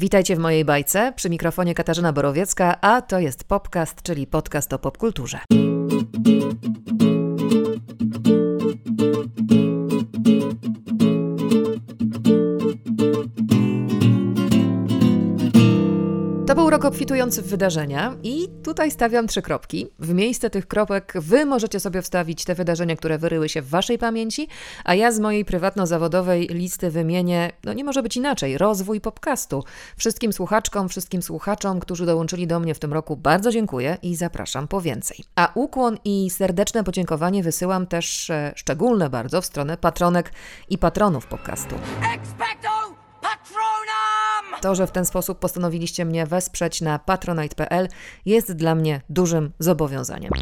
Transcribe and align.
Witajcie 0.00 0.36
w 0.36 0.38
mojej 0.38 0.64
bajce. 0.64 1.12
Przy 1.16 1.30
mikrofonie 1.30 1.74
Katarzyna 1.74 2.12
Borowiecka, 2.12 2.80
a 2.80 3.02
to 3.02 3.18
jest 3.18 3.44
Popcast, 3.44 4.02
czyli 4.02 4.26
podcast 4.26 4.72
o 4.72 4.78
popkulturze. 4.78 5.38
Rok 16.70 16.84
obfitujący 16.84 17.42
w 17.42 17.46
wydarzenia 17.46 18.16
i 18.22 18.48
tutaj 18.62 18.90
stawiam 18.90 19.26
trzy 19.26 19.42
kropki. 19.42 19.86
W 19.98 20.14
miejsce 20.14 20.50
tych 20.50 20.66
kropek 20.66 21.12
wy 21.16 21.46
możecie 21.46 21.80
sobie 21.80 22.02
wstawić 22.02 22.44
te 22.44 22.54
wydarzenia, 22.54 22.96
które 22.96 23.18
wyryły 23.18 23.48
się 23.48 23.62
w 23.62 23.68
waszej 23.68 23.98
pamięci, 23.98 24.48
a 24.84 24.94
ja 24.94 25.12
z 25.12 25.20
mojej 25.20 25.44
prywatno-zawodowej 25.44 26.48
listy 26.48 26.90
wymienię, 26.90 27.52
no 27.64 27.72
nie 27.72 27.84
może 27.84 28.02
być 28.02 28.16
inaczej, 28.16 28.58
rozwój 28.58 29.00
podcastu. 29.00 29.64
Wszystkim 29.96 30.32
słuchaczkom, 30.32 30.88
wszystkim 30.88 31.22
słuchaczom, 31.22 31.80
którzy 31.80 32.06
dołączyli 32.06 32.46
do 32.46 32.60
mnie 32.60 32.74
w 32.74 32.78
tym 32.78 32.92
roku 32.92 33.16
bardzo 33.16 33.50
dziękuję 33.50 33.98
i 34.02 34.16
zapraszam 34.16 34.68
po 34.68 34.80
więcej. 34.80 35.24
A 35.36 35.52
ukłon 35.54 35.98
i 36.04 36.30
serdeczne 36.30 36.84
podziękowanie 36.84 37.42
wysyłam 37.42 37.86
też 37.86 38.30
e, 38.30 38.52
szczególne 38.56 39.10
bardzo 39.10 39.42
w 39.42 39.46
stronę 39.46 39.76
patronek 39.76 40.32
i 40.68 40.78
patronów 40.78 41.26
podcastu. 41.26 41.74
Expecto! 42.14 42.69
To, 44.60 44.74
że 44.74 44.86
w 44.86 44.90
ten 44.90 45.04
sposób 45.04 45.38
postanowiliście 45.38 46.04
mnie 46.04 46.26
wesprzeć 46.26 46.80
na 46.80 46.98
patronite.pl 46.98 47.88
jest 48.26 48.52
dla 48.52 48.74
mnie 48.74 49.00
dużym 49.08 49.52
zobowiązaniem. 49.58 50.32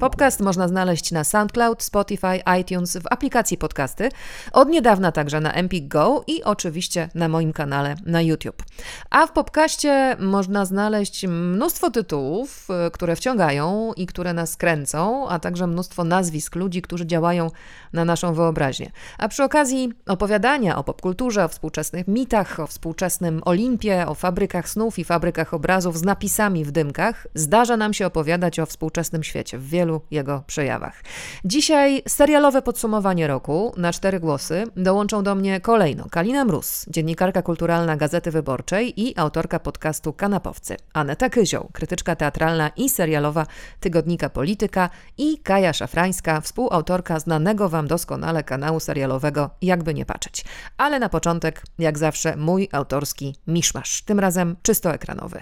Podcast 0.00 0.40
można 0.40 0.68
znaleźć 0.68 1.12
na 1.12 1.24
SoundCloud, 1.24 1.82
Spotify, 1.82 2.40
iTunes, 2.60 2.96
w 2.96 3.06
aplikacji 3.10 3.58
podcasty, 3.58 4.08
od 4.52 4.68
niedawna 4.68 5.12
także 5.12 5.40
na 5.40 5.52
Empik 5.52 5.88
Go 5.88 6.24
i 6.26 6.44
oczywiście 6.44 7.08
na 7.14 7.28
moim 7.28 7.52
kanale 7.52 7.94
na 8.06 8.22
YouTube. 8.22 8.62
A 9.10 9.26
w 9.26 9.32
podcaście 9.32 10.16
można 10.20 10.64
znaleźć 10.64 11.26
mnóstwo 11.26 11.90
tytułów, 11.90 12.68
y, 12.86 12.90
które 12.90 13.16
wciągają 13.16 13.92
i 13.96 14.06
które 14.06 14.32
nas 14.32 14.56
kręcą, 14.56 15.28
a 15.28 15.38
także 15.38 15.66
mnóstwo 15.66 16.04
nazwisk 16.04 16.54
ludzi, 16.54 16.82
którzy 16.82 17.06
działają 17.06 17.50
na 17.92 18.04
naszą 18.04 18.34
wyobraźnię. 18.34 18.90
A 19.18 19.28
przy 19.28 19.44
okazji 19.44 19.92
opowiadania 20.06 20.78
o 20.78 20.84
popkulturze, 20.84 21.44
o 21.44 21.48
współczesnych 21.48 22.08
mitach, 22.08 22.60
o 22.60 22.66
współczesnym 22.66 23.42
Olimpie, 23.48 24.06
o 24.06 24.14
fabrykach 24.14 24.68
snów 24.68 24.98
i 24.98 25.04
fabrykach 25.04 25.54
obrazów 25.54 25.98
z 25.98 26.02
napisami 26.02 26.64
w 26.64 26.70
dymkach, 26.70 27.26
zdarza 27.34 27.76
nam 27.76 27.94
się 27.94 28.06
opowiadać 28.06 28.60
o 28.60 28.66
współczesnym 28.66 29.22
świecie 29.22 29.58
w 29.58 29.68
wielu 29.68 30.00
jego 30.10 30.42
przejawach. 30.46 31.02
Dzisiaj 31.44 32.02
serialowe 32.08 32.62
podsumowanie 32.62 33.26
roku 33.26 33.74
na 33.76 33.92
cztery 33.92 34.20
głosy 34.20 34.64
dołączą 34.76 35.22
do 35.22 35.34
mnie 35.34 35.60
kolejno 35.60 36.06
Kalina 36.10 36.44
Mróz, 36.44 36.86
dziennikarka 36.88 37.42
kulturalna 37.42 37.96
Gazety 37.96 38.30
Wyborczej 38.30 39.00
i 39.00 39.18
autorka 39.18 39.58
podcastu 39.58 40.12
Kanapowcy, 40.12 40.76
Aneta 40.92 41.28
Kyzioł, 41.30 41.68
krytyczka 41.72 42.16
teatralna 42.16 42.68
i 42.76 42.88
serialowa 42.88 43.46
tygodnika 43.80 44.28
Polityka 44.28 44.90
i 45.18 45.38
Kaja 45.38 45.72
Szafrańska, 45.72 46.40
współautorka 46.40 47.20
znanego 47.20 47.68
Wam 47.68 47.86
doskonale 47.86 48.44
kanału 48.44 48.80
serialowego 48.80 49.50
Jakby 49.62 49.94
nie 49.94 50.06
patrzeć. 50.06 50.44
Ale 50.76 50.98
na 50.98 51.08
początek, 51.08 51.62
jak 51.78 51.98
zawsze, 51.98 52.36
mój 52.36 52.68
autorski 52.72 53.37
miszmasz, 53.46 54.02
tym 54.02 54.20
razem 54.20 54.56
czysto 54.62 54.94
ekranowy. 54.94 55.40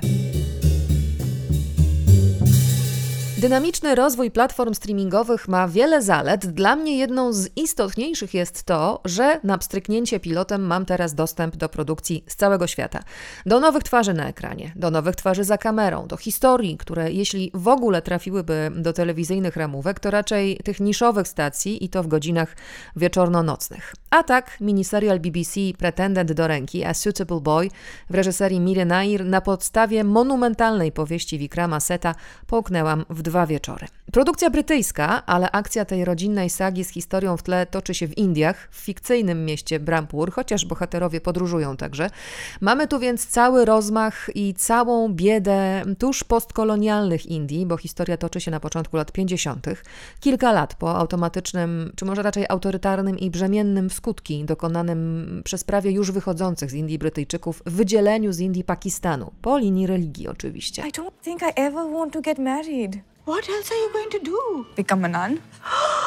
Dynamiczny 3.46 3.94
rozwój 3.94 4.30
platform 4.30 4.74
streamingowych 4.74 5.48
ma 5.48 5.68
wiele 5.68 6.02
zalet. 6.02 6.46
Dla 6.46 6.76
mnie 6.76 6.98
jedną 6.98 7.32
z 7.32 7.48
istotniejszych 7.56 8.34
jest 8.34 8.62
to, 8.62 9.00
że 9.04 9.40
na 9.44 9.58
pstryknięcie 9.58 10.20
pilotem 10.20 10.62
mam 10.62 10.86
teraz 10.86 11.14
dostęp 11.14 11.56
do 11.56 11.68
produkcji 11.68 12.24
z 12.28 12.36
całego 12.36 12.66
świata. 12.66 13.02
Do 13.46 13.60
nowych 13.60 13.82
twarzy 13.82 14.14
na 14.14 14.28
ekranie, 14.28 14.72
do 14.76 14.90
nowych 14.90 15.16
twarzy 15.16 15.44
za 15.44 15.58
kamerą, 15.58 16.06
do 16.06 16.16
historii, 16.16 16.76
które 16.76 17.12
jeśli 17.12 17.50
w 17.54 17.68
ogóle 17.68 18.02
trafiłyby 18.02 18.70
do 18.76 18.92
telewizyjnych 18.92 19.56
ramówek, 19.56 20.00
to 20.00 20.10
raczej 20.10 20.56
tych 20.64 20.80
niszowych 20.80 21.28
stacji 21.28 21.84
i 21.84 21.88
to 21.88 22.02
w 22.02 22.06
godzinach 22.06 22.56
wieczorno-nocnych. 22.96 23.94
A 24.10 24.22
tak, 24.22 24.60
miniserial 24.60 25.20
BBC 25.20 25.60
Pretendent 25.78 26.32
do 26.32 26.46
ręki 26.46 26.84
A 26.84 26.94
Suitable 26.94 27.40
Boy 27.40 27.70
w 28.10 28.14
reżyserii 28.14 28.60
Mire 28.60 28.84
Nair 28.84 29.24
na 29.24 29.40
podstawie 29.40 30.04
monumentalnej 30.04 30.92
powieści 30.92 31.38
Vikrama 31.38 31.80
Seta 31.80 32.14
połknęłam 32.46 33.04
w 33.10 33.22
dwa 33.22 33.35
wieczory. 33.44 33.86
Produkcja 34.12 34.50
brytyjska, 34.50 35.26
ale 35.26 35.50
akcja 35.50 35.84
tej 35.84 36.04
rodzinnej 36.04 36.50
sagi 36.50 36.84
z 36.84 36.90
historią 36.90 37.36
w 37.36 37.42
tle 37.42 37.66
toczy 37.66 37.94
się 37.94 38.08
w 38.08 38.18
Indiach, 38.18 38.68
w 38.70 38.76
fikcyjnym 38.76 39.44
mieście 39.44 39.80
Brampur, 39.80 40.32
chociaż 40.32 40.64
bohaterowie 40.64 41.20
podróżują 41.20 41.76
także. 41.76 42.10
Mamy 42.60 42.88
tu 42.88 42.98
więc 42.98 43.26
cały 43.26 43.64
rozmach 43.64 44.30
i 44.34 44.54
całą 44.54 45.08
biedę 45.08 45.82
tuż 45.98 46.24
postkolonialnych 46.24 47.26
Indii, 47.26 47.66
bo 47.66 47.76
historia 47.76 48.16
toczy 48.16 48.40
się 48.40 48.50
na 48.50 48.60
początku 48.60 48.96
lat 48.96 49.12
50., 49.12 49.66
kilka 50.20 50.52
lat 50.52 50.74
po 50.74 50.96
automatycznym, 50.96 51.92
czy 51.96 52.04
może 52.04 52.22
raczej 52.22 52.44
autorytarnym 52.48 53.18
i 53.18 53.30
brzemiennym 53.30 53.90
skutki 53.90 54.44
dokonanym 54.44 55.42
przez 55.44 55.64
prawie 55.64 55.90
już 55.90 56.10
wychodzących 56.10 56.70
z 56.70 56.74
Indii 56.74 56.98
Brytyjczyków 56.98 57.62
wydzieleniu 57.66 58.32
z 58.32 58.40
Indii 58.40 58.64
Pakistanu, 58.64 59.32
po 59.42 59.58
linii 59.58 59.86
religii 59.86 60.28
oczywiście. 60.28 60.82
I 60.88 60.92
don't 60.92 61.10
think 61.24 61.42
I 61.42 61.60
ever 61.60 61.92
want 61.92 62.12
to 62.12 62.20
get 62.20 62.38
married. 62.38 62.96
What 63.26 63.48
else 63.48 63.74
are 63.74 63.80
you 63.82 63.92
going 63.92 64.12
to 64.12 64.30
do? 64.30 64.64
Become 64.76 65.04
a 65.04 65.28
nun? 65.28 65.38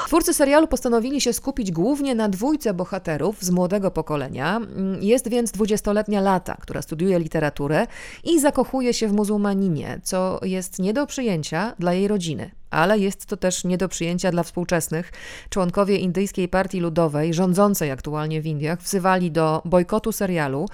Twórcy 0.08 0.34
serialu 0.34 0.68
postanowili 0.68 1.22
się 1.22 1.34
skupić 1.34 1.72
głównie 1.72 2.16
na 2.16 2.30
dwójce 2.30 2.74
bohaterów 2.74 3.44
z 3.44 3.50
młodego 3.50 3.92
pokolenia. 3.92 4.62
Jest 5.02 5.30
więc 5.30 5.52
dwudziestoletnia 5.52 6.22
Lata, 6.22 6.58
która 6.62 6.82
studiuje 6.82 7.20
literaturę 7.20 7.88
i 8.24 8.40
zakochuje 8.40 8.94
się 8.94 9.08
w 9.08 9.14
muzułmaninie, 9.14 10.00
co 10.04 10.40
jest 10.44 10.80
nie 10.80 10.94
do 10.94 11.08
przyjęcia 11.08 11.76
dla 11.80 11.94
jej 11.94 12.08
rodziny 12.08 12.52
ale 12.70 13.00
jest 13.00 13.26
to 13.26 13.38
też 13.38 13.64
nie 13.64 13.78
do 13.78 13.90
przyjęcia 13.90 14.32
dla 14.32 14.44
współczesnych. 14.44 15.12
Członkowie 15.50 15.98
Indyjskiej 15.98 16.48
Partii 16.48 16.80
Ludowej, 16.80 17.34
rządzącej 17.34 17.92
aktualnie 17.92 18.42
w 18.42 18.46
Indiach, 18.46 18.80
wzywali 18.80 19.32
do 19.32 19.62
bojkotu 19.66 20.12
serialu, 20.12 20.66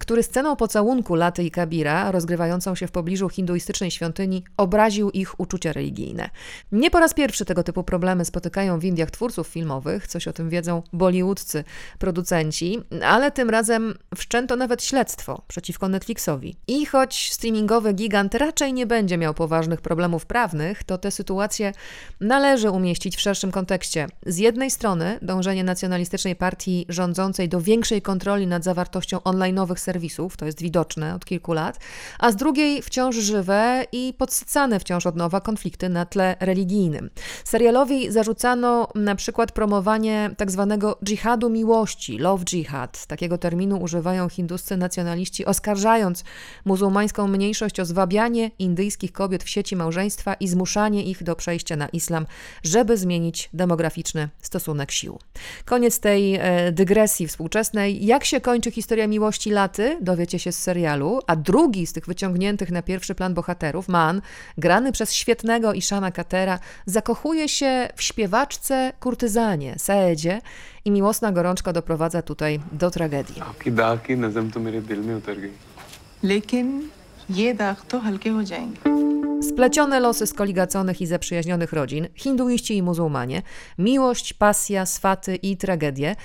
który 0.00 0.22
sceną 0.22 0.56
pocałunku 0.56 1.14
Laty 1.14 1.44
i 1.44 1.50
Kabira, 1.50 2.12
rozgrywającą 2.12 2.74
się 2.74 2.86
w 2.86 2.90
pobliżu 2.90 3.28
hinduistycznej 3.28 3.90
świątyni, 3.90 4.44
obraził 4.56 5.10
ich 5.10 5.40
uczucia 5.40 5.72
religijne. 5.72 6.30
Nie 6.72 6.90
po 6.90 7.00
raz 7.00 7.14
pierwszy 7.14 7.44
tego 7.44 7.62
typu 7.62 7.84
problemy 7.84 8.24
spotykają 8.24 8.78
w 8.78 8.84
Indiach 8.84 9.10
twórców 9.10 9.48
filmowych, 9.48 10.06
coś 10.06 10.28
o 10.28 10.32
tym 10.32 10.50
wiedzą 10.50 10.82
bollywoodcy 10.92 11.64
producenci, 11.98 12.80
ale 13.04 13.30
tym 13.30 13.50
razem 13.50 13.94
wszczęto 14.16 14.56
nawet 14.56 14.84
śledztwo 14.84 15.42
przeciwko 15.48 15.88
Netflixowi. 15.88 16.56
I 16.66 16.86
choć 16.86 17.32
streamingowy 17.32 17.92
gigant 17.92 18.34
raczej 18.34 18.72
nie 18.72 18.86
będzie 18.86 19.18
miał 19.18 19.34
poważnych 19.34 19.80
problemów 19.80 20.26
prawnych, 20.26 20.84
to 20.84 20.98
tę 20.98 21.10
sytuację 21.10 21.72
należy 22.20 22.70
umieścić 22.70 23.16
w 23.16 23.20
szerszym 23.20 23.50
kontekście. 23.50 24.06
Z 24.26 24.38
jednej 24.38 24.70
strony 24.70 25.18
dążenie 25.22 25.64
nacjonalistycznej 25.64 26.36
partii 26.36 26.86
rządzącej 26.88 27.48
do 27.48 27.60
większej 27.60 28.02
kontroli 28.02 28.46
nad 28.46 28.64
zawartością 28.64 29.22
online'owych 29.58 29.78
serwisów, 29.78 30.36
to 30.36 30.46
jest 30.46 30.62
widoczne 30.62 31.14
od 31.14 31.24
kilku 31.24 31.52
lat, 31.52 31.78
a 32.18 32.32
z 32.32 32.36
drugiej 32.36 32.82
wciąż 32.82 33.16
żywe 33.16 33.84
i 33.92 34.14
podsycane 34.18 34.80
wciąż 34.80 35.06
od 35.06 35.16
nowa 35.16 35.40
konflikty 35.40 35.88
na 35.88 36.06
tle 36.06 36.36
religijnym. 36.40 37.10
Serialowi 37.44 38.12
zarzucano 38.12 38.88
na 38.94 39.14
przykład 39.14 39.52
promowanie 39.52 40.30
tak 40.36 40.50
zwanego 40.50 40.98
dżihadu 41.04 41.50
miłości, 41.50 42.18
love 42.18 42.44
jihad. 42.44 43.06
Takiego 43.06 43.38
terminu 43.38 43.76
używają 43.76 44.28
hinduscy 44.28 44.76
nacjonaliści, 44.76 45.44
oskarżając 45.44 46.24
muzułmańską 46.64 47.28
mniejszość 47.28 47.80
o 47.80 47.84
zwabianie 47.84 48.50
indyjskich 48.58 49.12
kobiet 49.12 49.44
w 49.44 49.48
sieci 49.48 49.76
małżeństwa 49.76 50.34
i 50.34 50.48
zmuszanie 50.48 51.04
ich 51.04 51.22
do 51.22 51.36
przejścia 51.36 51.76
na 51.76 51.88
islam, 51.88 52.26
żeby 52.62 52.96
zmienić 52.96 53.48
demograficzny 53.52 54.28
stosunek 54.40 54.90
sił. 54.90 55.18
Koniec 55.64 56.00
tej 56.00 56.34
e, 56.34 56.72
dygresji 56.72 57.28
współczesnej. 57.28 58.06
Jak 58.06 58.24
się 58.24 58.40
kończy 58.40 58.70
historia 58.70 59.06
miłości 59.06 59.47
laty, 59.50 59.98
dowiecie 60.00 60.38
się 60.38 60.52
z 60.52 60.58
serialu, 60.58 61.20
a 61.26 61.36
drugi 61.36 61.86
z 61.86 61.92
tych 61.92 62.06
wyciągniętych 62.06 62.70
na 62.70 62.82
pierwszy 62.82 63.14
plan 63.14 63.34
bohaterów, 63.34 63.88
Man, 63.88 64.22
grany 64.58 64.92
przez 64.92 65.12
świetnego 65.12 65.72
Ishama 65.72 66.10
Katera, 66.10 66.58
zakochuje 66.86 67.48
się 67.48 67.88
w 67.96 68.02
śpiewaczce 68.02 68.92
kurtyzanie, 69.00 69.74
Saedzie 69.78 70.40
i 70.84 70.90
miłosna 70.90 71.32
gorączka 71.32 71.72
doprowadza 71.72 72.22
tutaj 72.22 72.60
do 72.72 72.90
tragedii. 72.90 73.42
Lekin 76.22 76.88
ये 77.31 77.53
दाग 77.53 77.75
तो 77.89 77.99
हल्के 77.99 78.29
हो 78.29 78.43
जाएंगे 78.43 78.93
Splecione 79.43 79.99
losy 79.99 80.27
skoligaconych 80.27 81.01
i 81.01 81.07
zaprzyjaźnionych 81.07 81.73
rodzin, 81.73 82.07
hinduiści 82.15 82.77
i 82.77 82.83
muzułmanie, 82.83 83.41
miłość, 83.77 84.33
pasja, 84.33 84.85
swaty 84.85 85.35
i 85.35 85.57
tragedie. 85.57 86.15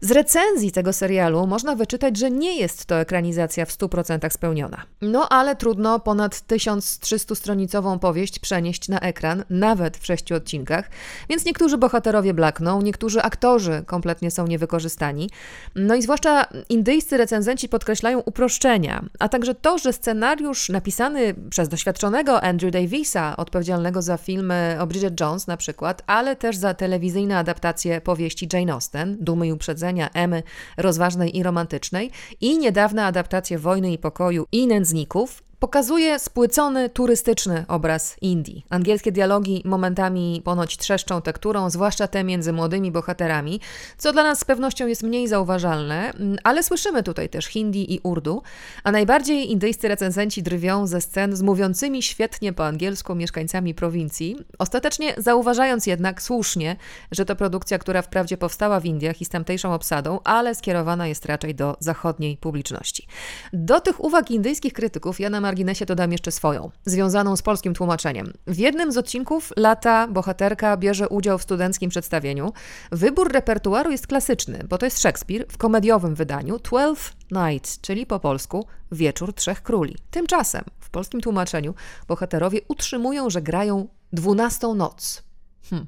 Z 0.00 0.10
recenzji 0.10 0.72
tego 0.72 0.92
serialu 0.92 1.46
można 1.46 1.76
wyczytać, 1.76 2.16
że 2.16 2.30
nie 2.30 2.56
jest 2.56 2.86
to 2.86 2.94
ekranizacja 3.00 3.64
w 3.66 3.70
100% 3.70 4.30
spełniona. 4.30 4.82
No 5.00 5.28
ale 5.28 5.56
trudno 5.56 6.00
ponad 6.00 6.34
1300-stronicową 6.34 7.98
powieść 7.98 8.38
przenieść 8.38 8.88
na 8.88 9.00
ekran, 9.00 9.44
nawet 9.50 9.96
w 9.96 10.06
sześciu 10.06 10.34
odcinkach, 10.34 10.90
więc 11.28 11.44
niektórzy 11.44 11.78
bohaterowie 11.78 12.34
blakną, 12.34 12.82
niektórzy 12.82 13.22
aktorzy 13.22 13.82
kompletnie 13.86 14.30
są 14.30 14.46
niewykorzystani. 14.46 15.30
No 15.74 15.94
i 15.94 16.02
zwłaszcza 16.02 16.46
indyjscy 16.68 17.16
recenzenci 17.16 17.68
podkreślają 17.68 18.18
uproszczenia, 18.18 19.04
a 19.18 19.28
także 19.28 19.54
to, 19.54 19.78
że 19.78 19.92
scenariusz 19.92 20.49
napisany 20.69 21.33
przez 21.49 21.69
doświadczonego 21.69 22.41
Andrew 22.43 22.71
Davisa, 22.71 23.37
odpowiedzialnego 23.37 24.01
za 24.01 24.17
filmy 24.17 24.77
o 24.79 24.87
Bridget 24.87 25.19
Jones 25.19 25.47
na 25.47 25.57
przykład, 25.57 26.03
ale 26.07 26.35
też 26.35 26.57
za 26.57 26.73
telewizyjne 26.73 27.37
adaptacje 27.37 28.01
powieści 28.01 28.47
Jane 28.53 28.73
Austen, 28.73 29.17
Dumy 29.19 29.47
i 29.47 29.53
Uprzedzenia, 29.53 30.09
Emy, 30.13 30.43
rozważnej 30.77 31.37
i 31.37 31.43
romantycznej 31.43 32.11
i 32.41 32.57
niedawne 32.57 33.05
adaptacje 33.05 33.59
Wojny 33.59 33.91
i 33.91 33.97
Pokoju 33.97 34.47
i 34.51 34.67
Nędzników, 34.67 35.43
Pokazuje 35.61 36.19
spłycony, 36.19 36.89
turystyczny 36.89 37.65
obraz 37.67 38.17
Indii. 38.21 38.65
Angielskie 38.69 39.11
dialogi 39.11 39.61
momentami 39.65 40.41
ponoć 40.45 40.77
trzeszczą 40.77 41.21
tekturą, 41.21 41.69
zwłaszcza 41.69 42.07
te 42.07 42.23
między 42.23 42.53
młodymi 42.53 42.91
bohaterami, 42.91 43.59
co 43.97 44.13
dla 44.13 44.23
nas 44.23 44.39
z 44.39 44.45
pewnością 44.45 44.87
jest 44.87 45.03
mniej 45.03 45.27
zauważalne, 45.27 46.13
ale 46.43 46.63
słyszymy 46.63 47.03
tutaj 47.03 47.29
też 47.29 47.45
hindi 47.45 47.93
i 47.93 47.99
urdu, 48.03 48.41
a 48.83 48.91
najbardziej 48.91 49.51
indyjscy 49.51 49.87
recenzenci 49.87 50.43
drwią 50.43 50.87
ze 50.87 51.01
scen 51.01 51.35
z 51.35 51.41
mówiącymi 51.41 52.03
świetnie 52.03 52.53
po 52.53 52.65
angielsku 52.65 53.15
mieszkańcami 53.15 53.73
prowincji, 53.73 54.37
ostatecznie 54.59 55.13
zauważając 55.17 55.85
jednak 55.87 56.21
słusznie, 56.21 56.75
że 57.11 57.25
to 57.25 57.35
produkcja, 57.35 57.77
która 57.77 58.01
wprawdzie 58.01 58.37
powstała 58.37 58.79
w 58.79 58.85
Indiach 58.85 59.21
i 59.21 59.25
z 59.25 59.29
tamtejszą 59.29 59.73
obsadą, 59.73 60.19
ale 60.23 60.55
skierowana 60.55 61.07
jest 61.07 61.25
raczej 61.25 61.55
do 61.55 61.77
zachodniej 61.79 62.37
publiczności. 62.37 63.07
Do 63.53 63.81
tych 63.81 64.03
uwag 64.03 64.31
indyjskich 64.31 64.73
krytyków 64.73 65.19
Jana 65.19 65.50
marginesie 65.51 65.85
dodam 65.85 66.11
jeszcze 66.11 66.31
swoją, 66.31 66.71
związaną 66.85 67.35
z 67.35 67.41
polskim 67.41 67.73
tłumaczeniem. 67.73 68.33
W 68.47 68.57
jednym 68.57 68.91
z 68.91 68.97
odcinków 68.97 69.53
lata 69.57 70.07
bohaterka 70.07 70.77
bierze 70.77 71.09
udział 71.09 71.37
w 71.37 71.43
studenckim 71.43 71.89
przedstawieniu. 71.89 72.53
Wybór 72.91 73.31
repertuaru 73.31 73.91
jest 73.91 74.07
klasyczny, 74.07 74.63
bo 74.69 74.77
to 74.77 74.85
jest 74.85 75.01
Szekspir 75.01 75.45
w 75.49 75.57
komediowym 75.57 76.15
wydaniu 76.15 76.59
Twelfth 76.59 77.13
Night, 77.31 77.81
czyli 77.81 78.05
po 78.05 78.19
polsku 78.19 78.67
Wieczór 78.91 79.33
Trzech 79.33 79.63
Króli. 79.63 79.95
Tymczasem 80.11 80.63
w 80.79 80.89
polskim 80.89 81.21
tłumaczeniu 81.21 81.73
bohaterowie 82.07 82.59
utrzymują, 82.67 83.29
że 83.29 83.41
grają 83.41 83.87
dwunastą 84.13 84.75
noc. 84.75 85.23
Hm. 85.69 85.87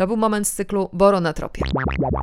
To 0.00 0.06
był 0.06 0.16
moment 0.16 0.48
z 0.48 0.52
cyklu 0.52 0.88
Boro 0.92 1.20
na 1.20 1.32
tropie. 1.32 1.62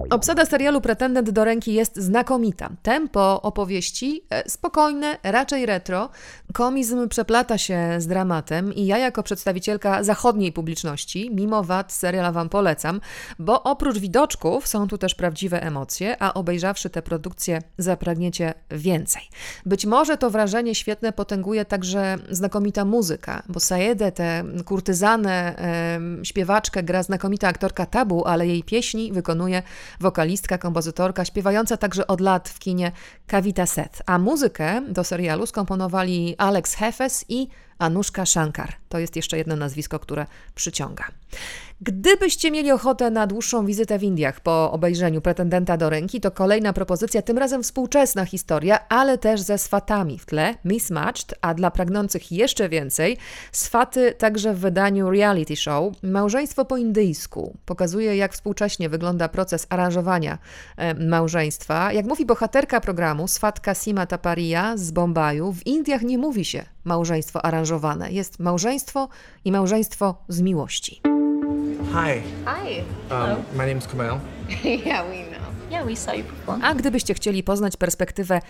Obsada 0.10 0.46
serialu 0.46 0.82
Pretendent 0.82 1.30
do 1.30 1.46
ręki 1.46 1.74
jest 1.74 1.96
znakomita. 1.96 2.70
Tempo 2.84 3.42
opowieści 3.42 4.24
e, 4.30 4.50
spokojne, 4.50 5.18
raczej 5.24 5.66
retro. 5.66 6.10
Komizm 6.54 7.08
przeplata 7.08 7.58
się 7.58 7.96
z 7.98 8.08
dramatem 8.08 8.74
i 8.74 8.86
ja 8.86 8.98
jako 8.98 9.24
przedstawicielka 9.24 10.04
zachodniej 10.04 10.52
publiczności, 10.52 11.32
mimo 11.34 11.64
wad 11.64 11.94
seriala 11.94 12.32
Wam 12.32 12.50
polecam, 12.50 13.02
bo 13.40 13.64
oprócz 13.64 13.98
widoczków 13.98 14.68
są 14.68 14.88
tu 14.88 14.98
też 14.98 15.16
prawdziwe 15.16 15.64
emocje, 15.64 16.16
a 16.20 16.34
obejrzawszy 16.34 16.90
te 16.90 17.02
produkcje 17.02 17.62
zapragniecie 17.78 18.54
więcej. 18.72 19.22
Być 19.66 19.86
może 19.86 20.18
to 20.18 20.30
wrażenie 20.30 20.76
świetne 20.76 21.14
potęguje 21.14 21.66
także 21.66 22.16
znakomita 22.30 22.86
muzyka, 22.86 23.44
bo 23.50 23.60
Saedę, 23.60 24.12
tę 24.12 24.44
kurtyzanę, 24.66 25.56
śpiewaczkę 26.24 26.84
gra 26.84 27.04
znakomita 27.04 27.48
aktorka 27.48 27.67
aktorka 27.68 27.86
tabu, 27.86 28.26
ale 28.26 28.48
jej 28.48 28.64
pieśni 28.64 29.12
wykonuje 29.12 29.64
wokalistka, 30.00 30.58
kompozytorka, 30.58 31.26
śpiewająca 31.26 31.78
także 31.78 32.08
od 32.08 32.22
lat 32.22 32.50
w 32.50 32.60
kinie 32.60 32.92
Kavita 33.28 33.66
Seth. 33.66 34.02
A 34.06 34.18
muzykę 34.18 34.82
do 34.90 35.04
serialu 35.04 35.46
skomponowali 35.46 36.36
Alex 36.38 36.74
Hefes 36.74 37.26
i 37.30 37.48
Anuszka 37.78 38.26
Shankar. 38.26 38.74
To 38.90 39.00
jest 39.00 39.16
jeszcze 39.16 39.38
jedno 39.38 39.56
nazwisko, 39.56 40.00
które 40.00 40.26
przyciąga. 40.56 41.04
Gdybyście 41.82 42.52
mieli 42.52 42.72
ochotę 42.72 43.12
na 43.12 43.28
dłuższą 43.28 43.66
wizytę 43.66 44.00
w 44.00 44.04
Indiach 44.04 44.40
po 44.40 44.72
obejrzeniu 44.72 45.22
pretendenta 45.22 45.78
do 45.78 45.90
ręki, 45.90 46.22
to 46.22 46.32
kolejna 46.32 46.74
propozycja, 46.74 47.22
tym 47.22 47.38
razem 47.38 47.64
współczesna 47.64 48.26
historia, 48.26 48.88
ale 48.90 49.18
też 49.18 49.42
ze 49.42 49.58
swatami 49.58 50.20
w 50.20 50.26
tle, 50.26 50.56
mismatched, 50.66 51.36
a 51.42 51.54
dla 51.54 51.72
pragnących 51.72 52.32
jeszcze 52.32 52.70
więcej, 52.70 53.18
swaty 53.52 54.14
także 54.18 54.54
w 54.54 54.60
wydaniu 54.60 55.10
reality 55.10 55.56
show. 55.56 55.94
Małżeństwo 56.04 56.66
po 56.66 56.78
indyjsku 56.78 57.58
pokazuje, 57.66 58.18
jak 58.18 58.34
współcześnie 58.34 58.90
wygląda 58.90 59.30
proces 59.30 59.68
aranżowania 59.70 60.38
e, 60.78 60.94
małżeństwa. 60.94 61.94
Jak 61.94 62.06
mówi 62.06 62.26
bohaterka 62.26 62.82
programu, 62.82 63.28
swatka 63.28 63.74
Sima 63.74 64.06
Taparia 64.06 64.78
z 64.78 64.92
Bombaju, 64.92 65.54
w 65.54 65.68
Indiach 65.68 66.02
nie 66.02 66.18
mówi 66.18 66.46
się 66.46 66.64
małżeństwo 66.84 67.46
aranżowane. 67.46 68.12
Jest 68.12 68.40
małżeństwo 68.40 69.10
i 69.46 69.52
małżeństwo 69.52 70.16
z 70.28 70.42
miłości. 70.42 71.02
Hi. 71.94 72.22
Hi. 72.46 72.84
Um, 73.10 73.44
my 73.56 73.66
name's 73.66 73.88
Kumail. 73.88 74.20
yeah, 74.64 75.10
we 75.10 75.18
know. 75.18 75.48
Yeah, 75.72 75.86
we 75.86 75.96
saw 75.96 76.14
you 76.14 76.24
perform. 76.24 76.62
A 76.64 76.74
gdybyście 76.76 77.14
chcieli 77.14 77.44
poznać 77.44 77.78
perspektywę 77.78 78.42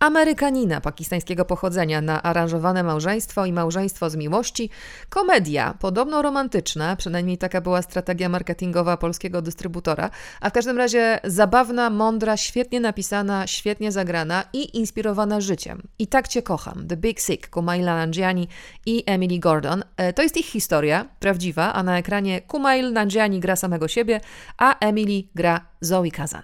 Amerykanina 0.00 0.80
pakistańskiego 0.80 1.44
pochodzenia 1.44 2.00
na 2.00 2.22
aranżowane 2.22 2.82
małżeństwo 2.82 3.46
i 3.46 3.52
małżeństwo 3.52 4.10
z 4.10 4.16
miłości. 4.16 4.70
Komedia, 5.08 5.74
podobno 5.80 6.22
romantyczna, 6.22 6.96
przynajmniej 6.96 7.38
taka 7.38 7.60
była 7.60 7.82
strategia 7.82 8.28
marketingowa 8.28 8.96
polskiego 8.96 9.42
dystrybutora, 9.42 10.10
a 10.40 10.50
w 10.50 10.52
każdym 10.52 10.78
razie 10.78 11.20
zabawna, 11.24 11.90
mądra, 11.90 12.36
świetnie 12.36 12.80
napisana, 12.80 13.46
świetnie 13.46 13.92
zagrana 13.92 14.44
i 14.52 14.78
inspirowana 14.78 15.40
życiem. 15.40 15.82
I 15.98 16.06
tak 16.06 16.28
Cię 16.28 16.42
kocham. 16.42 16.86
The 16.88 16.96
Big 16.96 17.20
Sick, 17.20 17.50
Kumaila 17.50 17.96
Nanjiani 17.96 18.48
i 18.86 19.02
Emily 19.06 19.38
Gordon. 19.38 19.84
E, 19.96 20.12
to 20.12 20.22
jest 20.22 20.36
ich 20.36 20.46
historia, 20.46 21.06
prawdziwa, 21.20 21.72
a 21.72 21.82
na 21.82 21.98
ekranie 21.98 22.40
Kumail 22.40 22.92
Nanjiani 22.92 23.40
gra 23.40 23.56
samego 23.56 23.88
siebie, 23.88 24.20
a 24.58 24.78
Emily 24.78 25.22
gra 25.34 25.60
Zoe 25.86 26.10
Kazan. 26.10 26.42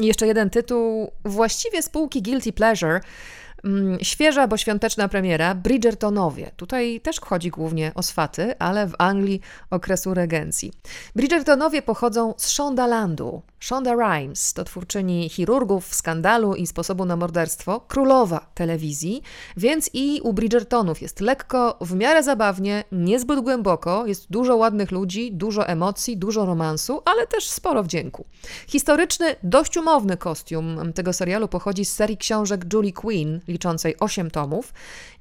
Jeszcze 0.00 0.26
jeden 0.26 0.50
tytuł, 0.50 1.12
właściwie 1.24 1.82
spółki 1.82 2.22
Guilty 2.22 2.52
Pleasure, 2.52 3.00
świeża, 4.02 4.46
bo 4.46 4.56
świąteczna 4.56 5.08
premiera 5.08 5.54
Bridgertonowie. 5.54 6.50
Tutaj 6.56 7.00
też 7.00 7.20
chodzi 7.20 7.50
głównie 7.50 7.92
o 7.94 8.02
swaty, 8.02 8.58
ale 8.58 8.86
w 8.86 8.94
Anglii 8.98 9.40
okresu 9.70 10.14
regencji. 10.14 10.72
Bridgertonowie 11.16 11.82
pochodzą 11.82 12.34
z 12.36 12.48
Shondalandu. 12.48 13.42
Shonda 13.60 13.94
Rhimes 13.94 14.52
to 14.52 14.64
twórczyni 14.64 15.28
chirurgów, 15.28 15.94
skandalu 15.94 16.54
i 16.54 16.66
sposobu 16.66 17.04
na 17.04 17.16
morderstwo, 17.16 17.80
królowa 17.80 18.46
telewizji, 18.54 19.22
więc 19.56 19.90
i 19.92 20.20
u 20.22 20.32
Bridgertonów 20.32 21.02
jest 21.02 21.20
lekko, 21.20 21.78
w 21.80 21.94
miarę 21.94 22.22
zabawnie, 22.22 22.84
niezbyt 22.92 23.40
głęboko, 23.40 24.06
jest 24.06 24.26
dużo 24.30 24.56
ładnych 24.56 24.90
ludzi, 24.90 25.32
dużo 25.32 25.68
emocji, 25.68 26.16
dużo 26.16 26.46
romansu, 26.46 27.02
ale 27.04 27.26
też 27.26 27.50
sporo 27.50 27.82
wdzięku. 27.82 28.24
Historyczny, 28.66 29.36
dość 29.42 29.76
umowny 29.76 30.16
kostium 30.16 30.92
tego 30.92 31.12
serialu 31.12 31.48
pochodzi 31.48 31.84
z 31.84 31.92
serii 31.92 32.16
książek 32.16 32.72
Julie 32.72 32.92
Quinn, 32.92 33.40
liczącej 33.52 33.94
8 34.00 34.30
tomów. 34.30 34.72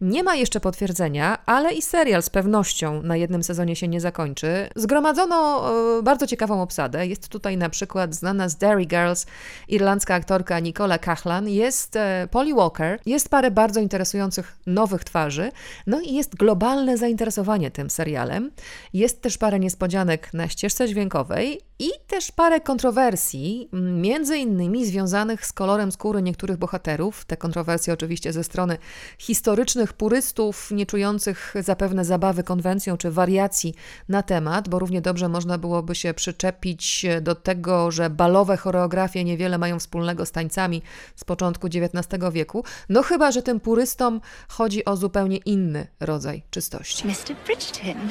Nie 0.01 0.23
ma 0.23 0.35
jeszcze 0.35 0.59
potwierdzenia, 0.59 1.37
ale 1.45 1.73
i 1.73 1.81
serial 1.81 2.23
z 2.23 2.29
pewnością 2.29 3.01
na 3.01 3.15
jednym 3.15 3.43
sezonie 3.43 3.75
się 3.75 3.87
nie 3.87 4.01
zakończy. 4.01 4.69
Zgromadzono 4.75 5.69
e, 5.99 6.03
bardzo 6.03 6.27
ciekawą 6.27 6.61
obsadę. 6.61 7.07
Jest 7.07 7.29
tutaj 7.29 7.57
na 7.57 7.69
przykład 7.69 8.15
znana 8.15 8.49
z 8.49 8.55
Derry 8.55 8.85
Girls 8.85 9.25
irlandzka 9.67 10.15
aktorka 10.15 10.59
Nicola 10.59 10.97
Kahlan, 10.97 11.49
jest 11.49 11.95
e, 11.95 12.27
Polly 12.31 12.53
Walker, 12.53 12.99
jest 13.05 13.29
parę 13.29 13.51
bardzo 13.51 13.79
interesujących 13.79 14.57
nowych 14.67 15.03
twarzy, 15.03 15.51
no 15.87 16.01
i 16.01 16.13
jest 16.13 16.35
globalne 16.35 16.97
zainteresowanie 16.97 17.71
tym 17.71 17.89
serialem. 17.89 18.51
Jest 18.93 19.21
też 19.21 19.37
parę 19.37 19.59
niespodzianek 19.59 20.33
na 20.33 20.47
ścieżce 20.47 20.87
dźwiękowej 20.87 21.61
i 21.81 21.91
też 22.07 22.31
parę 22.31 22.61
kontrowersji, 22.61 23.69
między 23.73 24.37
innymi 24.37 24.85
związanych 24.85 25.45
z 25.45 25.53
kolorem 25.53 25.91
skóry 25.91 26.21
niektórych 26.21 26.57
bohaterów. 26.57 27.25
Te 27.25 27.37
kontrowersje 27.37 27.93
oczywiście 27.93 28.33
ze 28.33 28.43
strony 28.43 28.77
historycznych 29.17 29.93
purystów, 29.93 30.71
nie 30.71 30.85
czujących 30.85 31.53
zapewne 31.59 32.05
zabawy 32.05 32.43
konwencją 32.43 32.97
czy 32.97 33.11
wariacji 33.11 33.75
na 34.09 34.23
temat, 34.23 34.69
bo 34.69 34.79
równie 34.79 35.01
dobrze 35.01 35.29
można 35.29 35.57
byłoby 35.57 35.95
się 35.95 36.13
przyczepić 36.13 37.05
do 37.21 37.35
tego, 37.35 37.91
że 37.91 38.09
balowe 38.09 38.57
choreografie 38.57 39.23
niewiele 39.23 39.57
mają 39.57 39.79
wspólnego 39.79 40.25
z 40.25 40.31
tańcami 40.31 40.81
z 41.15 41.23
początku 41.23 41.67
XIX 41.67 42.23
wieku. 42.31 42.63
No 42.89 43.03
chyba, 43.03 43.31
że 43.31 43.43
tym 43.43 43.59
purystom 43.59 44.21
chodzi 44.47 44.85
o 44.85 44.95
zupełnie 44.95 45.37
inny 45.37 45.87
rodzaj 45.99 46.43
czystości. 46.49 47.07
Mr. 47.07 47.35
Bridgerton, 47.45 48.09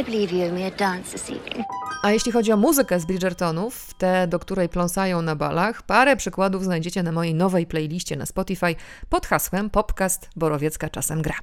I 0.00 0.04
believe 0.04 0.36
you 0.36 0.44
owe 0.44 0.52
me 0.52 0.66
a 0.66 0.70
dance 0.70 1.12
this 1.12 1.30
evening. 1.30 1.66
A 2.02 2.10
jeśli 2.10 2.32
chodzi 2.32 2.52
o 2.52 2.56
muzykę 2.56 3.00
z 3.00 3.06
Bridgertonów, 3.08 3.94
tę, 3.94 4.26
do 4.26 4.38
której 4.38 4.68
pląsają 4.68 5.22
na 5.22 5.36
balach. 5.36 5.82
Parę 5.82 6.16
przykładów 6.16 6.64
znajdziecie 6.64 7.02
na 7.02 7.12
mojej 7.12 7.34
nowej 7.34 7.66
playliście 7.66 8.16
na 8.16 8.26
Spotify 8.26 8.74
pod 9.08 9.26
hasłem 9.26 9.70
Popcast 9.70 10.30
Borowiecka 10.36 10.88
czasem 10.88 11.22
gra. 11.22 11.34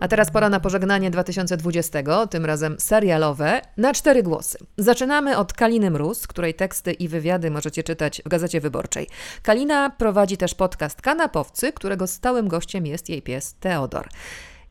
A 0.00 0.08
teraz 0.08 0.30
pora 0.30 0.48
na 0.48 0.60
pożegnanie 0.60 1.10
2020, 1.10 2.26
tym 2.30 2.44
razem 2.44 2.76
serialowe, 2.78 3.60
na 3.76 3.92
cztery 3.94 4.22
głosy. 4.22 4.58
Zaczynamy 4.78 5.38
od 5.38 5.52
Kaliny 5.52 5.90
Mróz, 5.90 6.26
której 6.26 6.54
teksty 6.54 6.92
i 6.92 7.08
wywiady 7.08 7.50
możecie 7.50 7.82
czytać 7.82 8.22
w 8.24 8.28
Gazecie 8.28 8.60
Wyborczej. 8.60 9.08
Kalina 9.42 9.90
prowadzi 9.90 10.36
też 10.36 10.54
podcast 10.54 11.02
Kanapowcy, 11.02 11.72
którego 11.72 12.06
stałym 12.06 12.48
gościem 12.48 12.86
jest 12.86 13.08
jej 13.08 13.22
pies 13.22 13.54
Teodor. 13.60 14.08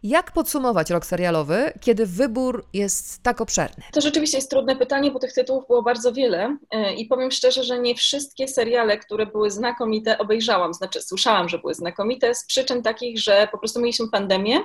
Jak 0.08 0.32
podsumować 0.32 0.90
rok 0.90 1.06
serialowy, 1.06 1.74
kiedy 1.82 2.06
wybór 2.06 2.66
jest 2.74 3.24
tak 3.24 3.42
obszerny? 3.42 3.84
To 3.94 4.02
rzeczywiście 4.02 4.38
jest 4.38 4.50
trudne 4.50 4.76
pytanie, 4.76 5.12
bo 5.12 5.20
tych 5.20 5.34
tytułów 5.34 5.68
było 5.68 5.84
bardzo 5.84 6.14
wiele 6.14 6.58
e, 6.72 6.94
i 6.94 7.06
powiem 7.06 7.32
szczerze, 7.32 7.64
że 7.64 7.80
nie 7.80 7.96
wszystkie 7.96 8.48
seriale, 8.48 8.98
które 8.98 9.26
były 9.26 9.52
znakomite, 9.52 10.18
obejrzałam. 10.18 10.74
Znaczy, 10.74 11.02
słyszałam, 11.02 11.50
że 11.50 11.60
były 11.60 11.74
znakomite 11.74 12.36
z 12.36 12.46
przyczyn 12.46 12.84
takich, 12.84 13.20
że 13.20 13.48
po 13.52 13.58
prostu 13.58 13.80
mieliśmy 13.80 14.10
pandemię 14.10 14.60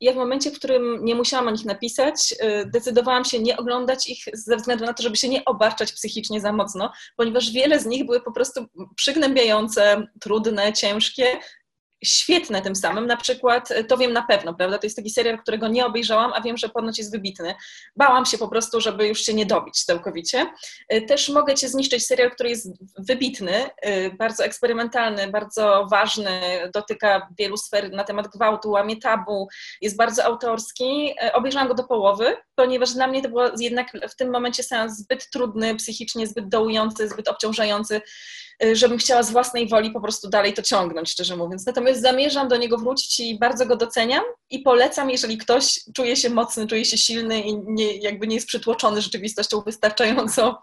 ja 0.00 0.12
w 0.12 0.16
momencie, 0.16 0.50
w 0.50 0.58
którym 0.58 1.04
nie 1.04 1.14
musiałam 1.14 1.48
o 1.48 1.50
nich 1.50 1.64
napisać, 1.64 2.32
y, 2.32 2.66
decydowałam 2.66 3.24
się 3.24 3.38
nie 3.38 3.56
oglądać 3.56 4.06
ich 4.06 4.24
ze 4.32 4.56
względu 4.56 4.84
na 4.84 4.94
to, 4.94 5.02
żeby 5.02 5.16
się 5.16 5.28
nie 5.28 5.44
obarczać 5.44 5.92
psychicznie 5.92 6.40
za 6.40 6.52
mocno, 6.52 6.92
ponieważ 7.16 7.50
wiele 7.50 7.80
z 7.80 7.86
nich 7.86 8.06
były 8.06 8.20
po 8.20 8.32
prostu 8.32 8.66
przygnębiające, 8.96 10.06
trudne, 10.20 10.72
ciężkie 10.72 11.26
świetne 12.04 12.62
tym 12.62 12.76
samym. 12.76 13.06
Na 13.06 13.16
przykład, 13.16 13.70
e, 13.70 13.84
to 13.84 13.96
wiem 13.96 14.12
na 14.12 14.22
pewno, 14.22 14.54
prawda? 14.54 14.78
To 14.78 14.86
jest 14.86 14.96
taki 14.96 15.10
serial, 15.10 15.38
którego 15.38 15.68
nie 15.68 15.86
obejrzałam, 15.86 16.32
a 16.34 16.40
wiem, 16.40 16.56
że 16.56 16.68
ponoć 16.68 16.98
jest 16.98 17.12
wybitny. 17.12 17.54
Bałam 17.96 18.26
się 18.26 18.38
po 18.38 18.48
prostu, 18.48 18.80
żeby 18.80 19.08
już 19.08 19.20
się 19.20 19.34
nie 19.34 19.46
dobić 19.46 19.84
całkowicie. 19.84 20.46
E, 20.88 21.00
też 21.00 21.28
mogę 21.28 21.54
cię 21.54 21.68
zniszczyć 21.68 22.06
serial, 22.06 22.30
który 22.30 22.48
jest 22.48 22.68
wybitny, 22.98 23.70
e, 23.82 24.10
bardzo 24.10 24.44
eksperymentalny, 24.44 25.28
bardzo 25.28 25.86
ważny, 25.90 26.40
dotyka 26.74 27.28
wielu 27.38 27.56
sfer 27.56 27.92
na 27.92 28.04
temat 28.04 28.28
gwałtu, 28.28 28.70
łamie 28.70 28.96
tabu, 28.96 29.48
jest 29.80 29.96
bardzo 29.96 30.24
autorski. 30.24 31.14
Obejrzałam 31.32 31.68
go 31.68 31.74
do 31.74 31.84
połowy, 31.84 32.36
ponieważ 32.54 32.92
dla 32.92 33.06
mnie 33.06 33.22
to 33.22 33.28
było 33.28 33.50
jednak 33.58 33.92
w 34.10 34.16
tym 34.16 34.30
momencie 34.30 34.62
seans 34.62 34.98
zbyt 34.98 35.30
trudny, 35.30 35.74
psychicznie 35.74 36.26
zbyt 36.26 36.48
dołujący, 36.48 37.08
zbyt 37.08 37.28
obciążający 37.28 38.00
żebym 38.72 38.98
chciała 38.98 39.22
z 39.22 39.30
własnej 39.30 39.68
woli 39.68 39.90
po 39.90 40.00
prostu 40.00 40.28
dalej 40.28 40.52
to 40.52 40.62
ciągnąć, 40.62 41.10
szczerze 41.10 41.36
mówiąc. 41.36 41.66
Natomiast 41.66 42.02
zamierzam 42.02 42.48
do 42.48 42.56
niego 42.56 42.78
wrócić 42.78 43.20
i 43.20 43.38
bardzo 43.38 43.66
go 43.66 43.76
doceniam 43.76 44.24
i 44.50 44.58
polecam, 44.58 45.10
jeżeli 45.10 45.38
ktoś 45.38 45.80
czuje 45.94 46.16
się 46.16 46.30
mocny, 46.30 46.66
czuje 46.66 46.84
się 46.84 46.98
silny 46.98 47.40
i 47.40 47.56
nie, 47.66 47.96
jakby 47.96 48.26
nie 48.26 48.34
jest 48.34 48.46
przytłoczony 48.46 49.02
rzeczywistością 49.02 49.60
wystarczająco, 49.60 50.62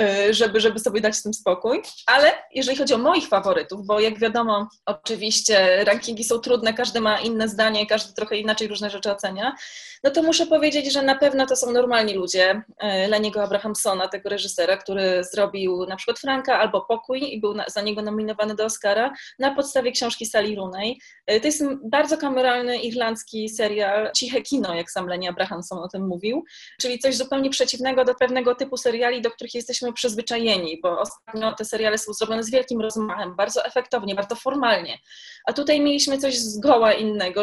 y, 0.00 0.34
żeby, 0.34 0.60
żeby 0.60 0.78
sobie 0.78 1.00
dać 1.00 1.16
z 1.16 1.22
tym 1.22 1.34
spokój. 1.34 1.82
Ale 2.06 2.32
jeżeli 2.54 2.78
chodzi 2.78 2.94
o 2.94 2.98
moich 2.98 3.28
faworytów, 3.28 3.86
bo 3.86 4.00
jak 4.00 4.18
wiadomo, 4.18 4.68
oczywiście 4.86 5.84
rankingi 5.84 6.24
są 6.24 6.38
trudne, 6.38 6.74
każdy 6.74 7.00
ma 7.00 7.20
inne 7.20 7.48
zdanie, 7.48 7.86
każdy 7.86 8.14
trochę 8.14 8.36
inaczej 8.36 8.68
różne 8.68 8.90
rzeczy 8.90 9.12
ocenia, 9.12 9.56
no 10.04 10.10
to 10.10 10.22
muszę 10.22 10.46
powiedzieć, 10.46 10.92
że 10.92 11.02
na 11.02 11.14
pewno 11.14 11.46
to 11.46 11.56
są 11.56 11.72
normalni 11.72 12.14
ludzie. 12.14 12.62
Y, 13.04 13.08
Leniego 13.08 13.42
Abrahamsona, 13.42 14.08
tego 14.08 14.28
reżysera, 14.28 14.76
który 14.76 15.24
zrobił 15.32 15.86
na 15.86 15.96
przykład 15.96 16.18
Franka 16.18 16.58
albo 16.58 16.80
Pokój 16.80 17.25
i 17.28 17.40
był 17.40 17.54
za 17.66 17.82
niego 17.82 18.02
nominowany 18.02 18.54
do 18.54 18.64
Oscara 18.64 19.12
na 19.38 19.54
podstawie 19.54 19.92
książki 19.92 20.26
Sally 20.26 20.54
Rooney. 20.54 20.98
E, 21.26 21.40
to 21.40 21.46
jest 21.46 21.64
bardzo 21.84 22.18
kameralny 22.18 22.78
irlandzki 22.78 23.48
serial, 23.48 24.10
ciche 24.16 24.42
kino, 24.42 24.74
jak 24.74 24.90
sam 24.90 25.06
Lenny 25.06 25.28
Abrahamson 25.28 25.78
o 25.78 25.88
tym 25.88 26.06
mówił, 26.06 26.44
czyli 26.80 26.98
coś 26.98 27.16
zupełnie 27.16 27.50
przeciwnego 27.50 28.04
do 28.04 28.14
pewnego 28.14 28.54
typu 28.54 28.76
seriali, 28.76 29.22
do 29.22 29.30
których 29.30 29.54
jesteśmy 29.54 29.92
przyzwyczajeni, 29.92 30.80
bo 30.82 31.00
ostatnio 31.00 31.52
te 31.52 31.64
seriale 31.64 31.98
są 31.98 32.12
zrobione 32.12 32.44
z 32.44 32.50
wielkim 32.50 32.80
rozmachem, 32.80 33.36
bardzo 33.36 33.64
efektownie, 33.64 34.14
bardzo 34.14 34.34
formalnie. 34.34 34.98
A 35.44 35.52
tutaj 35.52 35.80
mieliśmy 35.80 36.18
coś 36.18 36.38
zgoła 36.38 36.92
innego, 36.92 37.42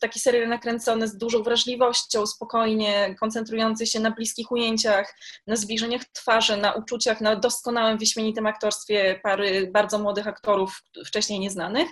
taki 0.00 0.20
serial 0.20 0.48
nakręcony 0.48 1.08
z 1.08 1.16
dużą 1.16 1.42
wrażliwością, 1.42 2.26
spokojnie, 2.26 3.14
koncentrujący 3.20 3.86
się 3.86 4.00
na 4.00 4.10
bliskich 4.10 4.50
ujęciach, 4.52 5.14
na 5.46 5.56
zbliżeniach 5.56 6.04
twarzy, 6.04 6.56
na 6.56 6.72
uczuciach, 6.72 7.20
na 7.20 7.36
doskonałym, 7.36 7.98
wyśmienitym 7.98 8.46
aktorstwie 8.46 9.03
pary 9.22 9.70
bardzo 9.72 9.98
młodych 9.98 10.26
aktorów, 10.26 10.82
wcześniej 11.06 11.40
nieznanych. 11.40 11.88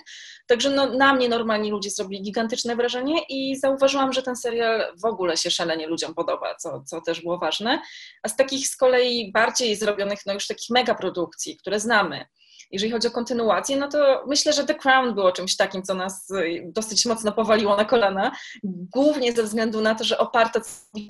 Także 0.46 0.70
no, 0.70 0.86
na 0.86 1.14
mnie 1.14 1.28
normalni 1.28 1.70
ludzie 1.70 1.90
zrobili 1.90 2.22
gigantyczne 2.22 2.76
wrażenie 2.76 3.22
i 3.28 3.56
zauważyłam, 3.56 4.12
że 4.12 4.22
ten 4.22 4.36
serial 4.36 4.92
w 5.02 5.04
ogóle 5.04 5.36
się 5.36 5.50
szalenie 5.50 5.86
ludziom 5.86 6.14
podoba, 6.14 6.54
co, 6.54 6.82
co 6.86 7.00
też 7.00 7.20
było 7.20 7.38
ważne. 7.38 7.82
A 8.22 8.28
z 8.28 8.36
takich 8.36 8.68
z 8.68 8.76
kolei 8.76 9.32
bardziej 9.32 9.76
zrobionych, 9.76 10.20
no 10.26 10.32
już 10.32 10.46
takich 10.46 10.70
mega 10.70 10.94
produkcji, 10.94 11.56
które 11.56 11.80
znamy, 11.80 12.26
jeżeli 12.72 12.92
chodzi 12.92 13.08
o 13.08 13.10
kontynuację, 13.10 13.76
no 13.76 13.88
to 13.88 14.24
myślę, 14.26 14.52
że 14.52 14.64
The 14.64 14.74
Crown 14.74 15.14
było 15.14 15.32
czymś 15.32 15.56
takim, 15.56 15.82
co 15.82 15.94
nas 15.94 16.30
y, 16.30 16.62
dosyć 16.64 17.06
mocno 17.06 17.32
powaliło 17.32 17.76
na 17.76 17.84
kolana. 17.84 18.32
Głównie 18.64 19.32
ze 19.32 19.42
względu 19.42 19.80
na 19.80 19.94
to, 19.94 20.04
że 20.04 20.18
oparto 20.18 20.60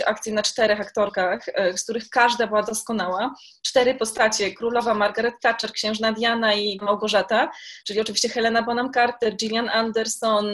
akcję 0.06 0.32
na 0.32 0.42
czterech 0.42 0.80
aktorkach, 0.80 1.48
y, 1.48 1.78
z 1.78 1.84
których 1.84 2.08
każda 2.08 2.46
była 2.46 2.62
doskonała. 2.62 3.34
Cztery 3.62 3.94
postacie: 3.94 4.54
królowa 4.54 4.94
Margaret 4.94 5.34
Thatcher, 5.42 5.72
księżna 5.72 6.12
Diana 6.12 6.54
i 6.54 6.78
Małgorzata, 6.82 7.50
czyli 7.86 8.00
oczywiście 8.00 8.28
Helena 8.28 8.62
Bonham 8.62 8.92
Carter, 8.92 9.36
Gillian 9.36 9.68
Anderson, 9.68 10.46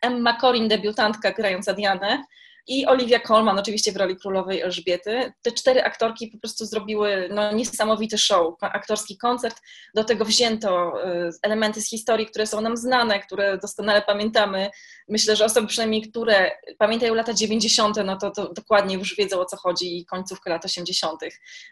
Emma 0.00 0.40
Corrin, 0.40 0.68
debiutantka 0.68 1.32
grająca 1.32 1.74
Dianę 1.74 2.24
i 2.66 2.86
Olivia 2.86 3.20
Colman 3.20 3.58
oczywiście 3.58 3.92
w 3.92 3.96
roli 3.96 4.16
królowej 4.16 4.60
Elżbiety. 4.60 5.32
Te 5.42 5.52
cztery 5.52 5.82
aktorki 5.82 6.28
po 6.28 6.38
prostu 6.38 6.66
zrobiły 6.66 7.28
no, 7.32 7.52
niesamowity 7.52 8.18
show, 8.18 8.54
aktorski 8.60 9.18
koncert. 9.18 9.60
Do 9.94 10.04
tego 10.04 10.24
wzięto 10.24 10.92
y, 11.04 11.30
elementy 11.42 11.80
z 11.80 11.90
historii, 11.90 12.26
które 12.26 12.46
są 12.46 12.60
nam 12.60 12.76
znane, 12.76 13.20
które 13.20 13.58
doskonale 13.58 14.02
pamiętamy. 14.02 14.70
Myślę, 15.08 15.36
że 15.36 15.44
osoby 15.44 15.66
przynajmniej, 15.66 16.02
które 16.02 16.50
pamiętają 16.78 17.14
lata 17.14 17.34
90., 17.34 17.96
no 18.04 18.16
to, 18.16 18.30
to 18.30 18.52
dokładnie 18.52 18.96
już 18.96 19.16
wiedzą 19.16 19.40
o 19.40 19.44
co 19.44 19.56
chodzi 19.56 19.98
i 19.98 20.06
końcówkę 20.06 20.50
lat 20.50 20.64
80., 20.64 21.20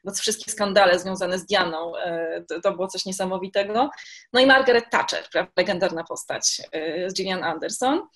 bo 0.04 0.12
wszystkie 0.12 0.50
skandale 0.50 0.99
związane 0.99 1.38
z 1.38 1.47
Dianą, 1.47 1.92
y, 1.97 2.44
to, 2.49 2.61
to 2.61 2.73
było 2.73 2.88
coś 2.88 3.04
niesamowitego. 3.04 3.90
No 4.32 4.40
i 4.40 4.47
Margaret 4.47 4.90
Thatcher, 4.90 5.25
prawda, 5.32 5.52
legendarna 5.56 6.04
postać 6.04 6.62
y, 6.75 7.11
z 7.11 7.14
Gillian 7.14 7.44
Anderson. 7.44 8.09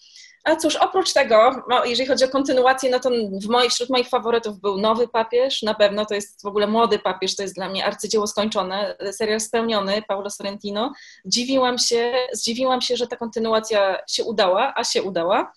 A 0.44 0.56
cóż, 0.56 0.76
oprócz 0.76 1.12
tego, 1.12 1.64
no, 1.68 1.84
jeżeli 1.84 2.08
chodzi 2.08 2.24
o 2.24 2.28
kontynuację, 2.28 2.90
no 2.90 3.00
to 3.00 3.10
w 3.42 3.48
moich, 3.48 3.72
wśród 3.72 3.90
moich 3.90 4.08
faworytów 4.08 4.60
był 4.60 4.78
Nowy 4.78 5.08
Papież, 5.08 5.62
na 5.62 5.74
pewno 5.74 6.06
to 6.06 6.14
jest 6.14 6.42
w 6.42 6.46
ogóle 6.46 6.66
Młody 6.66 6.98
Papież, 6.98 7.36
to 7.36 7.42
jest 7.42 7.54
dla 7.54 7.68
mnie 7.68 7.84
arcydzieło 7.84 8.26
skończone, 8.26 8.96
serial 9.12 9.40
spełniony, 9.40 10.02
Paulo 10.08 10.30
Sorrentino. 10.30 10.92
Dziwiłam 11.24 11.78
się, 11.78 12.12
zdziwiłam 12.32 12.80
się, 12.80 12.96
że 12.96 13.06
ta 13.06 13.16
kontynuacja 13.16 13.98
się 14.08 14.24
udała, 14.24 14.72
a 14.76 14.84
się 14.84 15.02
udała. 15.02 15.52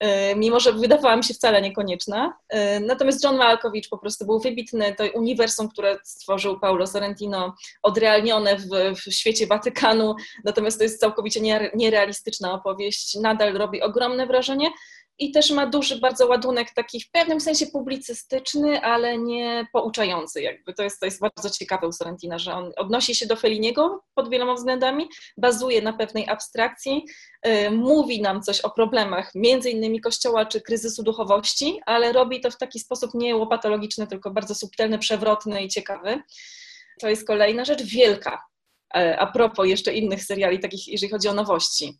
E, 0.00 0.36
mimo 0.36 0.60
że 0.60 0.72
wydawała 0.72 1.16
mi 1.16 1.24
się 1.24 1.34
wcale 1.34 1.62
niekonieczna. 1.62 2.38
E, 2.48 2.80
natomiast 2.80 3.24
John 3.24 3.36
Malkowicz 3.36 3.88
po 3.88 3.98
prostu 3.98 4.26
był 4.26 4.40
wybitny. 4.40 4.94
To 4.94 5.04
uniwersum, 5.14 5.68
które 5.68 5.98
stworzył 6.04 6.60
Paulo 6.60 6.86
Sorrentino, 6.86 7.54
odrealnione 7.82 8.56
w, 8.56 8.68
w 8.96 9.12
świecie 9.14 9.46
Watykanu, 9.46 10.14
natomiast 10.44 10.78
to 10.78 10.84
jest 10.84 11.00
całkowicie 11.00 11.40
nierealistyczna 11.74 12.54
opowieść. 12.54 13.14
Nadal 13.14 13.54
robi 13.54 13.82
ogromne 13.82 14.26
wrażenie 14.26 14.70
i 15.18 15.32
też 15.32 15.50
ma 15.50 15.66
duży 15.66 16.00
bardzo 16.00 16.26
ładunek 16.26 16.70
taki 16.74 17.00
w 17.00 17.10
pewnym 17.10 17.40
sensie 17.40 17.66
publicystyczny, 17.66 18.80
ale 18.80 19.18
nie 19.18 19.66
pouczający 19.72 20.42
jakby. 20.42 20.74
To 20.74 20.82
jest, 20.82 21.00
to 21.00 21.06
jest 21.06 21.20
bardzo 21.20 21.50
ciekawe 21.50 21.88
u 21.88 21.92
Sorrentina, 21.92 22.38
że 22.38 22.54
on 22.54 22.72
odnosi 22.76 23.14
się 23.14 23.26
do 23.26 23.36
Feliniego 23.36 24.04
pod 24.14 24.30
wieloma 24.30 24.54
względami, 24.54 25.08
bazuje 25.36 25.82
na 25.82 25.92
pewnej 25.92 26.28
abstrakcji, 26.28 27.04
yy, 27.44 27.70
mówi 27.70 28.22
nam 28.22 28.42
coś 28.42 28.60
o 28.60 28.70
problemach 28.70 29.30
między 29.34 29.70
innymi 29.70 30.00
kościoła 30.00 30.46
czy 30.46 30.60
kryzysu 30.60 31.02
duchowości, 31.02 31.80
ale 31.86 32.12
robi 32.12 32.40
to 32.40 32.50
w 32.50 32.58
taki 32.58 32.80
sposób 32.80 33.10
nie 33.14 33.36
łopatologiczny, 33.36 34.06
tylko 34.06 34.30
bardzo 34.30 34.54
subtelny, 34.54 34.98
przewrotny 34.98 35.62
i 35.62 35.68
ciekawy. 35.68 36.22
To 37.00 37.08
jest 37.08 37.26
kolejna 37.26 37.64
rzecz 37.64 37.82
wielka. 37.82 38.42
E, 38.96 39.18
a 39.18 39.26
propos 39.26 39.66
jeszcze 39.66 39.94
innych 39.94 40.24
seriali, 40.24 40.58
takich 40.58 40.88
jeżeli 40.88 41.10
chodzi 41.12 41.28
o 41.28 41.34
nowości. 41.34 41.98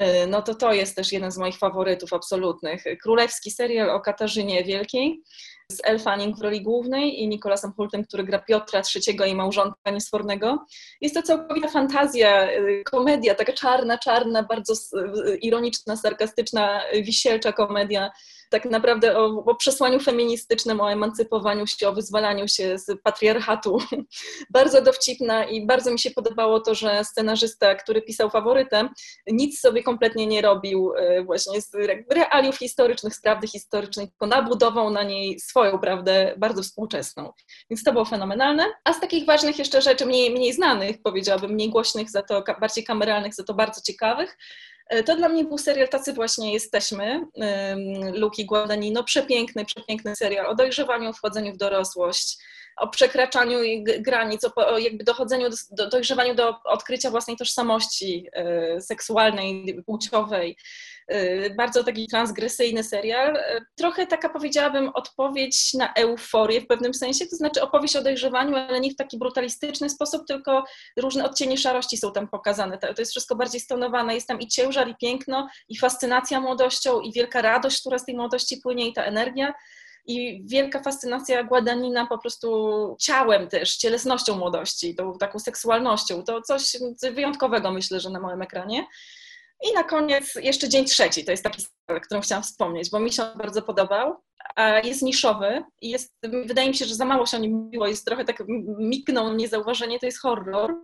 E, 0.00 0.26
no 0.26 0.42
to 0.42 0.54
to 0.54 0.72
jest 0.72 0.96
też 0.96 1.12
jeden 1.12 1.32
z 1.32 1.38
moich 1.38 1.58
faworytów 1.58 2.12
absolutnych. 2.12 2.84
Królewski 3.02 3.50
serial 3.50 3.90
o 3.90 4.00
Katarzynie 4.00 4.64
Wielkiej 4.64 5.22
z 5.72 5.80
Elle 5.84 5.98
Fanning 5.98 6.38
w 6.38 6.42
roli 6.42 6.62
głównej 6.62 7.22
i 7.22 7.28
Nicolasem 7.28 7.72
Hultem, 7.72 8.04
który 8.04 8.24
gra 8.24 8.38
Piotra 8.38 8.82
III 8.94 9.30
i 9.30 9.34
małżonka 9.34 9.90
niesfornego. 9.92 10.66
Jest 11.00 11.14
to 11.14 11.22
całkowita 11.22 11.68
fantazja, 11.68 12.50
e, 12.50 12.84
komedia, 12.84 13.34
taka 13.34 13.52
czarna, 13.52 13.98
czarna, 13.98 14.42
bardzo 14.42 14.74
ironiczna, 15.42 15.96
sarkastyczna, 15.96 16.82
wisielcza 17.02 17.52
komedia 17.52 18.10
tak 18.50 18.64
naprawdę 18.64 19.18
o, 19.18 19.24
o 19.26 19.54
przesłaniu 19.54 20.00
feministycznym, 20.00 20.80
o 20.80 20.92
emancypowaniu 20.92 21.66
się, 21.66 21.88
o 21.88 21.92
wyzwalaniu 21.92 22.48
się 22.48 22.78
z 22.78 23.02
patriarchatu. 23.02 23.78
bardzo 24.50 24.82
dowcipna 24.82 25.44
i 25.44 25.66
bardzo 25.66 25.90
mi 25.90 25.98
się 25.98 26.10
podobało 26.10 26.60
to, 26.60 26.74
że 26.74 27.04
scenarzysta, 27.04 27.74
który 27.74 28.02
pisał 28.02 28.30
faworytem, 28.30 28.88
nic 29.26 29.60
sobie 29.60 29.82
kompletnie 29.82 30.26
nie 30.26 30.42
robił 30.42 30.92
e, 30.96 31.24
właśnie 31.24 31.60
z 31.60 31.70
realiów 32.10 32.56
historycznych, 32.56 33.14
z 33.14 33.20
prawdy 33.20 33.46
historycznej, 33.46 34.08
tylko 34.08 34.26
nabudował 34.26 34.90
na 34.90 35.02
niej 35.02 35.40
swoją 35.40 35.78
prawdę 35.78 36.34
bardzo 36.38 36.62
współczesną. 36.62 37.32
Więc 37.70 37.82
to 37.82 37.92
było 37.92 38.04
fenomenalne. 38.04 38.64
A 38.84 38.92
z 38.92 39.00
takich 39.00 39.26
ważnych 39.26 39.58
jeszcze 39.58 39.82
rzeczy, 39.82 40.06
mniej, 40.06 40.30
mniej 40.30 40.52
znanych, 40.52 41.02
powiedziałabym, 41.02 41.50
mniej 41.50 41.70
głośnych, 41.70 42.10
za 42.10 42.22
to 42.22 42.44
bardziej 42.60 42.84
kameralnych, 42.84 43.34
za 43.34 43.44
to 43.44 43.54
bardzo 43.54 43.80
ciekawych, 43.80 44.36
to 45.06 45.16
dla 45.16 45.28
mnie 45.28 45.44
był 45.44 45.58
serial 45.58 45.88
Tacy 45.88 46.12
właśnie 46.12 46.52
jesteśmy, 46.52 47.20
Luki 48.14 48.46
Guadagnino, 48.46 49.04
przepiękny, 49.04 49.64
przepiękny 49.64 50.16
serial 50.16 50.46
o 50.46 50.54
dojrzewaniu, 50.54 51.12
wchodzeniu 51.12 51.52
w 51.52 51.56
dorosłość, 51.56 52.38
o 52.76 52.88
przekraczaniu 52.88 53.58
granic, 53.98 54.40
o 54.56 54.78
jakby 54.78 55.04
dochodzeniu, 55.04 55.48
do, 55.70 55.88
dojrzewaniu 55.88 56.34
do 56.34 56.62
odkrycia 56.64 57.10
własnej 57.10 57.36
tożsamości 57.36 58.28
e, 58.32 58.80
seksualnej, 58.80 59.82
płciowej. 59.86 60.56
E, 61.10 61.50
bardzo 61.50 61.84
taki 61.84 62.06
transgresyjny 62.06 62.84
serial. 62.84 63.36
E, 63.36 63.60
trochę 63.76 64.06
taka 64.06 64.28
powiedziałabym 64.28 64.90
odpowiedź 64.94 65.74
na 65.74 65.94
euforię 65.94 66.60
w 66.60 66.66
pewnym 66.66 66.94
sensie, 66.94 67.26
to 67.26 67.36
znaczy 67.36 67.62
opowieść 67.62 67.96
o 67.96 68.02
dojrzewaniu, 68.02 68.56
ale 68.56 68.80
nie 68.80 68.90
w 68.90 68.96
taki 68.96 69.18
brutalistyczny 69.18 69.90
sposób, 69.90 70.26
tylko 70.26 70.64
różne 70.96 71.24
odcienie 71.24 71.58
szarości 71.58 71.96
są 71.96 72.12
tam 72.12 72.28
pokazane. 72.28 72.78
To 72.78 72.94
jest 72.98 73.10
wszystko 73.10 73.36
bardziej 73.36 73.60
stonowane, 73.60 74.14
jest 74.14 74.28
tam 74.28 74.40
i 74.40 74.48
ciężar, 74.48 74.88
i 74.88 74.94
piękno, 75.00 75.48
i 75.68 75.78
fascynacja 75.78 76.40
młodością, 76.40 77.00
i 77.00 77.12
wielka 77.12 77.42
radość, 77.42 77.80
która 77.80 77.98
z 77.98 78.04
tej 78.04 78.16
młodości 78.16 78.56
płynie, 78.56 78.88
i 78.88 78.92
ta 78.92 79.04
energia 79.04 79.54
i 80.06 80.42
wielka 80.46 80.82
fascynacja 80.82 81.44
Guadagnina 81.44 82.06
po 82.06 82.18
prostu 82.18 82.96
ciałem 83.00 83.48
też, 83.48 83.76
cielesnością 83.76 84.36
młodości, 84.36 84.94
tą 84.94 85.18
taką 85.18 85.38
seksualnością. 85.38 86.22
To 86.22 86.42
coś 86.42 86.76
wyjątkowego 87.12 87.70
myślę, 87.70 88.00
że 88.00 88.10
na 88.10 88.20
moim 88.20 88.42
ekranie. 88.42 88.86
I 89.62 89.72
na 89.74 89.84
koniec 89.84 90.34
jeszcze 90.34 90.68
dzień 90.68 90.84
trzeci, 90.84 91.24
to 91.24 91.30
jest 91.30 91.44
taki 91.44 91.62
serial, 91.62 92.00
którym 92.00 92.22
chciałam 92.22 92.42
wspomnieć, 92.42 92.90
bo 92.90 93.00
mi 93.00 93.12
się 93.12 93.22
on 93.22 93.38
bardzo 93.38 93.62
podobał. 93.62 94.16
Jest 94.84 95.02
niszowy 95.02 95.62
jest, 95.82 96.14
wydaje 96.22 96.68
mi 96.68 96.74
się, 96.74 96.84
że 96.84 96.94
za 96.94 97.04
mało 97.04 97.26
się 97.26 97.36
o 97.36 97.40
nim 97.40 97.52
mówiło, 97.52 97.86
jest 97.86 98.06
trochę 98.06 98.24
tak 98.24 98.42
miknął 98.78 99.34
niezauważenie, 99.34 99.98
to 99.98 100.06
jest 100.06 100.20
horror 100.20 100.74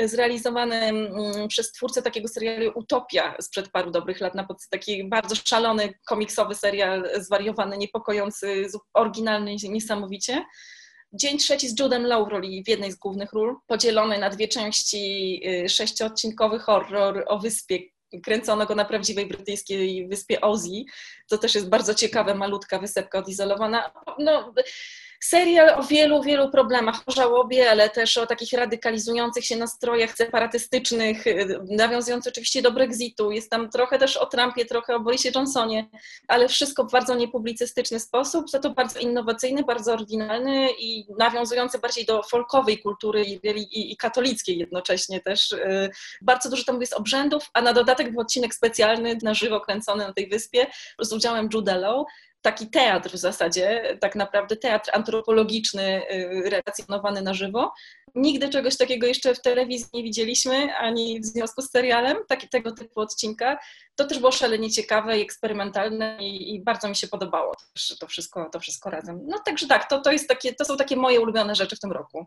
zrealizowany 0.00 0.76
mm, 0.76 1.48
przez 1.48 1.72
twórcę 1.72 2.02
takiego 2.02 2.28
serialu 2.28 2.72
Utopia 2.74 3.36
sprzed 3.40 3.70
paru 3.70 3.90
dobrych 3.90 4.20
lat, 4.20 4.34
na 4.34 4.46
taki 4.70 5.08
bardzo 5.08 5.34
szalony, 5.34 5.94
komiksowy 6.06 6.54
serial, 6.54 7.10
zwariowany, 7.18 7.78
niepokojący, 7.78 8.66
oryginalny 8.94 9.56
niesamowicie. 9.68 10.44
Dzień 11.12 11.38
trzeci 11.38 11.68
z 11.68 11.80
Judem 11.80 12.06
Law 12.06 12.28
w 12.28 12.32
roli 12.32 12.64
w 12.64 12.68
jednej 12.68 12.92
z 12.92 12.96
głównych 12.96 13.32
ról, 13.32 13.56
podzielony 13.66 14.18
na 14.18 14.30
dwie 14.30 14.48
części, 14.48 15.40
y, 15.64 15.68
sześciodcinkowy 15.68 16.58
horror 16.58 17.24
o 17.26 17.38
wyspie, 17.38 17.78
kręcono 18.20 18.66
go 18.66 18.74
na 18.74 18.84
prawdziwej 18.84 19.26
brytyjskiej 19.26 20.08
wyspie 20.08 20.40
Ozzy, 20.40 20.84
co 21.26 21.38
też 21.38 21.54
jest 21.54 21.68
bardzo 21.68 21.94
ciekawe, 21.94 22.34
malutka 22.34 22.78
wysepka 22.78 23.18
odizolowana. 23.18 23.92
No, 24.18 24.54
serial 25.24 25.80
o 25.80 25.82
wielu, 25.82 26.22
wielu 26.22 26.50
problemach, 26.50 27.02
o 27.06 27.12
żałobie, 27.12 27.70
ale 27.70 27.90
też 27.90 28.16
o 28.18 28.26
takich 28.26 28.52
radykalizujących 28.52 29.44
się 29.44 29.56
nastrojach 29.56 30.16
separatystycznych, 30.16 31.26
y, 31.26 31.60
nawiązując 31.70 32.26
oczywiście 32.26 32.62
do 32.62 32.72
Brexitu. 32.72 33.30
Jest 33.30 33.50
tam 33.50 33.70
trochę 33.70 33.98
też 33.98 34.16
o 34.16 34.26
Trumpie, 34.26 34.64
trochę 34.64 34.96
o 34.96 35.00
Borisie 35.00 35.30
Johnsonie, 35.34 35.88
ale 36.28 36.48
wszystko 36.48 36.84
w 36.84 36.92
bardzo 36.92 37.14
niepublicystyczny 37.14 38.00
sposób, 38.00 38.50
za 38.50 38.58
to 38.58 38.70
bardzo 38.70 39.00
innowacyjny, 39.00 39.62
bardzo 39.62 39.92
oryginalny 39.92 40.68
i 40.78 41.06
nawiązujący 41.18 41.78
bardziej 41.78 42.04
do 42.04 42.22
folkowej 42.22 42.78
kultury 42.78 43.24
i, 43.24 43.40
i, 43.48 43.92
i 43.92 43.96
katolickiej 43.96 44.58
jednocześnie 44.58 45.20
też. 45.20 45.52
Y, 45.52 45.90
bardzo 46.22 46.50
dużo 46.50 46.64
tam 46.64 46.80
jest 46.80 46.94
obrzędów, 46.94 47.50
a 47.52 47.62
na 47.62 47.72
dodatek 47.72 48.12
był 48.12 48.20
odcinek 48.20 48.54
specjalny, 48.54 49.18
na 49.22 49.34
żywo 49.34 49.60
kręcony 49.60 50.06
na 50.06 50.12
tej 50.12 50.28
wyspie 50.28 50.66
z 50.98 51.12
udziałem 51.12 51.48
Judello, 51.52 52.06
taki 52.44 52.66
teatr 52.66 53.10
w 53.10 53.16
zasadzie, 53.16 53.96
tak 54.00 54.14
naprawdę 54.14 54.56
teatr 54.56 54.90
antropologiczny 54.94 56.02
y, 56.10 56.50
relacjonowany 56.50 57.22
na 57.22 57.34
żywo. 57.34 57.72
Nigdy 58.14 58.48
czegoś 58.48 58.76
takiego 58.76 59.06
jeszcze 59.06 59.34
w 59.34 59.42
telewizji 59.42 59.88
nie 59.94 60.02
widzieliśmy, 60.02 60.76
ani 60.76 61.20
w 61.20 61.24
związku 61.24 61.62
z 61.62 61.70
serialem, 61.70 62.16
taki, 62.28 62.48
tego 62.48 62.72
typu 62.72 63.00
odcinka. 63.00 63.58
To 63.96 64.04
też 64.04 64.18
było 64.18 64.32
szalenie 64.32 64.70
ciekawe 64.70 65.18
i 65.18 65.22
eksperymentalne 65.22 66.18
i, 66.20 66.54
i 66.54 66.62
bardzo 66.62 66.88
mi 66.88 66.96
się 66.96 67.08
podobało 67.08 67.54
to 68.00 68.06
wszystko, 68.06 68.50
to 68.52 68.60
wszystko 68.60 68.90
razem. 68.90 69.20
No 69.26 69.38
także 69.46 69.66
tak, 69.66 69.88
to, 69.88 70.00
to, 70.00 70.12
jest 70.12 70.28
takie, 70.28 70.54
to 70.54 70.64
są 70.64 70.76
takie 70.76 70.96
moje 70.96 71.20
ulubione 71.20 71.54
rzeczy 71.54 71.76
w 71.76 71.80
tym 71.80 71.92
roku. 71.92 72.26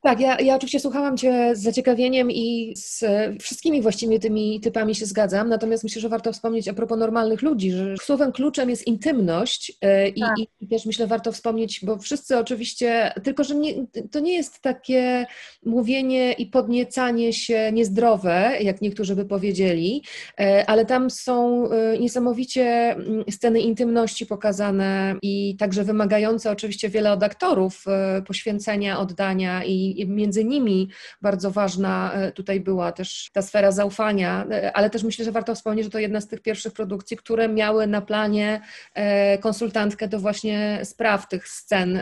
Tak, 0.00 0.20
ja, 0.20 0.40
ja 0.40 0.54
oczywiście 0.56 0.80
słuchałam 0.80 1.16
Cię 1.16 1.56
z 1.56 1.62
zaciekawieniem 1.62 2.30
i 2.30 2.74
z 2.76 3.04
wszystkimi 3.42 3.82
właściwie 3.82 4.18
tymi 4.18 4.60
typami 4.60 4.94
się 4.94 5.06
zgadzam, 5.06 5.48
natomiast 5.48 5.84
myślę, 5.84 6.02
że 6.02 6.08
warto 6.08 6.32
wspomnieć 6.32 6.68
a 6.68 6.74
propos 6.74 6.98
normalnych 6.98 7.42
ludzi, 7.42 7.72
że 7.72 7.96
słowem 7.96 8.32
kluczem 8.32 8.70
jest 8.70 8.86
intymność 8.86 9.72
e, 9.82 10.08
i, 10.08 10.20
tak. 10.20 10.38
i, 10.38 10.48
i 10.60 10.68
też 10.68 10.86
myślę 10.86 11.06
warto 11.06 11.32
wspomnieć, 11.32 11.80
bo 11.84 11.98
wszyscy 11.98 12.38
oczywiście, 12.38 13.12
tylko 13.24 13.44
że 13.44 13.54
nie, 13.54 13.74
to 14.12 14.20
nie 14.20 14.34
jest 14.34 14.60
takie 14.60 15.26
mówienie 15.64 16.32
i 16.32 16.46
podniecanie 16.46 17.32
się 17.32 17.70
niezdrowe, 17.72 18.52
jak 18.60 18.80
niektórzy 18.80 19.16
by 19.16 19.24
powiedzieli, 19.24 20.02
e, 20.40 20.70
ale 20.70 20.84
tam 20.96 21.10
są 21.10 21.68
e, 21.70 21.98
niesamowicie 21.98 22.92
mm, 22.92 23.24
sceny 23.30 23.60
intymności 23.60 24.26
pokazane 24.26 25.16
i 25.22 25.56
także 25.58 25.84
wymagające 25.84 26.50
oczywiście 26.50 26.88
wiele 26.88 27.12
od 27.12 27.22
aktorów 27.22 27.84
poświęcenia, 28.26 28.98
oddania 28.98 29.64
i 29.64 30.06
między 30.08 30.44
nimi 30.44 30.88
bardzo 31.22 31.50
ważna 31.50 32.12
e, 32.12 32.32
tutaj 32.32 32.60
była 32.60 32.92
też 32.92 33.30
ta 33.32 33.42
sfera 33.42 33.72
zaufania, 33.72 34.46
e, 34.50 34.76
ale 34.76 34.90
też 34.90 35.02
myślę, 35.02 35.24
że 35.24 35.32
warto 35.32 35.54
wspomnieć, 35.54 35.84
że 35.84 35.90
to 35.90 35.98
jedna 35.98 36.20
z 36.20 36.28
tych 36.28 36.42
pierwszych 36.42 36.72
produkcji, 36.72 37.16
które 37.16 37.48
miały 37.48 37.86
na 37.86 38.00
planie 38.00 38.60
e, 38.94 39.38
konsultantkę 39.38 40.08
do 40.08 40.18
właśnie 40.18 40.80
spraw 40.84 41.28
tych 41.28 41.48
scen 41.48 42.00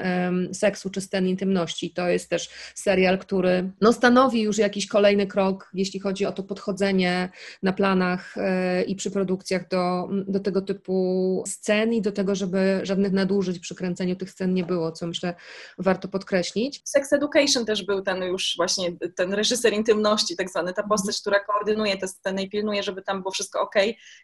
seksu 0.53 0.91
czy 0.91 1.01
scen 1.01 1.29
intymności. 1.29 1.91
To 1.91 2.09
jest 2.09 2.31
też 2.31 2.51
serial, 2.75 3.19
który 3.19 3.71
no, 3.81 3.93
stanowi 3.93 4.43
już 4.43 4.59
jakiś 4.59 4.87
kolejny 4.87 5.27
krok, 5.27 5.71
jeśli 5.75 6.01
chodzi 6.01 6.27
o 6.27 6.33
to 6.33 6.43
podchodzenie 6.43 7.29
na 7.63 7.73
planach 7.73 8.35
i 8.85 8.97
przy 8.97 9.11
produkcjach 9.11 9.69
do, 9.69 10.09
do 10.27 10.41
tego 10.41 10.63
typu 10.63 11.45
scen 11.47 11.93
i 11.93 12.03
do 12.03 12.13
tego, 12.13 12.35
żeby 12.35 12.81
żadnych 12.83 13.13
nadużyć 13.13 13.59
przy 13.59 13.75
kręceniu 13.75 14.17
tych 14.17 14.31
scen 14.31 14.55
nie 14.55 14.65
było, 14.65 14.93
co 14.93 15.07
myślę 15.07 15.35
warto 15.79 16.09
podkreślić. 16.09 16.81
Sex 16.85 17.13
Education 17.13 17.65
też 17.65 17.87
był 17.87 18.03
ten 18.03 18.23
już 18.23 18.55
właśnie 18.57 18.93
ten 19.17 19.35
reżyser 19.35 19.73
intymności, 19.73 20.37
tak 20.37 20.51
zwany, 20.51 20.73
ta 20.73 20.83
mhm. 20.83 20.89
postać, 20.89 21.21
która 21.21 21.41
koordynuje 21.41 21.97
te 21.97 22.09
sceny 22.09 22.43
i 22.43 22.51
pilnuje, 22.51 22.83
żeby 22.83 23.03
tam 23.03 23.23
było 23.23 23.33
wszystko 23.33 23.61
ok 23.61 23.75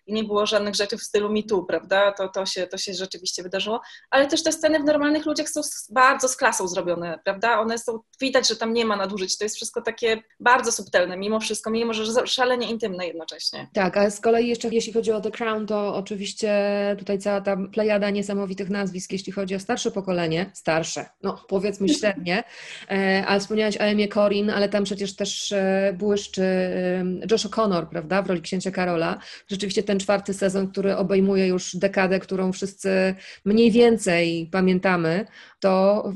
i 0.06 0.12
nie 0.12 0.24
było 0.24 0.46
żadnych 0.46 0.74
rzeczy 0.74 0.96
w 0.96 1.02
stylu 1.02 1.30
Too, 1.48 1.62
prawda? 1.62 2.12
To, 2.12 2.28
to, 2.28 2.46
się, 2.46 2.66
to 2.66 2.78
się 2.78 2.94
rzeczywiście 2.94 3.42
wydarzyło. 3.42 3.80
Ale 4.10 4.26
też 4.26 4.42
te 4.42 4.52
sceny 4.52 4.78
w 4.78 4.84
normalnych 4.84 5.26
ludziach 5.26 5.48
są 5.48 5.60
bardzo 5.90 6.28
z 6.28 6.36
klasą 6.36 6.68
zrobione, 6.68 7.18
prawda? 7.24 7.60
One 7.60 7.78
są, 7.78 8.00
widać, 8.20 8.48
że 8.48 8.56
tam 8.56 8.72
nie 8.72 8.84
ma 8.84 8.96
nadużyć. 8.96 9.38
To 9.38 9.44
jest 9.44 9.56
wszystko 9.56 9.82
takie 9.82 10.22
bardzo 10.40 10.72
subtelne, 10.72 11.16
mimo 11.16 11.40
wszystko, 11.40 11.70
mimo 11.70 11.94
że 11.94 12.26
szalenie 12.26 12.70
intymne 12.70 13.06
jednocześnie. 13.06 13.68
Tak, 13.74 13.96
a 13.96 14.10
z 14.10 14.20
kolei 14.20 14.48
jeszcze 14.50 14.68
jeśli 14.68 14.92
chodzi 14.92 15.12
o 15.12 15.20
The 15.20 15.30
Crown, 15.30 15.66
to 15.66 15.94
oczywiście 15.94 16.52
tutaj 16.98 17.18
cała 17.18 17.40
ta 17.40 17.56
plejada 17.72 18.10
niesamowitych 18.10 18.70
nazwisk, 18.70 19.12
jeśli 19.12 19.32
chodzi 19.32 19.54
o 19.54 19.60
starsze 19.60 19.90
pokolenie, 19.90 20.50
starsze, 20.54 21.06
no 21.22 21.44
powiedzmy 21.48 21.88
średnie, 21.98 22.44
e, 22.90 23.24
ale 23.26 23.40
wspomniałaś 23.40 23.76
o 23.76 23.80
Emie 23.80 24.08
Corin, 24.08 24.50
ale 24.50 24.68
tam 24.68 24.84
przecież 24.84 25.16
też 25.16 25.52
e, 25.52 25.94
błyszczy 25.98 26.42
e, 26.42 27.04
Josh 27.30 27.46
O'Connor, 27.46 27.86
prawda, 27.86 28.22
w 28.22 28.26
roli 28.26 28.42
księcia 28.42 28.70
Karola. 28.70 29.18
Rzeczywiście 29.48 29.82
ten 29.82 30.00
czwarty 30.00 30.34
sezon, 30.34 30.68
który 30.68 30.96
obejmuje 30.96 31.46
już 31.46 31.76
dekadę, 31.76 32.20
którą 32.20 32.52
wszyscy 32.52 33.14
mniej 33.44 33.70
więcej 33.70 34.48
pamiętamy, 34.52 35.26
to 35.60 36.12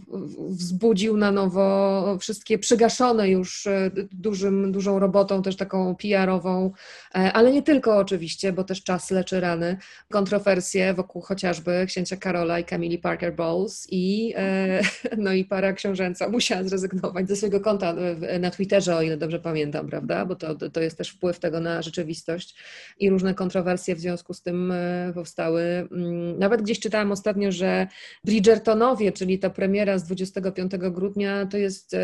wzbudził 0.49 1.17
na 1.17 1.33
nowo 1.33 2.19
wszystkie 2.21 2.59
przygaszone 2.59 3.31
już 3.31 3.67
e, 3.67 3.91
dużym, 4.13 4.73
dużą 4.73 4.99
robotą, 4.99 5.43
też 5.43 5.57
taką 5.57 5.97
PR-ową, 5.97 6.73
ale 7.13 7.53
nie 7.53 7.63
tylko 7.63 7.97
oczywiście, 7.97 8.53
bo 8.53 8.65
też 8.65 8.83
czas 8.83 9.11
leczy 9.11 9.41
rany, 9.41 9.77
kontrowersje 10.11 10.95
wokół 10.95 11.23
chociażby 11.23 11.85
księcia 11.87 12.17
Karola 12.17 12.59
i 12.59 12.65
Camille 12.65 12.99
Parker 12.99 13.35
Bowles 13.35 13.87
i, 13.91 14.35
no 15.17 15.33
i 15.33 15.45
para 15.45 15.73
książęca 15.73 16.29
musiała 16.29 16.63
zrezygnować 16.63 17.29
ze 17.29 17.37
swojego 17.37 17.61
konta 17.61 17.95
na 18.41 18.51
Twitterze, 18.51 18.97
o 18.97 19.03
ile 19.03 19.17
dobrze 19.17 19.39
pamiętam, 19.39 19.89
prawda? 19.89 20.27
Bo 20.27 20.37
to, 20.37 20.71
to 20.71 20.81
jest 20.81 20.99
też 20.99 21.11
wpływ 21.11 21.39
tego 21.39 21.61
na 21.61 21.83
rzeczywistość 21.83 22.57
i 22.99 23.11
różne 23.11 23.35
kontrowersje 23.35 23.95
w 23.95 24.01
związku 24.01 24.35
z 24.35 24.43
tym 24.43 24.73
e, 24.73 25.13
powstały. 25.15 25.63
Mm, 25.63 26.39
nawet 26.39 26.63
gdzieś 26.63 26.81
czytałam 26.81 27.13
ostatnio, 27.13 27.53
że 27.53 27.87
Bridgertonowie, 28.25 29.13
czyli 29.13 29.34
czyli 29.35 29.41
ta 29.41 29.51
premiera 29.51 29.99
z 29.99 30.05
25 30.05 30.73
grudnia, 30.77 31.47
to 31.47 31.57
jest 31.57 31.97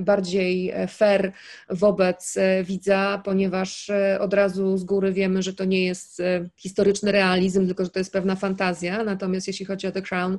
bardziej 0.00 0.72
fair 0.88 1.32
wobec 1.70 2.38
widza, 2.64 3.22
ponieważ 3.24 3.90
od 4.20 4.34
razu 4.34 4.76
z 4.76 4.84
góry 4.84 5.12
wiemy, 5.12 5.42
że 5.42 5.54
to 5.54 5.64
nie 5.64 5.86
jest 5.86 6.22
historyczny 6.56 7.12
realizm, 7.12 7.66
tylko 7.66 7.84
że 7.84 7.90
to 7.90 7.98
jest 7.98 8.12
pewna 8.12 8.36
fantazja. 8.36 9.04
Natomiast 9.04 9.46
jeśli 9.46 9.66
chodzi 9.66 9.86
o 9.86 9.92
The 9.92 10.02
Crown, 10.02 10.38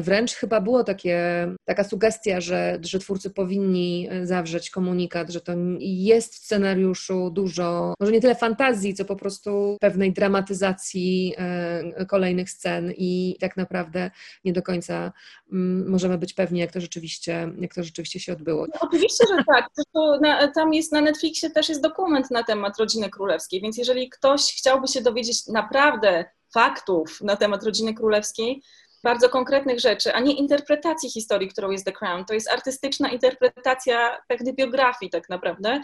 wręcz 0.00 0.34
chyba 0.34 0.60
było 0.60 0.84
takie, 0.84 1.48
taka 1.64 1.84
sugestia, 1.84 2.40
że, 2.40 2.78
że 2.82 2.98
twórcy 2.98 3.30
powinni 3.30 4.08
zawrzeć 4.22 4.70
komunikat, 4.70 5.30
że 5.30 5.40
to 5.40 5.52
jest 5.80 6.34
w 6.34 6.38
scenariuszu 6.38 7.30
dużo, 7.30 7.94
może 8.00 8.12
nie 8.12 8.20
tyle 8.20 8.34
fantazji, 8.34 8.94
co 8.94 9.04
po 9.04 9.16
prostu 9.16 9.76
pewnej 9.80 10.12
dramatyzacji 10.12 11.34
kolejnych 12.08 12.50
scen 12.50 12.92
i 12.96 13.36
tak 13.40 13.56
naprawdę 13.56 14.10
nie 14.44 14.52
do 14.52 14.62
końca 14.62 15.12
możemy 15.86 16.18
być 16.18 16.34
pewni, 16.34 16.60
jak 16.60 16.72
to 16.72 16.80
rzeczywiście, 16.80 17.52
jak 17.58 17.74
to 17.74 17.82
rzeczywiście 17.82 18.20
się 18.20 18.32
odbyło. 18.32 18.66
No, 18.66 18.80
oczywiście, 18.80 19.24
że 19.28 19.44
tak. 19.44 19.68
Na, 20.20 20.48
tam 20.48 20.74
jest 20.74 20.92
na 20.92 21.00
Netflixie 21.00 21.50
też 21.50 21.68
jest 21.68 21.82
dokument 21.82 22.30
na 22.30 22.44
temat 22.44 22.78
rodziny 22.78 23.10
królewskiej, 23.10 23.60
więc 23.60 23.78
jeżeli 23.78 24.08
ktoś 24.08 24.54
chciałby 24.58 24.88
się 24.88 25.00
dowiedzieć 25.00 25.46
naprawdę 25.46 26.24
faktów 26.54 27.20
na 27.20 27.36
temat 27.36 27.64
rodziny 27.64 27.94
królewskiej, 27.94 28.62
bardzo 29.02 29.28
konkretnych 29.28 29.80
rzeczy, 29.80 30.14
a 30.14 30.20
nie 30.20 30.32
interpretacji 30.32 31.10
historii, 31.10 31.48
którą 31.48 31.70
jest 31.70 31.84
The 31.84 31.92
Crown. 31.92 32.24
To 32.24 32.34
jest 32.34 32.50
artystyczna 32.50 33.10
interpretacja 33.10 34.18
pewnej 34.28 34.54
biografii 34.54 35.10
tak 35.10 35.28
naprawdę, 35.28 35.82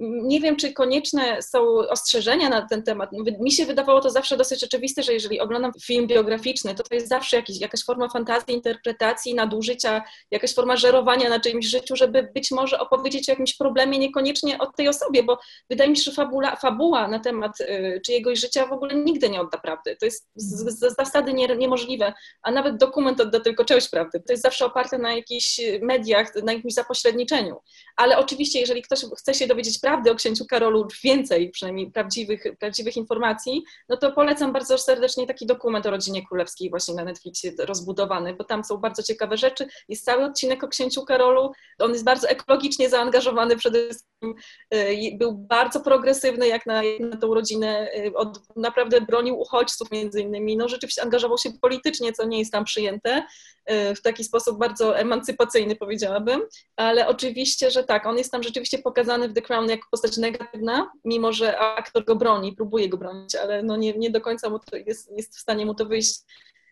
nie 0.00 0.40
wiem, 0.40 0.56
czy 0.56 0.72
konieczne 0.72 1.42
są 1.42 1.60
ostrzeżenia 1.68 2.48
na 2.48 2.66
ten 2.68 2.82
temat. 2.82 3.10
Mi 3.40 3.52
się 3.52 3.66
wydawało 3.66 4.00
to 4.00 4.10
zawsze 4.10 4.36
dosyć 4.36 4.64
oczywiste, 4.64 5.02
że 5.02 5.12
jeżeli 5.12 5.40
oglądam 5.40 5.72
film 5.82 6.06
biograficzny, 6.06 6.74
to 6.74 6.82
to 6.82 6.94
jest 6.94 7.08
zawsze 7.08 7.36
jakiś, 7.36 7.60
jakaś 7.60 7.84
forma 7.84 8.08
fantazji, 8.08 8.54
interpretacji, 8.54 9.34
nadużycia, 9.34 10.02
jakaś 10.30 10.54
forma 10.54 10.76
żerowania 10.76 11.28
na 11.28 11.40
czyimś 11.40 11.66
życiu, 11.66 11.96
żeby 11.96 12.30
być 12.34 12.50
może 12.50 12.78
opowiedzieć 12.78 13.28
o 13.28 13.32
jakimś 13.32 13.56
problemie 13.56 13.98
niekoniecznie 13.98 14.58
o 14.58 14.66
tej 14.66 14.88
osobie, 14.88 15.22
bo 15.22 15.38
wydaje 15.70 15.90
mi 15.90 15.96
się, 15.96 16.02
że 16.02 16.12
fabula, 16.12 16.56
fabuła 16.56 17.08
na 17.08 17.18
temat 17.18 17.60
y, 17.60 18.00
czyjegoś 18.06 18.40
życia 18.40 18.66
w 18.66 18.72
ogóle 18.72 18.94
nigdy 18.94 19.30
nie 19.30 19.40
odda 19.40 19.58
prawdy. 19.58 19.96
To 19.96 20.06
jest 20.06 20.28
z, 20.34 20.78
z 20.78 20.96
zasady 20.96 21.32
nie, 21.32 21.56
niemożliwe, 21.56 22.12
a 22.42 22.50
nawet 22.50 22.76
dokument 22.76 23.20
odda 23.20 23.40
tylko 23.40 23.64
część 23.64 23.88
prawdy. 23.88 24.20
To 24.20 24.32
jest 24.32 24.42
zawsze 24.42 24.66
oparte 24.66 24.98
na 24.98 25.14
jakichś 25.14 25.60
mediach, 25.82 26.34
na 26.42 26.52
jakimś 26.52 26.74
zapośredniczeniu. 26.74 27.56
Ale 27.96 28.18
oczywiście, 28.18 28.60
jeżeli 28.60 28.82
ktoś 28.82 29.00
chce 29.18 29.37
się 29.38 29.46
dowiedzieć 29.46 29.78
prawdy 29.78 30.10
o 30.10 30.14
księciu 30.14 30.46
Karolu, 30.46 30.88
więcej 31.04 31.50
przynajmniej 31.50 31.90
prawdziwych, 31.90 32.44
prawdziwych 32.58 32.96
informacji, 32.96 33.62
no 33.88 33.96
to 33.96 34.12
polecam 34.12 34.52
bardzo 34.52 34.78
serdecznie 34.78 35.26
taki 35.26 35.46
dokument 35.46 35.86
o 35.86 35.90
rodzinie 35.90 36.26
królewskiej 36.26 36.70
właśnie 36.70 36.94
na 36.94 37.04
Netflixie 37.04 37.52
rozbudowany, 37.58 38.34
bo 38.34 38.44
tam 38.44 38.64
są 38.64 38.76
bardzo 38.76 39.02
ciekawe 39.02 39.36
rzeczy. 39.36 39.66
Jest 39.88 40.04
cały 40.04 40.24
odcinek 40.24 40.64
o 40.64 40.68
księciu 40.68 41.04
Karolu, 41.04 41.52
on 41.78 41.92
jest 41.92 42.04
bardzo 42.04 42.28
ekologicznie 42.28 42.88
zaangażowany 42.88 43.56
przede 43.56 43.78
wszystkim, 43.88 44.34
y, 44.74 45.16
był 45.18 45.32
bardzo 45.32 45.80
progresywny 45.80 46.48
jak 46.48 46.66
na, 46.66 46.82
na 47.00 47.16
tą 47.16 47.34
rodzinę, 47.34 47.88
y, 48.06 48.14
od, 48.14 48.56
naprawdę 48.56 49.00
bronił 49.00 49.40
uchodźców 49.40 49.90
między 49.90 50.20
innymi, 50.20 50.56
no 50.56 50.68
rzeczywiście 50.68 51.02
angażował 51.02 51.38
się 51.38 51.50
politycznie, 51.60 52.12
co 52.12 52.26
nie 52.26 52.38
jest 52.38 52.52
tam 52.52 52.64
przyjęte, 52.64 53.22
y, 53.70 53.94
w 53.94 54.02
taki 54.02 54.24
sposób 54.24 54.58
bardzo 54.58 54.98
emancypacyjny 54.98 55.76
powiedziałabym, 55.76 56.42
ale 56.76 57.08
oczywiście, 57.08 57.70
że 57.70 57.84
tak, 57.84 58.06
on 58.06 58.18
jest 58.18 58.32
tam 58.32 58.42
rzeczywiście 58.42 58.78
pokazany 58.78 59.27
w 59.28 59.34
The 59.34 59.42
Crown 59.42 59.68
jako 59.68 59.88
postać 59.90 60.16
negatywna, 60.16 60.90
mimo 61.04 61.32
że 61.32 61.58
aktor 61.58 62.04
go 62.04 62.16
broni, 62.16 62.52
próbuje 62.52 62.88
go 62.88 62.96
bronić, 62.96 63.34
ale 63.34 63.62
no 63.62 63.76
nie, 63.76 63.92
nie 63.92 64.10
do 64.10 64.20
końca 64.20 64.50
mu 64.50 64.58
to 64.58 64.76
jest, 64.76 65.10
jest 65.16 65.36
w 65.36 65.40
stanie 65.40 65.66
mu 65.66 65.74
to 65.74 65.86
wyjść 65.86 66.20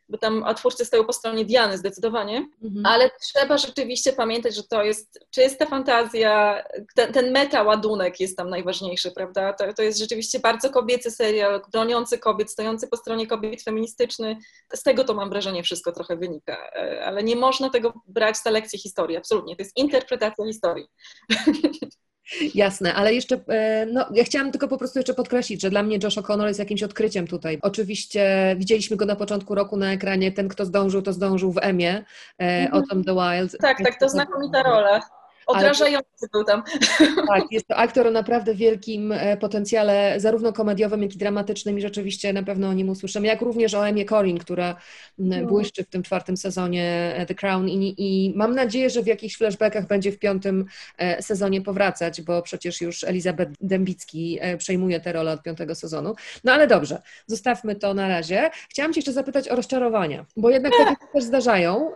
bo 0.08 0.18
tam 0.18 0.44
a 0.44 0.54
twórcy 0.54 0.84
stoją 0.84 1.04
po 1.04 1.12
stronie 1.12 1.44
Diany 1.44 1.78
zdecydowanie, 1.78 2.48
mhm. 2.62 2.86
ale 2.86 3.10
trzeba 3.20 3.58
rzeczywiście 3.58 4.12
pamiętać, 4.12 4.54
że 4.54 4.62
to 4.62 4.82
jest 4.82 5.20
czysta 5.30 5.66
fantazja, 5.66 6.64
ten, 6.94 7.12
ten 7.12 7.32
meta 7.32 7.62
ładunek 7.62 8.20
jest 8.20 8.36
tam 8.36 8.50
najważniejszy, 8.50 9.10
prawda? 9.10 9.52
To, 9.52 9.74
to 9.74 9.82
jest 9.82 9.98
rzeczywiście 9.98 10.40
bardzo 10.40 10.70
kobiecy 10.70 11.10
serial, 11.10 11.62
broniący 11.72 12.18
kobiet, 12.18 12.50
stojący 12.50 12.88
po 12.88 12.96
stronie 12.96 13.26
kobiet, 13.26 13.62
feministyczny. 13.62 14.36
Z 14.74 14.82
tego 14.82 15.04
to 15.04 15.14
mam 15.14 15.30
wrażenie 15.30 15.62
wszystko 15.62 15.92
trochę 15.92 16.16
wynika, 16.16 16.70
e, 16.76 17.04
ale 17.04 17.22
nie 17.22 17.36
można 17.36 17.70
tego 17.70 17.92
brać 18.06 18.36
za 18.36 18.50
lekcję 18.50 18.78
historii, 18.78 19.16
absolutnie. 19.16 19.56
To 19.56 19.62
jest 19.62 19.76
interpretacja 19.76 20.46
historii. 20.46 20.86
Jasne, 22.54 22.94
ale 22.94 23.14
jeszcze, 23.14 23.40
e, 23.48 23.86
no, 23.86 24.06
ja 24.14 24.24
chciałam 24.24 24.50
tylko 24.50 24.68
po 24.68 24.78
prostu 24.78 24.98
jeszcze 24.98 25.14
podkreślić, 25.14 25.62
że 25.62 25.70
dla 25.70 25.82
mnie 25.82 25.98
Josh 26.02 26.16
O'Connor 26.16 26.46
jest 26.46 26.58
jakimś 26.58 26.82
odkryciem 26.82 27.26
tutaj. 27.26 27.58
Oczywiście 27.62 28.54
widzieliśmy 28.58 28.96
go 28.96 29.06
na 29.06 29.16
początku 29.16 29.54
roku 29.54 29.76
na 29.76 29.92
ekranie, 29.92 30.32
ten 30.32 30.48
kto 30.48 30.64
zdążył, 30.64 31.02
to 31.02 31.12
zdążył 31.12 31.52
w 31.52 31.58
Emie, 31.58 32.04
mm 32.38 32.66
-hmm. 32.66 32.74
Autumn 32.74 33.04
the 33.04 33.14
Wild. 33.14 33.56
Tak, 33.60 33.78
tak, 33.84 34.00
to 34.00 34.08
znakomita 34.08 34.62
rola. 34.62 35.15
Odrażający 35.46 36.08
Ale, 36.22 36.28
był 36.32 36.44
tam. 36.44 36.62
Tak, 37.28 37.44
jest 37.50 37.68
to 37.68 37.76
aktor 37.76 38.06
o 38.06 38.10
naprawdę 38.10 38.54
wielkim 38.54 39.12
e, 39.12 39.36
potencjale, 39.36 40.14
zarówno 40.20 40.52
komediowym, 40.52 41.02
jak 41.02 41.14
i 41.14 41.18
dramatycznym 41.18 41.78
i 41.78 41.80
rzeczywiście 41.80 42.32
na 42.32 42.42
pewno 42.42 42.68
o 42.68 42.72
nim 42.72 42.88
usłyszymy, 42.88 43.26
jak 43.26 43.40
również 43.40 43.74
o 43.74 43.88
Emie 43.88 44.04
Corrin, 44.04 44.38
która 44.38 44.76
no. 45.18 45.46
błyszczy 45.46 45.84
w 45.84 45.88
tym 45.88 46.02
czwartym 46.02 46.36
sezonie 46.36 47.14
e, 47.16 47.26
The 47.26 47.34
Crown 47.34 47.68
i, 47.68 47.94
i 47.98 48.32
mam 48.36 48.54
nadzieję, 48.54 48.90
że 48.90 49.02
w 49.02 49.06
jakichś 49.06 49.36
flashbackach 49.36 49.86
będzie 49.86 50.12
w 50.12 50.18
piątym 50.18 50.64
e, 50.98 51.22
sezonie 51.22 51.60
powracać, 51.62 52.22
bo 52.22 52.42
przecież 52.42 52.80
już 52.80 53.04
Elizabeth 53.04 53.52
Dębicki 53.60 54.38
przejmuje 54.58 55.00
tę 55.00 55.12
rolę 55.12 55.32
od 55.32 55.42
piątego 55.42 55.74
sezonu. 55.74 56.14
No 56.44 56.52
ale 56.52 56.66
dobrze, 56.66 57.02
zostawmy 57.26 57.74
to 57.74 57.94
na 57.94 58.08
razie. 58.08 58.50
Chciałam 58.68 58.92
Cię 58.92 58.98
jeszcze 58.98 59.12
zapytać 59.12 59.48
o 59.48 59.56
rozczarowania, 59.56 60.26
bo 60.36 60.50
jednak 60.50 60.72
takie 60.78 60.96
też 61.12 61.24
zdarzają, 61.24 61.92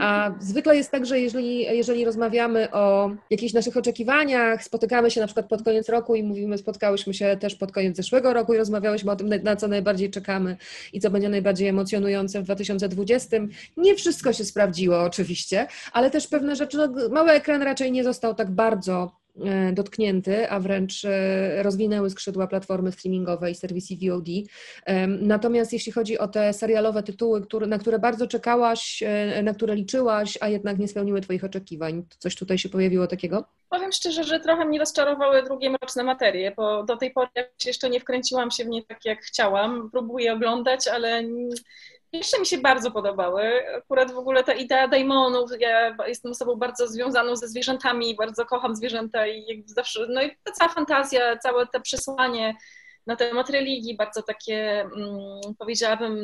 a 0.00 0.30
zwykle 0.40 0.76
jest 0.76 0.90
tak, 0.90 1.06
że 1.06 1.20
jeżeli, 1.20 1.60
jeżeli 1.60 2.04
rozmawiamy 2.04 2.57
rozmawiamy 2.58 2.70
o 2.72 3.10
jakichś 3.30 3.52
naszych 3.52 3.76
oczekiwaniach, 3.76 4.64
spotykamy 4.64 5.10
się 5.10 5.20
na 5.20 5.26
przykład 5.26 5.46
pod 5.46 5.62
koniec 5.62 5.88
roku 5.88 6.14
i 6.14 6.22
mówimy, 6.22 6.58
spotkałyśmy 6.58 7.14
się 7.14 7.36
też 7.40 7.54
pod 7.54 7.72
koniec 7.72 7.96
zeszłego 7.96 8.32
roku 8.32 8.54
i 8.54 8.56
rozmawiałyśmy 8.56 9.12
o 9.12 9.16
tym, 9.16 9.28
na 9.42 9.56
co 9.56 9.68
najbardziej 9.68 10.10
czekamy 10.10 10.56
i 10.92 11.00
co 11.00 11.10
będzie 11.10 11.28
najbardziej 11.28 11.68
emocjonujące 11.68 12.40
w 12.40 12.44
2020. 12.44 13.36
Nie 13.76 13.94
wszystko 13.94 14.32
się 14.32 14.44
sprawdziło 14.44 15.02
oczywiście, 15.02 15.66
ale 15.92 16.10
też 16.10 16.26
pewne 16.26 16.56
rzeczy, 16.56 16.76
no, 16.76 17.08
mały 17.10 17.30
ekran 17.30 17.62
raczej 17.62 17.92
nie 17.92 18.04
został 18.04 18.34
tak 18.34 18.50
bardzo 18.50 19.12
dotknięty, 19.72 20.50
a 20.50 20.60
wręcz 20.60 21.04
e, 21.04 21.62
rozwinęły 21.62 22.10
skrzydła 22.10 22.46
platformy 22.46 22.92
streamingowe 22.92 23.50
i 23.50 23.54
serwisy 23.54 23.94
VOD. 24.02 24.26
Natomiast 25.08 25.72
jeśli 25.72 25.92
chodzi 25.92 26.18
o 26.18 26.28
te 26.28 26.52
serialowe 26.52 27.02
tytuły, 27.02 27.42
na 27.66 27.78
które 27.78 27.98
bardzo 27.98 28.26
czekałaś, 28.26 29.02
e, 29.06 29.42
na 29.42 29.54
które 29.54 29.74
liczyłaś, 29.74 30.38
a 30.40 30.48
jednak 30.48 30.78
nie 30.78 30.88
spełniły 30.88 31.20
Twoich 31.20 31.44
oczekiwań, 31.44 32.04
coś 32.18 32.36
tutaj 32.36 32.58
się 32.58 32.68
pojawiło 32.68 33.06
takiego? 33.06 33.44
Powiem 33.68 33.92
szczerze, 33.92 34.24
że 34.24 34.40
trochę 34.40 34.64
mnie 34.64 34.78
rozczarowały 34.78 35.42
drugie 35.42 35.70
mroczne 35.70 36.04
materie, 36.04 36.52
bo 36.56 36.82
do 36.82 36.96
tej 36.96 37.10
pory 37.10 37.28
jeszcze 37.66 37.90
nie 37.90 38.00
wkręciłam 38.00 38.50
się 38.50 38.64
w 38.64 38.68
nie 38.68 38.82
tak, 38.82 39.04
jak 39.04 39.20
chciałam. 39.20 39.88
Próbuję 39.92 40.32
oglądać, 40.32 40.88
ale 40.88 41.22
jeszcze 42.12 42.40
mi 42.40 42.46
się 42.46 42.58
bardzo 42.58 42.90
podobały. 42.90 43.42
Akurat 43.76 44.12
w 44.12 44.18
ogóle 44.18 44.44
ta 44.44 44.52
idea 44.52 44.88
daimonów, 44.88 45.50
ja 45.60 45.96
jestem 46.06 46.32
osobą 46.32 46.56
bardzo 46.56 46.88
związaną 46.88 47.36
ze 47.36 47.48
zwierzętami, 47.48 48.16
bardzo 48.16 48.46
kocham 48.46 48.76
zwierzęta 48.76 49.26
i 49.26 49.64
zawsze, 49.66 50.06
no 50.08 50.22
i 50.22 50.36
ta 50.44 50.52
cała 50.52 50.74
fantazja, 50.74 51.36
całe 51.36 51.66
to 51.66 51.80
przesłanie 51.80 52.54
na 53.06 53.16
temat 53.16 53.50
religii, 53.50 53.96
bardzo 53.96 54.22
takie, 54.22 54.80
mm, 54.80 55.54
powiedziałabym, 55.58 56.18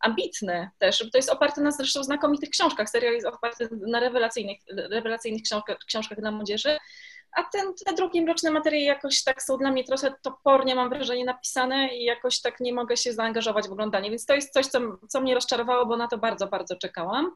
ambitne 0.00 0.70
też. 0.78 0.98
To 0.98 1.18
jest 1.18 1.30
oparte 1.30 1.60
na 1.60 1.70
zresztą 1.70 2.04
znakomitych 2.04 2.50
książkach. 2.50 2.90
Serial 2.90 3.14
jest 3.14 3.26
oparty 3.26 3.68
na 3.86 4.00
rewelacyjnych, 4.00 4.58
rewelacyjnych 4.90 5.42
książkach, 5.42 5.78
książkach 5.86 6.20
dla 6.20 6.30
młodzieży 6.30 6.78
a 7.36 7.44
ten, 7.44 7.74
te 7.86 7.94
drugie 7.94 8.22
mroczne 8.22 8.50
materie 8.50 8.84
jakoś 8.84 9.24
tak 9.24 9.42
są 9.42 9.56
dla 9.56 9.70
mnie 9.70 9.84
trochę 9.84 10.14
topornie, 10.22 10.74
mam 10.74 10.88
wrażenie, 10.88 11.24
napisane 11.24 11.96
i 11.96 12.04
jakoś 12.04 12.40
tak 12.40 12.60
nie 12.60 12.74
mogę 12.74 12.96
się 12.96 13.12
zaangażować 13.12 13.68
w 13.68 13.72
oglądanie, 13.72 14.10
więc 14.10 14.26
to 14.26 14.34
jest 14.34 14.52
coś, 14.52 14.66
co, 14.66 14.80
co 15.08 15.20
mnie 15.20 15.34
rozczarowało, 15.34 15.86
bo 15.86 15.96
na 15.96 16.08
to 16.08 16.18
bardzo, 16.18 16.46
bardzo 16.46 16.76
czekałam. 16.76 17.30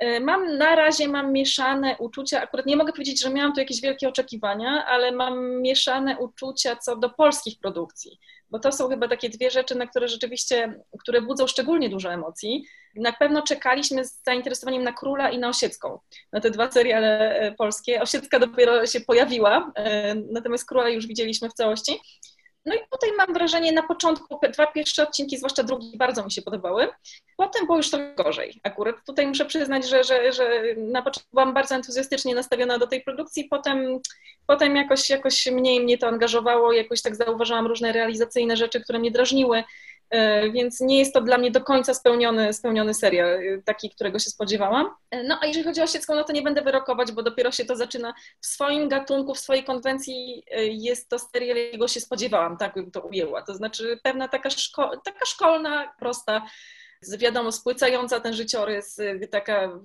E, 0.00 0.20
mam 0.20 0.58
na 0.58 0.76
razie 0.76 1.08
mam 1.08 1.32
mieszane 1.32 1.96
uczucia, 1.98 2.42
akurat 2.42 2.66
nie 2.66 2.76
mogę 2.76 2.92
powiedzieć, 2.92 3.22
że 3.22 3.30
miałam 3.30 3.52
tu 3.52 3.60
jakieś 3.60 3.80
wielkie 3.80 4.08
oczekiwania, 4.08 4.86
ale 4.86 5.12
mam 5.12 5.60
mieszane 5.62 6.18
uczucia 6.18 6.76
co 6.76 6.96
do 6.96 7.10
polskich 7.10 7.58
produkcji, 7.58 8.18
bo 8.50 8.58
to 8.58 8.72
są 8.72 8.88
chyba 8.88 9.08
takie 9.08 9.28
dwie 9.28 9.50
rzeczy, 9.50 9.74
na 9.74 9.86
które 9.86 10.08
rzeczywiście, 10.08 10.82
które 11.00 11.22
budzą 11.22 11.46
szczególnie 11.46 11.88
dużo 11.88 12.12
emocji. 12.12 12.64
Na 12.94 13.12
pewno 13.12 13.42
czekaliśmy 13.42 14.04
z 14.04 14.22
zainteresowaniem 14.24 14.82
na 14.82 14.92
Króla 14.92 15.30
i 15.30 15.38
na 15.38 15.48
Osiecką, 15.48 15.98
na 16.32 16.40
te 16.40 16.50
dwa 16.50 16.70
seriale 16.70 17.34
e, 17.38 17.52
polskie. 17.52 18.02
Osiecka 18.02 18.38
dopiero 18.38 18.86
się 18.86 19.00
pojawiła, 19.00 19.72
e, 19.74 20.14
natomiast 20.14 20.68
Króla 20.68 20.88
już 20.88 21.06
widzieliśmy 21.06 21.48
w 21.50 21.54
całości. 21.54 22.00
No 22.66 22.74
i 22.74 22.78
tutaj 22.90 23.10
mam 23.16 23.34
wrażenie, 23.34 23.72
na 23.72 23.82
początku 23.82 24.40
dwa 24.52 24.66
pierwsze 24.66 25.02
odcinki, 25.02 25.38
zwłaszcza 25.38 25.62
drugi, 25.62 25.96
bardzo 25.96 26.24
mi 26.24 26.32
się 26.32 26.42
podobały. 26.42 26.88
Potem 27.36 27.66
było 27.66 27.76
już 27.76 27.90
trochę 27.90 28.14
gorzej. 28.14 28.60
Akurat 28.62 28.96
tutaj 29.06 29.26
muszę 29.26 29.44
przyznać, 29.44 29.88
że, 29.88 30.04
że, 30.04 30.32
że 30.32 30.62
na 30.76 31.02
początku 31.02 31.30
byłam 31.32 31.54
bardzo 31.54 31.74
entuzjastycznie 31.74 32.34
nastawiona 32.34 32.78
do 32.78 32.86
tej 32.86 33.02
produkcji, 33.02 33.44
potem, 33.44 33.98
potem 34.46 34.76
jakoś, 34.76 35.10
jakoś 35.10 35.46
mniej 35.46 35.80
mnie 35.80 35.98
to 35.98 36.08
angażowało, 36.08 36.72
jakoś 36.72 37.02
tak 37.02 37.16
zauważyłam 37.16 37.66
różne 37.66 37.92
realizacyjne 37.92 38.56
rzeczy, 38.56 38.80
które 38.80 38.98
mnie 38.98 39.10
drażniły. 39.10 39.64
E, 40.10 40.50
więc 40.50 40.80
nie 40.80 40.98
jest 40.98 41.14
to 41.14 41.20
dla 41.20 41.38
mnie 41.38 41.50
do 41.50 41.60
końca 41.60 41.94
spełniony, 41.94 42.52
spełniony 42.52 42.94
serial, 42.94 43.28
e, 43.28 43.62
taki, 43.64 43.90
którego 43.90 44.18
się 44.18 44.30
spodziewałam. 44.30 44.90
E, 45.10 45.22
no 45.22 45.38
a 45.42 45.46
jeżeli 45.46 45.64
chodzi 45.64 45.80
o 45.80 45.84
Osiecką, 45.84 46.14
no 46.14 46.24
to 46.24 46.32
nie 46.32 46.42
będę 46.42 46.62
wyrokować, 46.62 47.12
bo 47.12 47.22
dopiero 47.22 47.52
się 47.52 47.64
to 47.64 47.76
zaczyna 47.76 48.14
w 48.40 48.46
swoim 48.46 48.88
gatunku, 48.88 49.34
w 49.34 49.38
swojej 49.38 49.64
konwencji 49.64 50.42
jest 50.70 51.08
to 51.08 51.18
serial, 51.18 51.56
jakiego 51.56 51.88
się 51.88 52.00
spodziewałam, 52.00 52.56
tak 52.56 52.74
bym 52.74 52.90
to 52.90 53.00
ujęła. 53.00 53.42
To 53.42 53.54
znaczy 53.54 54.00
pewna 54.02 54.28
taka, 54.28 54.50
szko 54.50 54.96
taka 55.04 55.26
szkolna, 55.26 55.94
prosta 55.98 56.42
wiadomo, 57.18 57.52
spłycająca 57.52 58.20
ten 58.20 58.34
życiorys, 58.34 59.00
taka 59.30 59.80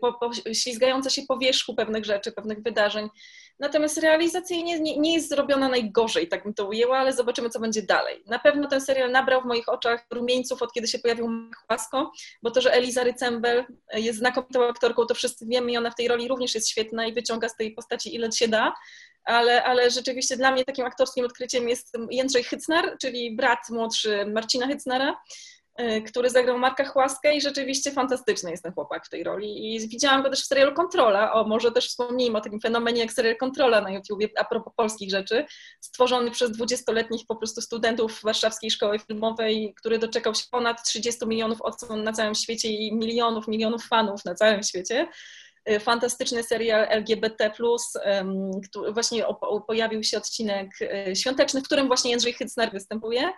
po, 0.00 0.12
po, 0.12 0.30
ślizgająca 0.52 1.10
się 1.10 1.22
po 1.28 1.38
wierzchu 1.38 1.74
pewnych 1.74 2.04
rzeczy, 2.04 2.32
pewnych 2.32 2.62
wydarzeń. 2.62 3.08
Natomiast 3.62 3.98
realizacyjnie 3.98 4.80
nie, 4.80 4.98
nie 4.98 5.14
jest 5.14 5.28
zrobiona 5.28 5.68
najgorzej, 5.68 6.28
tak 6.28 6.44
bym 6.44 6.54
to 6.54 6.66
ujęła, 6.66 6.98
ale 6.98 7.12
zobaczymy, 7.12 7.50
co 7.50 7.60
będzie 7.60 7.82
dalej. 7.82 8.22
Na 8.26 8.38
pewno 8.38 8.68
ten 8.68 8.80
serial 8.80 9.10
nabrał 9.10 9.42
w 9.42 9.44
moich 9.44 9.68
oczach 9.68 10.06
rumieńców 10.10 10.62
od 10.62 10.72
kiedy 10.72 10.88
się 10.88 10.98
pojawił 10.98 11.28
Chłasko, 11.66 12.12
bo 12.42 12.50
to, 12.50 12.60
że 12.60 12.72
Eliza 12.72 13.04
Rycembel 13.04 13.64
jest 13.94 14.18
znakomitą 14.18 14.68
aktorką, 14.68 15.06
to 15.06 15.14
wszyscy 15.14 15.46
wiemy 15.46 15.72
i 15.72 15.76
ona 15.76 15.90
w 15.90 15.94
tej 15.94 16.08
roli 16.08 16.28
również 16.28 16.54
jest 16.54 16.68
świetna 16.68 17.06
i 17.06 17.12
wyciąga 17.12 17.48
z 17.48 17.56
tej 17.56 17.74
postaci 17.74 18.14
ile 18.14 18.32
się 18.32 18.48
da, 18.48 18.74
ale, 19.24 19.64
ale 19.64 19.90
rzeczywiście 19.90 20.36
dla 20.36 20.50
mnie 20.50 20.64
takim 20.64 20.84
aktorskim 20.84 21.24
odkryciem 21.24 21.68
jest 21.68 21.96
Jędrzej 22.10 22.44
Hycnar, 22.44 22.96
czyli 23.00 23.36
brat 23.36 23.70
młodszy 23.70 24.26
Marcina 24.26 24.66
Hycnara, 24.66 25.16
który 26.06 26.30
zagrał 26.30 26.58
Marka 26.58 26.84
Chłaskę 26.84 27.36
i 27.36 27.40
rzeczywiście 27.40 27.90
fantastyczny 27.90 28.50
jest 28.50 28.62
ten 28.62 28.72
chłopak 28.72 29.06
w 29.06 29.08
tej 29.08 29.24
roli. 29.24 29.74
I 29.74 29.88
widziałam 29.88 30.22
go 30.22 30.30
też 30.30 30.42
w 30.42 30.46
serialu 30.46 30.74
Kontrola, 30.74 31.32
o 31.32 31.44
może 31.44 31.72
też 31.72 31.88
wspomnijmy 31.88 32.38
o 32.38 32.40
takim 32.40 32.60
fenomenie 32.60 33.00
jak 33.00 33.12
serial 33.12 33.36
Kontrola 33.36 33.80
na 33.80 33.90
YouTubie, 33.90 34.28
a 34.36 34.44
propos 34.44 34.72
polskich 34.76 35.10
rzeczy, 35.10 35.44
stworzony 35.80 36.30
przez 36.30 36.50
20-letnich 36.50 37.26
po 37.28 37.36
prostu 37.36 37.60
studentów 37.60 38.20
Warszawskiej 38.22 38.70
Szkoły 38.70 38.98
Filmowej, 38.98 39.74
który 39.78 39.98
doczekał 39.98 40.34
się 40.34 40.44
ponad 40.50 40.82
30 40.84 41.26
milionów 41.26 41.62
odsłon 41.62 42.04
na 42.04 42.12
całym 42.12 42.34
świecie 42.34 42.68
i 42.68 42.94
milionów, 42.94 43.48
milionów 43.48 43.86
fanów 43.86 44.24
na 44.24 44.34
całym 44.34 44.62
świecie 44.62 45.08
y, 45.70 45.80
fantastyczny 45.80 46.42
serial 46.42 46.86
LGBT, 46.90 47.50
który 48.70 48.92
właśnie 48.92 49.24
pojawił 49.66 50.02
się 50.02 50.18
odcinek 50.18 50.68
y, 50.80 51.16
świąteczny, 51.16 51.60
w 51.60 51.64
którym 51.64 51.86
właśnie 51.86 52.10
Jędrzej 52.10 52.32
Hycnar 52.32 52.72
występuje. 52.72 53.32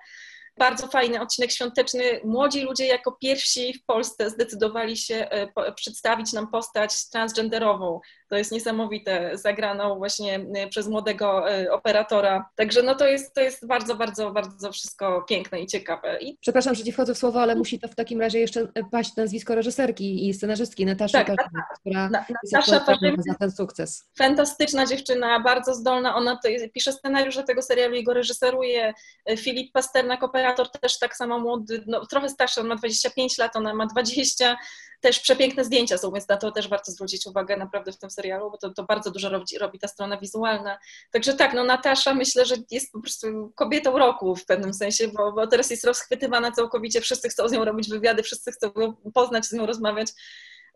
Bardzo 0.59 0.87
fajny 0.87 1.21
odcinek 1.21 1.51
świąteczny. 1.51 2.21
Młodzi 2.25 2.61
ludzie 2.61 2.87
jako 2.87 3.13
pierwsi 3.13 3.75
w 3.79 3.85
Polsce 3.85 4.31
zdecydowali 4.31 4.97
się 4.97 5.15
e, 5.15 5.73
przedstawić 5.73 6.33
nam 6.33 6.51
postać 6.51 7.09
transgenderową. 7.11 8.01
To 8.29 8.37
jest 8.37 8.53
niesamowite, 8.53 9.31
zagraną 9.39 9.99
właśnie 9.99 10.47
e, 10.55 10.69
przez 10.69 10.89
młodego 10.89 11.51
e, 11.53 11.73
operatora. 11.73 12.51
Także 12.57 12.83
no 12.83 12.95
to 12.95 13.09
jest, 13.09 13.35
to 13.35 13.41
jest 13.41 13.67
bardzo, 13.67 13.97
bardzo, 13.97 14.31
bardzo 14.31 14.73
wszystko 14.73 15.23
piękne 15.23 15.61
i 15.61 15.67
ciekawe. 15.67 16.19
I... 16.21 16.39
Przepraszam, 16.41 16.75
że 16.75 16.85
ci 16.85 16.93
wchodzę 16.93 17.15
w 17.15 17.19
słowo, 17.19 17.43
ale 17.43 17.57
musi 17.57 17.79
to 17.79 17.89
w 17.89 17.95
takim 17.95 18.21
razie 18.21 18.39
jeszcze 18.39 18.69
paść 18.91 19.17
nazwisko 19.17 19.55
reżyserki 19.55 20.29
i 20.29 20.35
scenarzystki 20.35 20.87
Nataszy 20.87 21.13
tak, 21.13 21.27
tak. 21.27 21.39
która 21.81 22.09
na, 22.09 22.25
Natasza 22.53 22.85
za 23.29 23.35
ten 23.39 23.51
sukces. 23.51 24.05
Fantastyczna 24.19 24.87
dziewczyna, 24.87 25.41
bardzo 25.41 25.75
zdolna. 25.75 26.15
Ona 26.15 26.39
pisze 26.73 26.93
scenariusz 26.93 27.37
do 27.37 27.43
tego 27.43 27.63
serialu 27.63 27.95
i 27.95 28.05
go 28.05 28.15
reżyseruje. 28.15 28.95
Filip 29.39 29.73
Pasternak, 29.73 30.23
operator 30.23 30.71
też 30.71 30.99
tak 30.99 31.17
samo 31.17 31.39
młody, 31.41 31.85
no, 31.87 32.07
trochę 32.07 32.29
starszy, 32.29 32.61
on 32.61 32.67
ma 32.67 32.77
25 32.77 33.39
lat, 33.39 33.57
ona 33.57 33.75
ma 33.75 33.87
20, 33.87 34.57
też 35.05 35.21
przepiękne 35.21 35.65
zdjęcia 35.65 35.99
są, 35.99 36.11
więc 36.13 36.29
na 36.29 36.37
to 36.37 36.53
też 36.53 36.69
warto 36.69 36.93
zwrócić 36.93 37.27
uwagę 37.27 37.57
naprawdę 37.57 37.93
w 37.93 37.99
tym 37.99 38.11
serialu, 38.11 38.51
bo 38.51 38.59
to, 38.59 38.71
to 38.71 38.85
bardzo 38.85 39.11
dużo 39.11 39.29
robi, 39.29 39.59
robi 39.61 39.79
ta 39.79 39.89
strona 39.89 40.19
wizualna. 40.19 40.79
Także 41.11 41.35
tak, 41.35 41.55
no 41.55 41.65
Natasza 41.65 42.15
myślę, 42.15 42.47
że 42.47 42.55
jest 42.71 42.93
po 42.93 43.01
prostu 43.01 43.53
kobietą 43.55 43.99
roku 43.99 44.37
w 44.37 44.47
pewnym 44.47 44.75
sensie, 44.75 45.09
bo, 45.09 45.33
bo 45.33 45.47
teraz 45.47 45.71
jest 45.71 45.85
rozchwytywana 45.85 46.53
całkowicie, 46.53 47.01
wszyscy 47.01 47.29
chcą 47.29 47.49
z 47.49 47.53
nią 47.53 47.65
robić 47.65 47.89
wywiady, 47.89 48.23
wszyscy 48.23 48.53
chcą 48.53 48.71
poznać, 49.15 49.47
z 49.47 49.53
nią 49.53 49.67
rozmawiać 49.67 50.09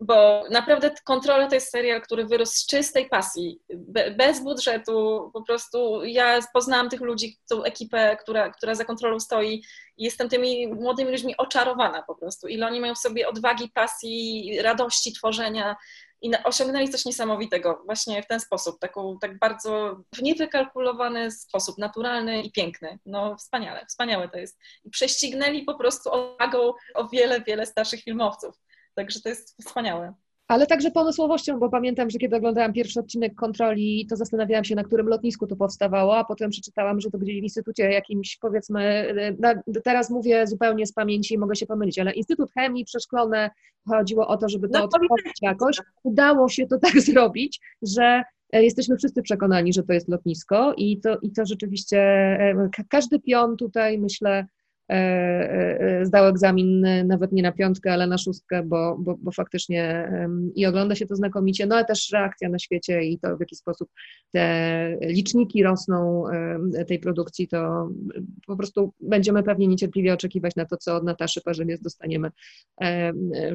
bo 0.00 0.44
naprawdę 0.50 0.90
Kontrola 1.04 1.48
to 1.48 1.54
jest 1.54 1.70
serial, 1.70 2.02
który 2.02 2.26
wyrósł 2.26 2.52
z 2.52 2.66
czystej 2.66 3.08
pasji, 3.08 3.61
bez 4.16 4.40
budżetu, 4.40 5.30
po 5.32 5.42
prostu 5.42 6.04
ja 6.04 6.40
poznałam 6.52 6.88
tych 6.88 7.00
ludzi, 7.00 7.38
tą 7.50 7.62
ekipę, 7.64 8.16
która, 8.22 8.50
która 8.50 8.74
za 8.74 8.84
kontrolą 8.84 9.20
stoi 9.20 9.62
i 9.96 10.04
jestem 10.04 10.28
tymi 10.28 10.68
młodymi 10.74 11.11
ludźmi 11.11 11.37
oczarowana 11.37 12.02
po 12.02 12.14
prostu, 12.14 12.48
ile 12.48 12.66
oni 12.66 12.80
mają 12.80 12.94
w 12.94 12.98
sobie 12.98 13.28
odwagi, 13.28 13.70
pasji, 13.74 14.58
radości 14.62 15.12
tworzenia 15.12 15.76
i 16.22 16.30
osiągnęli 16.44 16.88
coś 16.88 17.04
niesamowitego 17.04 17.82
właśnie 17.84 18.22
w 18.22 18.26
ten 18.26 18.40
sposób, 18.40 18.78
taką, 18.78 19.18
tak 19.20 19.38
bardzo 19.38 20.00
w 20.14 20.22
niewykalkulowany 20.22 21.30
sposób, 21.30 21.78
naturalny 21.78 22.42
i 22.42 22.52
piękny. 22.52 22.98
No 23.06 23.37
wspaniale, 23.37 23.87
wspaniałe 23.87 24.28
to 24.28 24.38
jest. 24.38 24.58
I 24.84 24.90
prześcignęli 24.90 25.64
po 25.64 25.74
prostu 25.74 26.11
odwagą 26.11 26.72
o 26.94 27.08
wiele, 27.08 27.40
wiele 27.40 27.66
starszych 27.66 28.02
filmowców. 28.02 28.54
Także 28.98 29.20
to 29.20 29.28
jest 29.28 29.56
wspaniałe. 29.62 30.14
Ale 30.48 30.66
także 30.66 30.90
pomysłowością, 30.90 31.58
bo 31.58 31.68
pamiętam, 31.68 32.11
że 32.11 32.18
kiedy 32.18 32.37
oglądałam 32.37 32.72
pierwszy 32.72 33.00
odcinek 33.00 33.34
kontroli, 33.34 34.06
to 34.11 34.16
zastanawiałam 34.16 34.64
się, 34.64 34.74
na 34.74 34.84
którym 34.84 35.08
lotnisku 35.08 35.46
to 35.46 35.56
powstawało, 35.56 36.16
a 36.16 36.24
potem 36.24 36.50
przeczytałam, 36.50 37.00
że 37.00 37.11
to 37.11 37.18
gdzieś 37.18 37.40
w 37.40 37.42
instytucie 37.42 37.90
jakimś, 37.90 38.37
powiedzmy, 38.37 39.14
na, 39.38 39.54
teraz 39.84 40.11
mówię 40.11 40.46
zupełnie 40.46 40.87
z 40.87 40.92
pamięci 40.92 41.34
i 41.34 41.38
mogę 41.38 41.56
się 41.56 41.66
pomylić, 41.66 41.98
ale 41.98 42.12
Instytut 42.12 42.52
Chemii 42.52 42.84
Przeszklone 42.84 43.50
chodziło 43.88 44.26
o 44.28 44.37
to, 44.37 44.48
żeby 44.48 44.68
to 44.68 44.78
no, 44.78 44.84
otworzyć 44.84 45.38
jakoś. 45.42 45.76
Udało 46.02 46.48
się 46.48 46.66
to 46.66 46.78
tak 46.78 47.00
zrobić, 47.11 47.61
że 47.82 48.22
e, 48.52 48.64
jesteśmy 48.64 48.96
wszyscy 48.96 49.22
przekonani, 49.22 49.72
że 49.72 49.82
to 49.82 49.92
jest 49.92 50.08
lotnisko 50.08 50.74
i 50.76 51.00
to, 51.00 51.18
i 51.22 51.32
to 51.32 51.46
rzeczywiście 51.46 51.98
e, 51.98 52.70
każdy 52.88 53.20
pion 53.20 53.56
tutaj, 53.56 53.98
myślę, 53.98 54.46
zdał 56.03 56.27
egzamin 56.27 56.87
nawet 57.07 57.33
nie 57.33 57.42
na 57.42 57.53
piątkę, 57.53 57.92
ale 57.92 58.07
na 58.07 58.18
szóstkę, 58.18 58.62
bo, 58.62 58.96
bo, 58.98 59.16
bo 59.18 59.33
faktycznie 59.33 60.12
i 60.55 60.66
ogląda 60.66 60.94
się 60.94 61.07
to 61.07 61.16
znakomicie, 61.16 61.66
no 61.66 61.74
ale 61.74 61.85
też 61.85 62.11
reakcja 62.12 62.48
na 62.48 62.59
świecie 62.59 63.03
i 63.03 63.18
to 63.18 63.37
w 63.37 63.40
jaki 63.40 63.57
sposób 63.57 63.88
te 64.33 64.96
liczniki 65.01 65.62
rosną 65.62 66.24
tej 66.88 66.98
produkcji, 66.98 67.48
to 67.48 67.88
po 68.46 68.57
prostu 68.57 68.92
będziemy 69.01 69.42
pewnie 69.42 69.66
niecierpliwie 69.66 70.14
oczekiwać 70.14 70.57
na 70.57 70.64
to, 70.64 70.77
co 70.77 70.96
od 70.96 71.05
Nataszy 71.05 71.40
Parzymiec 71.40 71.83
dostaniemy 71.83 72.31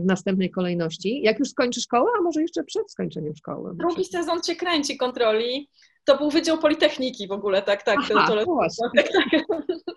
w 0.01 0.05
następnej 0.05 0.51
kolejności. 0.51 1.21
Jak 1.21 1.39
już 1.39 1.49
skończy 1.49 1.81
szkołę, 1.81 2.11
a 2.19 2.21
może 2.21 2.41
jeszcze 2.41 2.63
przed 2.63 2.91
skończeniem 2.91 3.35
szkoły? 3.35 3.71
Drugi 3.75 4.05
sezon 4.05 4.43
się 4.43 4.55
kręci 4.55 4.97
kontroli. 4.97 5.69
To 6.05 6.17
był 6.17 6.29
Wydział 6.29 6.57
Politechniki 6.57 7.27
w 7.27 7.31
ogóle, 7.31 7.61
tak, 7.61 7.83
tak. 7.83 7.97
Aha, 7.99 8.27
to, 8.27 8.35
to, 8.35 8.45
to, 8.45 8.89
tak, 8.95 9.09
tak. 9.31 9.95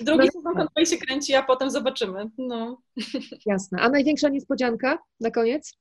Drugi 0.00 0.26
no, 0.26 0.32
sezon 0.32 0.54
kontroli 0.54 0.86
się 0.86 0.96
kręci, 0.96 1.34
a 1.34 1.42
potem 1.42 1.70
zobaczymy. 1.70 2.30
No. 2.38 2.82
Jasne. 3.46 3.78
A 3.80 3.88
największa 3.88 4.28
niespodzianka 4.28 4.98
na 5.20 5.30
koniec? 5.30 5.72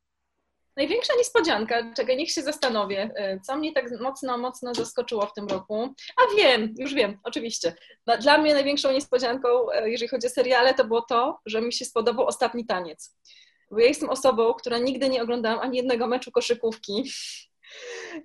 Największa 0.77 1.13
niespodzianka, 1.17 1.93
czekaj, 1.93 2.17
niech 2.17 2.31
się 2.31 2.41
zastanowię, 2.41 3.09
y, 3.35 3.41
co 3.41 3.57
mnie 3.57 3.73
tak 3.73 3.99
mocno, 4.01 4.37
mocno 4.37 4.73
zaskoczyło 4.73 5.25
w 5.25 5.33
tym 5.33 5.47
roku. 5.47 5.93
A 6.17 6.35
wiem, 6.37 6.73
już 6.77 6.93
wiem, 6.93 7.19
oczywiście. 7.23 7.73
Dla 8.21 8.37
mnie 8.37 8.53
największą 8.53 8.91
niespodzianką, 8.91 9.49
y, 9.71 9.89
jeżeli 9.89 10.07
chodzi 10.07 10.27
o 10.27 10.29
seriale, 10.29 10.73
to 10.73 10.85
było 10.85 11.01
to, 11.01 11.39
że 11.45 11.61
mi 11.61 11.73
się 11.73 11.85
spodobał 11.85 12.25
ostatni 12.25 12.65
taniec. 12.65 13.15
Bo 13.71 13.79
ja 13.79 13.87
jestem 13.87 14.09
osobą, 14.09 14.53
która 14.53 14.77
nigdy 14.77 15.09
nie 15.09 15.23
oglądałam 15.23 15.59
ani 15.59 15.77
jednego 15.77 16.07
meczu 16.07 16.31
koszykówki 16.31 17.11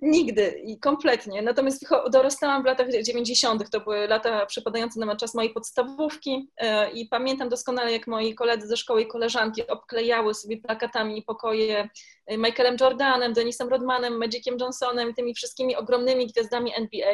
Nigdy 0.01 0.61
i 0.65 0.79
kompletnie. 0.79 1.41
Natomiast 1.41 1.85
dorastałam 2.11 2.63
w 2.63 2.65
latach 2.65 2.87
90., 3.03 3.69
to 3.69 3.79
były 3.79 4.07
lata 4.07 4.45
przypadające 4.45 4.99
na 4.99 5.15
czas 5.15 5.35
mojej 5.35 5.53
podstawówki 5.53 6.49
e, 6.57 6.91
i 6.91 7.07
pamiętam 7.07 7.49
doskonale, 7.49 7.91
jak 7.91 8.07
moi 8.07 8.35
koledzy 8.35 8.67
ze 8.67 8.77
szkoły 8.77 9.01
i 9.01 9.07
koleżanki 9.07 9.67
obklejały 9.67 10.33
sobie 10.33 10.57
plakatami 10.57 11.21
pokoje 11.21 11.89
e, 12.25 12.37
Michaelem 12.37 12.75
Jordanem, 12.81 13.33
Denisem 13.33 13.69
Rodmanem, 13.69 14.17
Magiciem 14.17 14.57
Johnsonem, 14.59 15.13
tymi 15.13 15.33
wszystkimi 15.33 15.75
ogromnymi 15.75 16.27
gwiazdami 16.27 16.71
NBA 16.75 17.13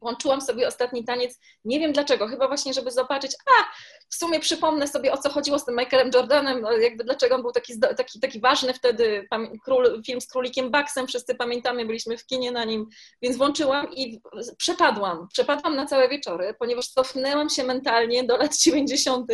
włączyłam 0.00 0.40
sobie 0.40 0.68
ostatni 0.68 1.04
taniec, 1.04 1.38
nie 1.64 1.80
wiem 1.80 1.92
dlaczego, 1.92 2.26
chyba 2.26 2.48
właśnie, 2.48 2.74
żeby 2.74 2.90
zobaczyć, 2.90 3.32
a 3.46 3.64
w 4.08 4.14
sumie 4.14 4.40
przypomnę 4.40 4.88
sobie, 4.88 5.12
o 5.12 5.18
co 5.18 5.30
chodziło 5.30 5.58
z 5.58 5.64
tym 5.64 5.76
Michaelem 5.76 6.10
Jordanem, 6.14 6.60
no, 6.60 6.72
jakby 6.72 7.04
dlaczego 7.04 7.34
on 7.34 7.42
był 7.42 7.52
taki, 7.52 7.80
taki, 7.96 8.20
taki 8.20 8.40
ważny 8.40 8.74
wtedy, 8.74 9.28
król, 9.64 10.02
film 10.06 10.20
z 10.20 10.26
królikiem 10.26 10.70
Baxem, 10.70 11.06
wszyscy 11.06 11.34
pamiętamy, 11.34 11.86
byliśmy 11.86 12.16
w 12.16 12.26
kinie 12.26 12.52
na 12.52 12.64
nim, 12.64 12.86
więc 13.22 13.36
włączyłam 13.36 13.92
i 13.92 14.20
przepadłam, 14.56 15.28
przepadłam 15.32 15.76
na 15.76 15.86
całe 15.86 16.08
wieczory, 16.08 16.54
ponieważ 16.58 16.88
cofnęłam 16.88 17.48
się 17.48 17.64
mentalnie 17.64 18.24
do 18.24 18.36
lat 18.36 18.56
90. 18.56 19.30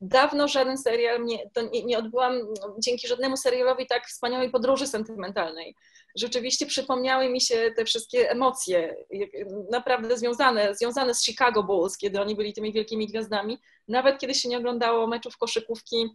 Dawno 0.00 0.48
żaden 0.48 0.78
serial, 0.78 1.24
nie, 1.24 1.38
nie, 1.72 1.84
nie 1.84 1.98
odbyłam 1.98 2.40
dzięki 2.78 3.08
żadnemu 3.08 3.36
serialowi 3.36 3.86
tak 3.86 4.06
wspaniałej 4.06 4.50
podróży 4.50 4.86
sentymentalnej 4.86 5.76
rzeczywiście 6.16 6.66
przypomniały 6.66 7.28
mi 7.28 7.40
się 7.40 7.72
te 7.76 7.84
wszystkie 7.84 8.30
emocje, 8.30 8.96
naprawdę 9.70 10.18
związane, 10.18 10.74
związane 10.74 11.14
z 11.14 11.24
Chicago 11.24 11.62
Bulls, 11.62 11.98
kiedy 11.98 12.20
oni 12.20 12.36
byli 12.36 12.52
tymi 12.52 12.72
wielkimi 12.72 13.06
gwiazdami. 13.06 13.58
Nawet 13.88 14.18
kiedy 14.18 14.34
się 14.34 14.48
nie 14.48 14.58
oglądało 14.58 15.06
meczów 15.06 15.36
koszykówki, 15.36 16.08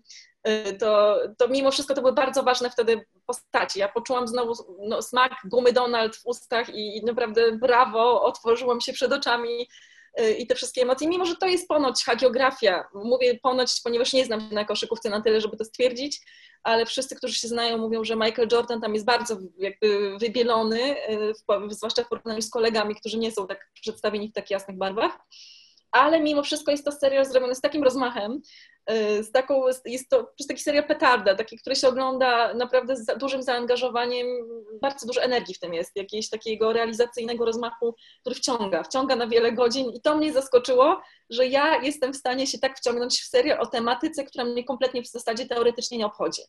y, 0.47 0.73
to, 0.73 1.19
to 1.37 1.47
mimo 1.47 1.71
wszystko 1.71 1.93
to 1.93 2.01
były 2.01 2.13
bardzo 2.13 2.43
ważne 2.43 2.69
wtedy 2.69 3.05
postaci. 3.25 3.79
Ja 3.79 3.87
poczułam 3.89 4.27
znowu 4.27 4.53
no, 4.79 5.01
smak 5.01 5.33
gumy 5.45 5.73
Donald 5.73 6.15
w 6.15 6.25
ustach 6.25 6.69
i, 6.69 6.97
i 6.97 7.05
naprawdę 7.05 7.51
brawo, 7.51 8.23
otworzyłam 8.23 8.81
się 8.81 8.93
przed 8.93 9.13
oczami 9.13 9.67
i 10.37 10.47
te 10.47 10.55
wszystkie 10.55 10.81
emocje, 10.81 11.07
mimo 11.07 11.25
że 11.25 11.35
to 11.35 11.47
jest 11.47 11.67
ponoć 11.67 12.03
hagiografia. 12.03 12.87
Mówię 12.93 13.39
ponoć, 13.43 13.81
ponieważ 13.83 14.13
nie 14.13 14.25
znam 14.25 14.49
się 14.49 14.55
na 14.55 14.65
koszykówce 14.65 15.09
na 15.09 15.21
tyle, 15.21 15.41
żeby 15.41 15.57
to 15.57 15.65
stwierdzić, 15.65 16.21
ale 16.63 16.85
wszyscy, 16.85 17.15
którzy 17.15 17.33
się 17.33 17.47
znają, 17.47 17.77
mówią, 17.77 18.03
że 18.03 18.15
Michael 18.15 18.47
Jordan 18.51 18.81
tam 18.81 18.93
jest 18.93 19.05
bardzo 19.05 19.37
jakby 19.57 20.17
wybielony, 20.19 20.95
zwłaszcza 21.69 22.03
w 22.03 22.09
porównaniu 22.09 22.41
z 22.41 22.49
kolegami, 22.49 22.95
którzy 22.95 23.17
nie 23.17 23.31
są 23.31 23.47
tak 23.47 23.71
przedstawieni 23.73 24.29
w 24.29 24.33
tak 24.33 24.51
jasnych 24.51 24.77
barwach 24.77 25.19
ale 25.91 26.19
mimo 26.19 26.43
wszystko 26.43 26.71
jest 26.71 26.85
to 26.85 26.91
serial 26.91 27.25
zrobiony 27.25 27.55
z 27.55 27.61
takim 27.61 27.83
rozmachem, 27.83 28.41
y, 28.91 29.23
z 29.23 29.31
taką, 29.31 29.63
jest 29.85 30.09
to 30.09 30.31
przez 30.35 30.47
taki 30.47 30.61
serial 30.61 30.87
petarda, 30.87 31.35
taki, 31.35 31.57
który 31.57 31.75
się 31.75 31.87
ogląda 31.87 32.53
naprawdę 32.53 32.95
z 32.95 33.17
dużym 33.17 33.43
zaangażowaniem, 33.43 34.27
bardzo 34.81 35.07
dużo 35.07 35.21
energii 35.21 35.55
w 35.55 35.59
tym 35.59 35.73
jest, 35.73 35.95
jakiegoś 35.95 36.29
takiego 36.29 36.73
realizacyjnego 36.73 37.45
rozmachu, 37.45 37.95
który 38.21 38.35
wciąga, 38.35 38.83
wciąga 38.83 39.15
na 39.15 39.27
wiele 39.27 39.51
godzin 39.51 39.89
i 39.89 40.01
to 40.01 40.17
mnie 40.17 40.33
zaskoczyło, 40.33 41.01
że 41.29 41.47
ja 41.47 41.81
jestem 41.81 42.13
w 42.13 42.17
stanie 42.17 42.47
się 42.47 42.59
tak 42.59 42.77
wciągnąć 42.77 43.21
w 43.21 43.27
serial 43.27 43.59
o 43.59 43.65
tematyce, 43.65 44.23
która 44.23 44.45
mnie 44.45 44.63
kompletnie 44.63 45.01
w 45.01 45.07
zasadzie 45.07 45.45
teoretycznie 45.45 45.97
nie 45.97 46.05
obchodzi. 46.05 46.41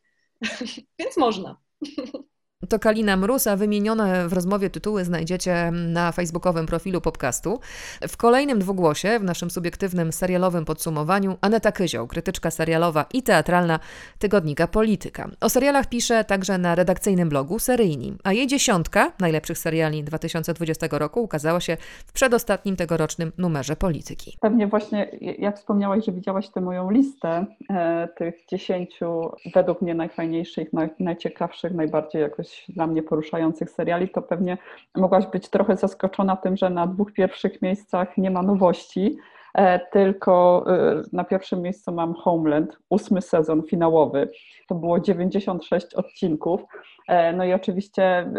Więc 0.98 1.16
można. 1.16 1.56
To 2.68 2.78
Kalina 2.78 3.16
Mróz, 3.16 3.46
a 3.46 3.56
wymienione 3.56 4.28
w 4.28 4.32
rozmowie 4.32 4.70
tytuły 4.70 5.04
znajdziecie 5.04 5.70
na 5.72 6.12
facebookowym 6.12 6.66
profilu 6.66 7.00
podcastu. 7.00 7.60
W 8.08 8.16
kolejnym 8.16 8.58
dwugłosie, 8.58 9.18
w 9.18 9.24
naszym 9.24 9.50
subiektywnym 9.50 10.12
serialowym 10.12 10.64
podsumowaniu, 10.64 11.36
Aneta 11.40 11.72
Kyzioł, 11.72 12.06
krytyczka 12.06 12.50
serialowa 12.50 13.04
i 13.14 13.22
teatralna 13.22 13.78
tygodnika 14.18 14.66
Polityka. 14.66 15.30
O 15.40 15.48
serialach 15.48 15.86
pisze 15.86 16.24
także 16.24 16.58
na 16.58 16.74
redakcyjnym 16.74 17.28
blogu 17.28 17.58
Seryjni, 17.58 18.14
a 18.24 18.32
jej 18.32 18.46
dziesiątka 18.46 19.12
najlepszych 19.20 19.58
seriali 19.58 20.04
2020 20.04 20.86
roku 20.90 21.22
ukazała 21.22 21.60
się 21.60 21.76
w 22.06 22.12
przedostatnim 22.12 22.76
tegorocznym 22.76 23.32
numerze 23.38 23.76
Polityki. 23.76 24.36
Pewnie 24.40 24.66
właśnie, 24.66 25.10
jak 25.38 25.56
wspomniałaś, 25.56 26.04
że 26.04 26.12
widziałaś 26.12 26.48
tę 26.48 26.60
moją 26.60 26.90
listę 26.90 27.46
e, 27.70 28.08
tych 28.16 28.34
dziesięciu 28.50 29.30
według 29.54 29.82
mnie 29.82 29.94
najfajniejszych, 29.94 30.72
naj, 30.72 30.88
najciekawszych, 30.98 31.74
najbardziej 31.74 32.22
jakoś 32.22 32.51
dla 32.68 32.86
mnie 32.86 33.02
poruszających 33.02 33.70
seriali, 33.70 34.08
to 34.08 34.22
pewnie 34.22 34.58
mogłaś 34.94 35.26
być 35.26 35.48
trochę 35.48 35.76
zaskoczona 35.76 36.36
tym, 36.36 36.56
że 36.56 36.70
na 36.70 36.86
dwóch 36.86 37.12
pierwszych 37.12 37.62
miejscach 37.62 38.18
nie 38.18 38.30
ma 38.30 38.42
nowości, 38.42 39.16
e, 39.54 39.78
tylko 39.78 40.64
e, 40.68 41.02
na 41.12 41.24
pierwszym 41.24 41.62
miejscu 41.62 41.92
mam 41.92 42.14
Homeland, 42.14 42.78
ósmy 42.90 43.22
sezon 43.22 43.62
finałowy. 43.62 44.30
To 44.68 44.74
było 44.74 45.00
96 45.00 45.94
odcinków. 45.94 46.60
E, 47.08 47.32
no 47.32 47.44
i 47.44 47.52
oczywiście 47.52 48.32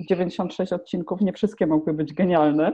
96 0.00 0.72
odcinków, 0.72 1.20
nie 1.20 1.32
wszystkie 1.32 1.66
mogły 1.66 1.92
być 1.92 2.14
genialne, 2.14 2.72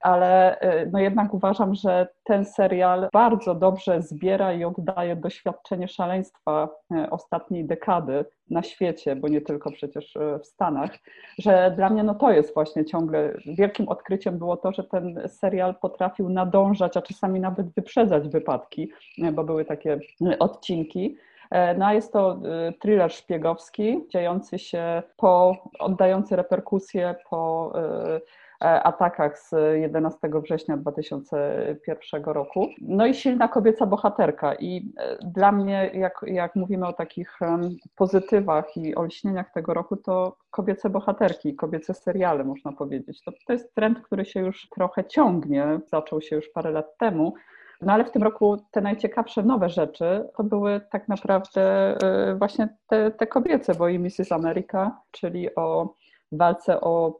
ale 0.00 0.60
y, 0.62 0.90
no 0.92 0.98
jednak 0.98 1.34
uważam, 1.34 1.74
że 1.74 2.08
ten 2.24 2.44
serial 2.44 3.08
bardzo 3.12 3.54
dobrze 3.54 4.02
zbiera 4.02 4.52
i 4.52 4.64
oddaje 4.64 5.16
doświadczenie 5.16 5.88
szaleństwa 5.88 6.68
y, 6.92 7.10
ostatniej 7.10 7.64
dekady 7.64 8.24
na 8.50 8.62
świecie, 8.62 9.16
bo 9.16 9.28
nie 9.28 9.40
tylko 9.40 9.70
przecież 9.70 10.16
y, 10.16 10.38
w 10.42 10.46
Stanach, 10.46 10.98
że 11.38 11.72
dla 11.76 11.90
mnie 11.90 12.02
no 12.02 12.14
to 12.14 12.32
jest 12.32 12.54
właśnie 12.54 12.84
ciągle 12.84 13.34
wielkim 13.46 13.88
odkryciem 13.88 14.38
było 14.38 14.56
to, 14.56 14.72
że 14.72 14.84
ten 14.84 15.28
serial 15.28 15.74
potrafił 15.74 16.28
nadążać, 16.28 16.96
a 16.96 17.02
czasami 17.02 17.40
nawet 17.40 17.74
wyprzedzać 17.74 18.28
wypadki, 18.28 18.92
bo 19.32 19.44
były 19.44 19.64
takie 19.64 19.98
odcinki. 20.38 21.16
E, 21.50 21.74
no 21.74 21.86
a 21.86 21.94
jest 21.94 22.12
to 22.12 22.40
thriller 22.80 23.12
szpiegowski, 23.12 24.06
dziejący 24.08 24.58
się 24.58 25.02
po, 25.16 25.56
oddający 25.78 26.36
reperkusje 26.36 27.14
po 27.30 27.72
atakach 28.60 29.38
z 29.38 29.52
11 29.74 30.18
września 30.42 30.76
2001 30.76 32.24
roku. 32.24 32.68
No 32.80 33.06
i 33.06 33.14
silna 33.14 33.48
kobieca 33.48 33.86
bohaterka. 33.86 34.54
I 34.54 34.92
e, 34.96 35.18
dla 35.24 35.52
mnie, 35.52 35.90
jak, 35.94 36.20
jak 36.26 36.56
mówimy 36.56 36.86
o 36.86 36.92
takich 36.92 37.38
pozytywach 37.96 38.76
i 38.76 38.94
olśnieniach 38.94 39.52
tego 39.52 39.74
roku, 39.74 39.96
to 39.96 40.36
kobiece 40.50 40.90
bohaterki, 40.90 41.56
kobiece 41.56 41.94
seriale, 41.94 42.44
można 42.44 42.72
powiedzieć. 42.72 43.22
To, 43.22 43.32
to 43.46 43.52
jest 43.52 43.74
trend, 43.74 44.00
który 44.00 44.24
się 44.24 44.40
już 44.40 44.68
trochę 44.68 45.04
ciągnie, 45.04 45.80
zaczął 45.86 46.20
się 46.20 46.36
już 46.36 46.48
parę 46.48 46.70
lat 46.70 46.96
temu. 46.98 47.34
No 47.82 47.92
ale 47.92 48.04
w 48.04 48.10
tym 48.10 48.22
roku 48.22 48.56
te 48.70 48.80
najciekawsze 48.80 49.42
nowe 49.42 49.68
rzeczy 49.68 50.28
to 50.36 50.44
były 50.44 50.80
tak 50.90 51.08
naprawdę 51.08 51.62
e, 52.02 52.34
właśnie 52.34 52.68
te, 52.86 53.10
te 53.10 53.26
kobiece, 53.26 53.74
bo 53.74 53.88
i 53.88 53.98
Mrs. 53.98 54.32
America, 54.32 55.00
czyli 55.10 55.54
o 55.54 55.94
walce 56.32 56.80
o 56.80 57.18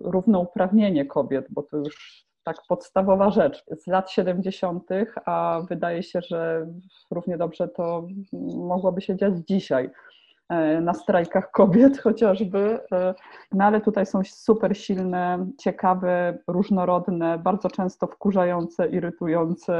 równouprawnienie 0.00 1.06
kobiet, 1.06 1.46
bo 1.50 1.62
to 1.62 1.76
już 1.76 2.24
tak 2.44 2.56
podstawowa 2.68 3.30
rzecz 3.30 3.64
z 3.70 3.86
lat 3.86 4.10
70., 4.10 4.88
a 5.24 5.60
wydaje 5.68 6.02
się, 6.02 6.20
że 6.20 6.66
równie 7.10 7.38
dobrze 7.38 7.68
to 7.68 8.06
mogłoby 8.42 9.00
się 9.00 9.16
dziać 9.16 9.34
dzisiaj 9.48 9.90
na 10.80 10.94
strajkach 10.94 11.50
kobiet 11.50 11.98
chociażby. 12.06 12.80
E, 12.92 13.14
no 13.52 13.64
ale 13.64 13.80
tutaj 13.80 14.06
są 14.06 14.20
super 14.24 14.76
silne, 14.76 15.46
ciekawe, 15.58 16.38
różnorodne, 16.46 17.38
bardzo 17.38 17.70
często 17.70 18.06
wkurzające, 18.06 18.88
irytujące 18.88 19.74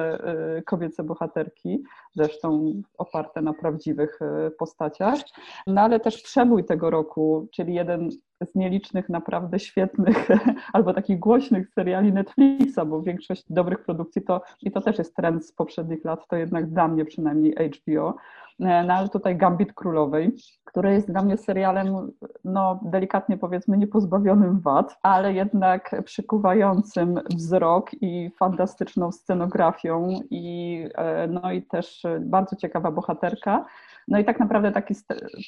e, 0.56 0.62
kobiece 0.62 1.02
bohaterki, 1.02 1.82
zresztą 2.14 2.72
oparte 2.98 3.42
na 3.42 3.52
prawdziwych 3.52 4.18
postaciach. 4.58 5.18
No 5.66 5.80
ale 5.80 6.00
też 6.00 6.22
przebój 6.22 6.64
tego 6.64 6.90
roku, 6.90 7.48
czyli 7.52 7.74
jeden 7.74 8.10
z 8.40 8.54
nielicznych 8.54 9.08
naprawdę 9.08 9.58
świetnych 9.58 10.28
albo 10.72 10.94
takich 10.94 11.18
głośnych 11.18 11.68
seriali 11.68 12.12
Netflixa, 12.12 12.80
bo 12.86 13.02
większość 13.02 13.44
dobrych 13.50 13.82
produkcji 13.84 14.22
to, 14.22 14.42
i 14.62 14.70
to 14.70 14.80
też 14.80 14.98
jest 14.98 15.16
trend 15.16 15.46
z 15.46 15.52
poprzednich 15.52 16.04
lat, 16.04 16.28
to 16.28 16.36
jednak 16.36 16.70
dla 16.70 16.88
mnie 16.88 17.04
przynajmniej 17.04 17.54
HBO, 17.54 18.16
e, 18.60 18.84
no 18.84 18.94
ale 18.94 19.08
tutaj 19.08 19.36
Gambit 19.36 19.72
Królowej, 19.72 20.36
który 20.64 20.92
jest 20.92 21.12
dla 21.12 21.22
mnie 21.22 21.36
serialem, 21.36 22.12
no 22.44 22.80
delikatnie 22.82 23.36
powiedzmy, 23.36 23.78
niepozbawionym 23.78 24.60
wad, 24.60 24.98
ale 25.02 25.32
jednak 25.32 26.02
przykuwającym 26.04 27.20
wzrok 27.36 27.90
i 28.00 28.30
fantastyczną 28.38 29.12
scenografią 29.12 30.20
i, 30.30 30.84
e, 30.94 31.26
no 31.26 31.52
i 31.52 31.62
też 31.62 32.02
bardzo 32.20 32.56
ciekawa 32.56 32.90
bohaterka. 32.90 33.64
No 34.08 34.18
i 34.18 34.24
tak 34.24 34.40
naprawdę 34.40 34.72
taki, 34.72 34.94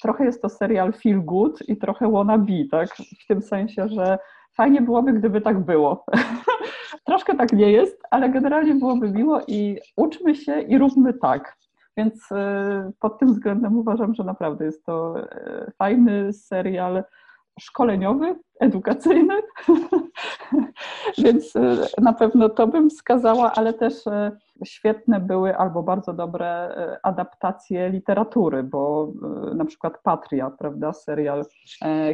trochę 0.03 0.25
jest 0.25 0.42
to 0.42 0.49
serial 0.49 0.92
feel 0.92 1.25
good 1.25 1.68
i 1.68 1.77
trochę 1.77 2.11
wannabe, 2.11 2.64
tak? 2.70 2.88
W 3.25 3.27
tym 3.29 3.42
sensie, 3.42 3.88
że 3.88 4.18
fajnie 4.57 4.83
byłoby, 4.83 5.12
gdyby 5.12 5.40
tak 5.40 5.59
było. 5.59 6.05
Troszkę 7.07 7.37
tak 7.37 7.53
nie 7.53 7.73
jest, 7.73 8.03
ale 8.11 8.31
generalnie 8.31 8.75
byłoby 8.75 9.11
miło 9.11 9.40
i 9.49 9.79
uczmy 9.96 10.35
się 10.35 10.61
i 10.61 10.79
róbmy 10.79 11.14
tak. 11.14 11.57
Więc 11.96 12.33
y, 12.33 12.37
pod 13.00 13.18
tym 13.18 13.29
względem 13.29 13.79
uważam, 13.79 14.14
że 14.14 14.24
naprawdę 14.24 14.64
jest 14.64 14.85
to 14.85 15.20
y, 15.20 15.72
fajny 15.79 16.33
serial 16.33 17.05
szkoleniowy, 17.61 18.38
edukacyjny, 18.61 19.35
więc 21.24 21.57
y, 21.57 21.87
na 21.98 22.12
pewno 22.12 22.48
to 22.48 22.66
bym 22.66 22.90
wskazała, 22.90 23.53
ale 23.53 23.74
też 23.74 23.94
świetne 24.64 25.20
były 25.20 25.57
albo 25.57 25.83
bardzo 25.83 26.12
dobre 26.12 26.74
adaptacje 27.03 27.90
literatury, 27.90 28.62
bo 28.62 29.12
na 29.55 29.64
przykład 29.64 29.98
Patria, 30.03 30.50
prawda, 30.50 30.92
serial 30.92 31.44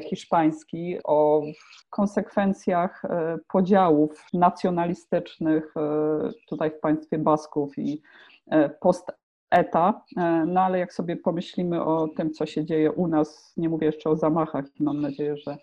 hiszpański 0.09 0.99
o 1.05 1.43
konsekwencjach 1.91 3.03
podziałów 3.49 4.25
nacjonalistycznych 4.33 5.75
tutaj 6.49 6.71
w 6.71 6.81
państwie 6.81 7.19
Basków 7.19 7.79
i 7.79 8.03
post 8.81 9.13
ETA, 9.51 10.03
e, 10.17 10.45
no 10.47 10.61
ale 10.61 10.79
jak 10.79 10.93
sobie 10.93 11.17
pomyślimy 11.17 11.85
o 11.85 12.09
tym, 12.09 12.31
co 12.31 12.47
się 12.47 12.65
dzieje 12.65 12.93
u 12.93 13.07
nas, 13.07 13.53
nie 13.57 13.69
mówię 13.69 13.87
jeszcze 13.87 14.11
o 14.11 14.17
zamachach 14.17 14.65
i 14.81 14.83
mam 14.83 15.01
nadzieję, 15.01 15.37
że 15.37 15.57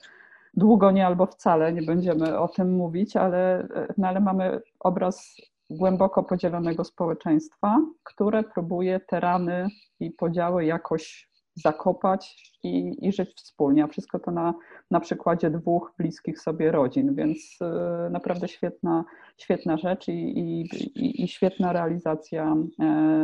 długo 0.54 0.92
nie 0.92 1.08
albo 1.08 1.26
wcale 1.26 1.74
nie 1.74 1.82
będziemy 1.82 2.40
o 2.40 2.48
tym 2.48 2.74
mówić, 2.74 3.18
ale, 3.18 3.60
e, 3.60 3.94
no 3.98 4.08
ale 4.08 4.20
mamy 4.20 4.62
obraz 4.80 5.36
głęboko 5.70 6.24
podzielonego 6.24 6.84
społeczeństwa, 6.84 7.78
które 8.04 8.44
próbuje 8.44 9.00
te 9.00 9.20
rany 9.20 9.68
i 10.00 10.12
podziały 10.12 10.66
jakoś 10.66 11.33
zakopać 11.56 12.54
i, 12.64 12.98
i 13.08 13.12
żyć 13.12 13.34
wspólnie. 13.36 13.84
A 13.84 13.88
wszystko 13.88 14.20
to 14.20 14.32
na, 14.32 14.54
na 14.92 15.00
przykładzie 15.00 15.50
dwóch 15.50 15.94
bliskich 15.98 16.40
sobie 16.40 16.72
rodzin, 16.72 17.16
więc 17.16 17.60
y, 18.08 18.10
naprawdę 18.10 18.48
świetna, 18.48 19.06
świetna 19.38 19.78
rzecz 19.78 20.08
i, 20.08 20.12
i, 20.40 21.24
i 21.24 21.28
świetna 21.28 21.74
realizacja 21.74 22.56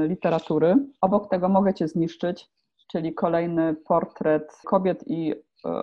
y, 0.03 0.07
literatury. 0.07 0.75
Obok 1.01 1.29
tego 1.29 1.49
mogę 1.49 1.73
Cię 1.73 1.87
zniszczyć, 1.87 2.49
czyli 2.91 3.13
kolejny 3.13 3.75
portret 3.85 4.61
kobiet 4.65 5.07
i 5.07 5.31
y, 5.31 5.35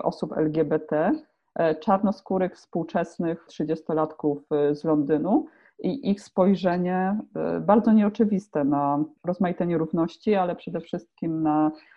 osób 0.02 0.36
LGBT, 0.36 1.12
czarnoskórych, 1.80 2.54
współczesnych 2.54 3.46
30-latków 3.46 4.36
z 4.72 4.84
Londynu 4.84 5.46
i 5.78 6.10
ich 6.10 6.22
spojrzenie 6.22 7.18
bardzo 7.60 7.92
nieoczywiste 7.92 8.64
na 8.64 9.04
rozmaite 9.24 9.66
nierówności, 9.66 10.34
ale 10.34 10.56
przede 10.56 10.80
wszystkim 10.80 11.42
na 11.42 11.70
E, 11.70 11.95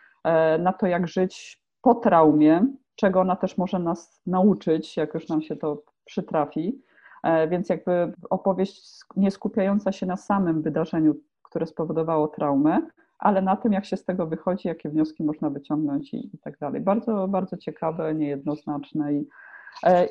na 0.59 0.73
to, 0.73 0.87
jak 0.87 1.07
żyć 1.07 1.63
po 1.81 1.95
traumie, 1.95 2.65
czego 2.95 3.21
ona 3.21 3.35
też 3.35 3.57
może 3.57 3.79
nas 3.79 4.21
nauczyć, 4.25 4.97
jak 4.97 5.13
już 5.13 5.27
nam 5.27 5.41
się 5.41 5.55
to 5.55 5.83
przytrafi. 6.05 6.81
Więc 7.49 7.69
jakby 7.69 8.13
opowieść 8.29 8.99
nie 9.15 9.31
skupiająca 9.31 9.91
się 9.91 10.05
na 10.05 10.17
samym 10.17 10.61
wydarzeniu, 10.61 11.15
które 11.43 11.65
spowodowało 11.65 12.27
traumę, 12.27 12.81
ale 13.19 13.41
na 13.41 13.55
tym, 13.55 13.73
jak 13.73 13.85
się 13.85 13.97
z 13.97 14.05
tego 14.05 14.27
wychodzi, 14.27 14.67
jakie 14.67 14.89
wnioski 14.89 15.23
można 15.23 15.49
wyciągnąć 15.49 16.13
i, 16.13 16.35
i 16.35 16.37
tak 16.37 16.57
dalej. 16.57 16.81
Bardzo, 16.81 17.27
bardzo 17.27 17.57
ciekawe, 17.57 18.15
niejednoznaczne 18.15 19.13
i 19.13 19.27
E, 19.27 19.48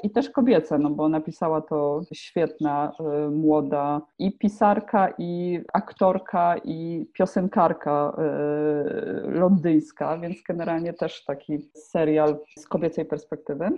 i 0.03 0.11
też 0.11 0.31
kobiece, 0.31 0.79
no 0.79 0.91
bo 0.91 1.09
napisała 1.09 1.61
to 1.61 2.01
świetna, 2.13 2.93
e, 3.01 3.31
młoda 3.31 4.01
i 4.19 4.33
pisarka, 4.33 5.15
i 5.19 5.61
aktorka, 5.73 6.57
i 6.65 7.07
piosenkarka 7.13 8.17
e, 8.19 9.31
londyńska, 9.31 10.19
więc 10.19 10.43
generalnie 10.43 10.93
też 10.93 11.25
taki 11.25 11.71
serial 11.75 12.39
z 12.59 12.67
kobiecej 12.67 13.05
perspektywy. 13.05 13.71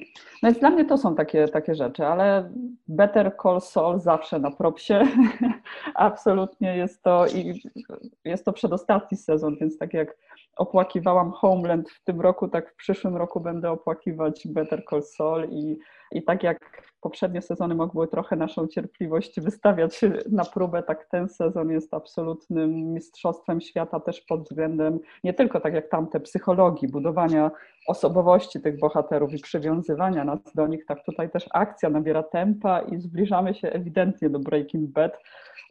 No 0.42 0.48
więc 0.48 0.58
dla 0.58 0.70
mnie 0.70 0.84
to 0.84 0.98
są 0.98 1.14
takie, 1.14 1.48
takie 1.48 1.74
rzeczy, 1.74 2.06
ale 2.06 2.50
Better 2.88 3.32
Call 3.42 3.60
Saul 3.60 4.00
zawsze 4.00 4.38
na 4.38 4.50
propsie. 4.50 5.00
Absolutnie 5.94 6.76
jest 6.76 7.02
to 7.02 7.26
i 7.26 7.62
jest 8.24 8.44
to 8.44 8.52
przedostatni 8.52 9.18
sezon, 9.18 9.56
więc 9.60 9.78
tak 9.78 9.94
jak 9.94 10.16
opłakiwałam 10.56 11.32
Homeland 11.32 11.90
w 11.90 12.04
tym 12.04 12.20
roku, 12.20 12.48
tak 12.48 12.72
w 12.72 12.76
przyszłym 12.76 13.16
roku 13.16 13.40
będę 13.40 13.70
opłakiwać 13.70 14.48
Better 14.48 14.82
Call 14.90 15.02
Saul 15.02 15.48
i, 15.50 15.78
i 16.12 16.22
tak 16.22 16.42
jak 16.42 16.90
poprzednie 17.00 17.42
sezony 17.42 17.74
mogły 17.74 18.08
trochę 18.08 18.36
naszą 18.36 18.66
cierpliwość 18.66 19.40
wystawiać 19.40 20.00
na 20.30 20.44
próbę, 20.44 20.82
tak 20.82 21.06
ten 21.06 21.28
sezon 21.28 21.70
jest 21.70 21.94
absolutnym 21.94 22.92
mistrzostwem 22.92 23.60
świata 23.60 24.00
też 24.00 24.20
pod 24.20 24.42
względem 24.42 24.98
nie 25.24 25.34
tylko 25.34 25.60
tak 25.60 25.74
jak 25.74 25.88
tamte 25.88 26.20
psychologii, 26.20 26.88
budowania 26.88 27.50
osobowości 27.86 28.60
tych 28.60 28.78
bohaterów 28.78 29.32
i 29.32 29.38
przywiązywania 29.38 30.24
nas 30.24 30.38
do 30.54 30.66
nich, 30.66 30.86
tak 30.86 31.04
tutaj 31.04 31.30
też 31.30 31.44
akcja 31.50 31.90
nabiera 31.90 32.22
tempa 32.22 32.80
i 32.80 32.98
zbliżamy 32.98 33.54
się 33.54 33.68
ewidentnie 33.68 34.30
do 34.30 34.38
Breaking 34.38 34.90
Bad. 34.90 35.12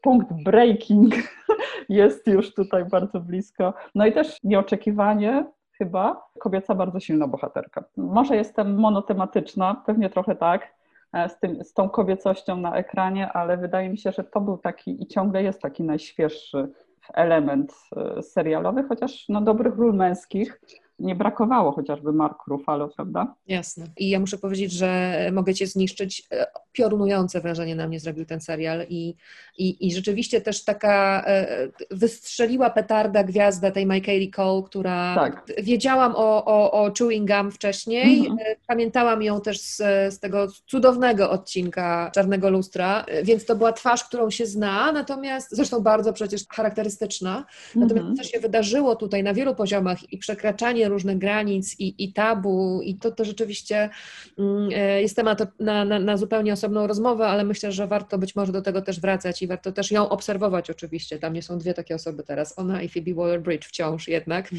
Punkt 0.02 0.44
breaking 0.44 1.14
jest 1.90 2.28
już 2.28 2.54
tutaj 2.54 2.86
bardzo 2.86 3.20
blisko. 3.20 3.74
No 3.96 4.06
i 4.06 4.14
też 4.14 4.38
nieoczekiwanie 4.44 5.46
chyba 5.80 6.30
kobieca 6.40 6.76
bardzo 6.76 7.00
silna 7.00 7.28
bohaterka. 7.28 7.84
Może 7.98 8.36
jestem 8.36 8.80
monotematyczna, 8.80 9.84
pewnie 9.86 10.10
trochę 10.10 10.36
tak, 10.36 10.74
e, 11.14 11.30
z, 11.30 11.40
tym, 11.40 11.64
z 11.64 11.74
tą 11.74 11.90
kobiecością 11.90 12.58
na 12.58 12.76
ekranie, 12.76 13.32
ale 13.34 13.58
wydaje 13.58 13.90
mi 13.90 13.98
się, 13.98 14.12
że 14.12 14.24
to 14.24 14.42
był 14.42 14.58
taki 14.58 15.04
i 15.04 15.08
ciągle 15.08 15.44
jest 15.44 15.62
taki 15.62 15.84
najświeższy 15.84 16.70
element 17.14 17.74
e, 17.96 18.22
serialowy, 18.24 18.84
chociaż 18.84 19.26
no, 19.30 19.42
dobrych 19.42 19.76
ról 19.76 19.94
męskich 19.94 20.62
nie 21.00 21.16
brakowało 21.16 21.72
chociażby 21.72 22.14
Mark 22.14 22.48
Ruffalo, 22.48 22.88
prawda? 22.88 23.36
Jasne. 23.48 23.86
I 23.98 24.10
ja 24.10 24.20
muszę 24.20 24.38
powiedzieć, 24.38 24.72
że 24.72 25.20
mogę 25.34 25.54
Cię 25.54 25.68
zniszczyć. 25.68 26.28
E, 26.70 26.80
piorunujące 26.80 27.42
wrażenie 27.42 27.76
na 27.76 27.88
mnie 27.88 28.00
zrobił 28.00 28.26
ten 28.26 28.42
serial 28.42 28.86
i, 28.90 29.16
i, 29.58 29.88
i 29.88 29.94
rzeczywiście 29.94 30.42
też 30.42 30.64
taka 30.64 31.24
e, 31.28 31.48
wystrzeliła 31.92 32.70
petarda 32.70 33.24
gwiazda 33.24 33.72
tej 33.72 33.86
Michaeli 33.86 34.32
Cole, 34.32 34.64
która 34.66 35.16
tak. 35.16 35.44
wiedziałam 35.64 36.14
o, 36.16 36.46
o, 36.46 36.72
o 36.72 36.92
Chewing 36.98 37.32
Gum 37.32 37.52
wcześniej, 37.52 38.20
mhm. 38.20 38.40
E, 38.40 38.56
pamiętałam 38.68 39.24
ją 39.24 39.42
też 39.42 39.62
z, 39.62 39.78
z 40.14 40.20
tego 40.20 40.48
cudownego 40.68 41.32
odcinka 41.32 42.12
Czarnego 42.14 42.50
Lustra, 42.50 43.06
więc 43.24 43.46
to 43.46 43.56
była 43.56 43.74
twarz, 43.74 44.04
którą 44.04 44.30
się 44.30 44.46
zna, 44.46 44.92
natomiast 44.92 45.48
zresztą 45.52 45.80
bardzo 45.80 46.14
przecież 46.14 46.42
charakterystyczna, 46.50 47.46
natomiast 47.76 48.08
mhm. 48.08 48.16
co 48.16 48.24
się 48.24 48.40
wydarzyło 48.40 48.96
tutaj 48.96 49.24
na 49.24 49.34
wielu 49.34 49.56
poziomach 49.56 50.14
i 50.14 50.18
przekraczanie 50.18 50.90
różnych 50.90 51.18
granic 51.18 51.80
i, 51.80 52.04
i 52.04 52.14
tabu 52.14 52.82
i 52.84 52.96
to, 52.96 53.12
to 53.12 53.26
rzeczywiście 53.26 53.90
mm, 54.38 54.70
e, 54.76 55.02
jest 55.02 55.16
temat 55.16 55.40
na, 55.60 55.86
na, 55.86 56.00
na, 56.00 56.18
zupełnie 56.18 56.54
osobną 56.70 56.88
rozmowę, 56.88 57.28
ale 57.28 57.44
myślę, 57.44 57.72
że 57.72 57.88
warto 57.88 58.18
być 58.18 58.36
może 58.36 58.52
do 58.52 58.62
tego 58.62 58.82
też 58.82 59.02
wracać 59.02 59.42
i 59.42 59.48
warto 59.48 59.72
też 59.72 59.92
ją 59.92 60.10
obserwować 60.10 60.70
oczywiście. 60.70 61.20
Tam 61.20 61.34
nie 61.34 61.42
są 61.42 61.58
dwie 61.58 61.74
takie 61.74 61.96
osoby 61.96 62.24
teraz, 62.24 62.60
ona 62.60 62.82
i 62.82 62.90
Phoebe 62.90 63.12
Waller-Bridge 63.12 63.66
wciąż 63.66 64.08
jednak. 64.08 64.50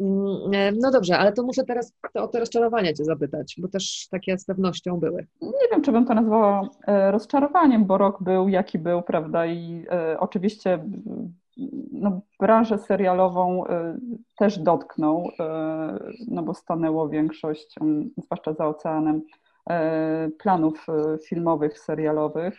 Mm-hmm. 0.00 0.72
No 0.80 0.90
dobrze, 0.90 1.18
ale 1.18 1.32
to 1.32 1.42
muszę 1.42 1.64
teraz 1.64 1.92
o 2.14 2.28
te 2.28 2.40
rozczarowania 2.40 2.92
Cię 2.92 3.04
zapytać, 3.04 3.56
bo 3.58 3.68
też 3.68 4.08
takie 4.10 4.38
z 4.38 4.44
pewnością 4.44 5.00
były. 5.00 5.26
Nie 5.42 5.68
wiem, 5.72 5.82
czy 5.82 5.92
bym 5.92 6.06
to 6.06 6.14
nazwała 6.14 6.68
e, 6.86 7.10
rozczarowaniem, 7.10 7.84
bo 7.84 7.98
rok 7.98 8.22
był 8.22 8.48
jaki 8.48 8.78
był, 8.78 9.02
prawda, 9.02 9.46
i 9.46 9.84
e, 9.90 10.20
oczywiście 10.20 10.84
no, 11.92 12.20
branżę 12.40 12.78
serialową 12.78 13.64
też 14.38 14.58
dotknął, 14.58 15.30
no 16.28 16.42
bo 16.42 16.54
stanęło 16.54 17.08
większość, 17.08 17.78
mm, 17.80 18.10
zwłaszcza 18.24 18.52
za 18.52 18.66
oceanem, 18.66 19.22
planów 20.38 20.86
filmowych, 21.28 21.78
serialowych. 21.78 22.54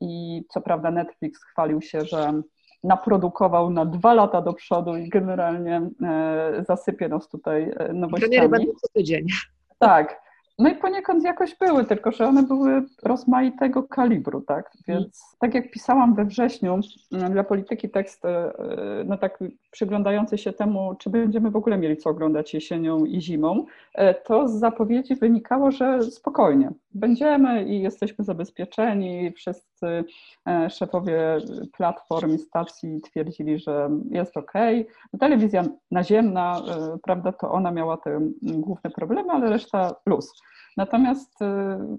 I 0.00 0.44
co 0.48 0.60
prawda 0.60 0.90
Netflix 0.90 1.44
chwalił 1.44 1.82
się, 1.82 2.00
że 2.00 2.42
naprodukował 2.84 3.70
na 3.70 3.84
dwa 3.84 4.14
lata 4.14 4.42
do 4.42 4.52
przodu 4.52 4.96
i 4.96 5.08
generalnie 5.08 5.90
zasypie 6.68 7.08
nas 7.08 7.28
tutaj 7.28 7.72
nowościami. 7.94 8.30
Premiery 8.30 8.48
będą 8.48 8.72
co 8.72 8.88
tydzień. 8.88 9.26
Tak, 9.78 10.22
no 10.58 10.68
i 10.68 10.74
poniekąd 10.74 11.24
jakoś 11.24 11.54
były, 11.54 11.84
tylko 11.84 12.12
że 12.12 12.26
one 12.26 12.42
były 12.42 12.82
rozmaitego 13.02 13.82
kalibru, 13.82 14.40
tak? 14.40 14.70
Więc 14.88 14.98
mm. 14.98 15.10
tak 15.38 15.54
jak 15.54 15.70
pisałam 15.70 16.14
we 16.14 16.24
wrześniu 16.24 16.80
mm, 17.12 17.32
dla 17.32 17.44
polityki 17.44 17.90
tekst, 17.90 18.24
e, 18.24 18.52
no 19.06 19.18
tak 19.18 19.38
przyglądający 19.70 20.38
się 20.38 20.52
temu, 20.52 20.94
czy 20.98 21.10
będziemy 21.10 21.50
w 21.50 21.56
ogóle 21.56 21.78
mieli 21.78 21.96
co 21.96 22.10
oglądać 22.10 22.54
jesienią 22.54 23.04
i 23.04 23.20
zimą, 23.20 23.66
e, 23.94 24.14
to 24.14 24.48
z 24.48 24.52
zapowiedzi 24.52 25.14
wynikało, 25.14 25.70
że 25.70 26.02
spokojnie, 26.02 26.70
będziemy 26.94 27.64
i 27.64 27.80
jesteśmy 27.80 28.24
zabezpieczeni. 28.24 29.32
Wszyscy 29.32 29.77
e, 29.82 30.70
szefowie 30.70 31.38
platform 31.76 32.34
i 32.34 32.38
stacji 32.38 33.00
twierdzili, 33.00 33.58
że 33.58 33.90
jest 34.10 34.36
ok. 34.36 34.52
Telewizja 35.20 35.64
naziemna, 35.90 36.62
prawda, 37.02 37.32
to 37.32 37.50
ona 37.50 37.70
miała 37.70 37.96
te 37.96 38.20
główne 38.42 38.90
problemy, 38.90 39.30
ale 39.32 39.50
reszta 39.50 39.94
plus. 40.04 40.42
Natomiast 40.78 41.42
y, 41.42 41.46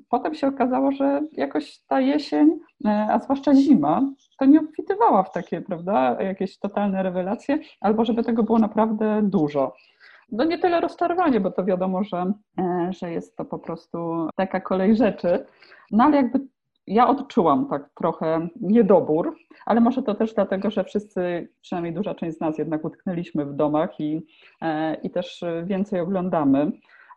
potem 0.10 0.36
się 0.36 0.48
okazało, 0.48 0.92
że 0.92 1.22
jakoś 1.32 1.80
ta 1.88 2.00
jesień, 2.02 2.60
a 2.86 3.20
zwłaszcza 3.20 3.56
zima, 3.56 4.02
to 4.38 4.46
nie 4.46 4.60
obfitywała 4.60 5.24
w 5.24 5.32
takie, 5.32 5.62
prawda, 5.62 6.22
jakieś 6.22 6.60
totalne 6.60 7.04
rewelacje, 7.04 7.60
albo 7.82 8.06
żeby 8.06 8.24
tego 8.24 8.44
było 8.44 8.60
naprawdę 8.60 9.22
dużo. 9.24 9.76
No 10.32 10.44
nie 10.44 10.58
tyle 10.58 10.82
rozczarowanie, 10.82 11.40
bo 11.40 11.52
to 11.52 11.66
wiadomo, 11.66 12.04
że, 12.04 12.34
że 12.90 13.12
jest 13.12 13.38
to 13.38 13.46
po 13.46 13.60
prostu 13.60 14.28
taka 14.36 14.60
kolej 14.60 14.96
rzeczy, 14.96 15.46
no 15.92 16.04
ale 16.04 16.18
jakby 16.18 16.40
ja 16.90 17.08
odczułam 17.08 17.68
tak 17.70 17.90
trochę 17.96 18.48
niedobór, 18.62 19.36
ale 19.66 19.82
może 19.82 20.04
to 20.04 20.16
też 20.16 20.34
dlatego, 20.34 20.72
że 20.72 20.84
wszyscy, 20.84 21.50
przynajmniej 21.62 21.94
duża 21.94 22.16
część 22.16 22.38
z 22.38 22.42
nas 22.42 22.58
jednak 22.58 22.86
utknęliśmy 22.86 23.46
w 23.46 23.54
domach 23.54 24.00
i, 24.00 24.26
i 25.04 25.10
też 25.10 25.44
więcej 25.66 26.00
oglądamy. 26.00 26.72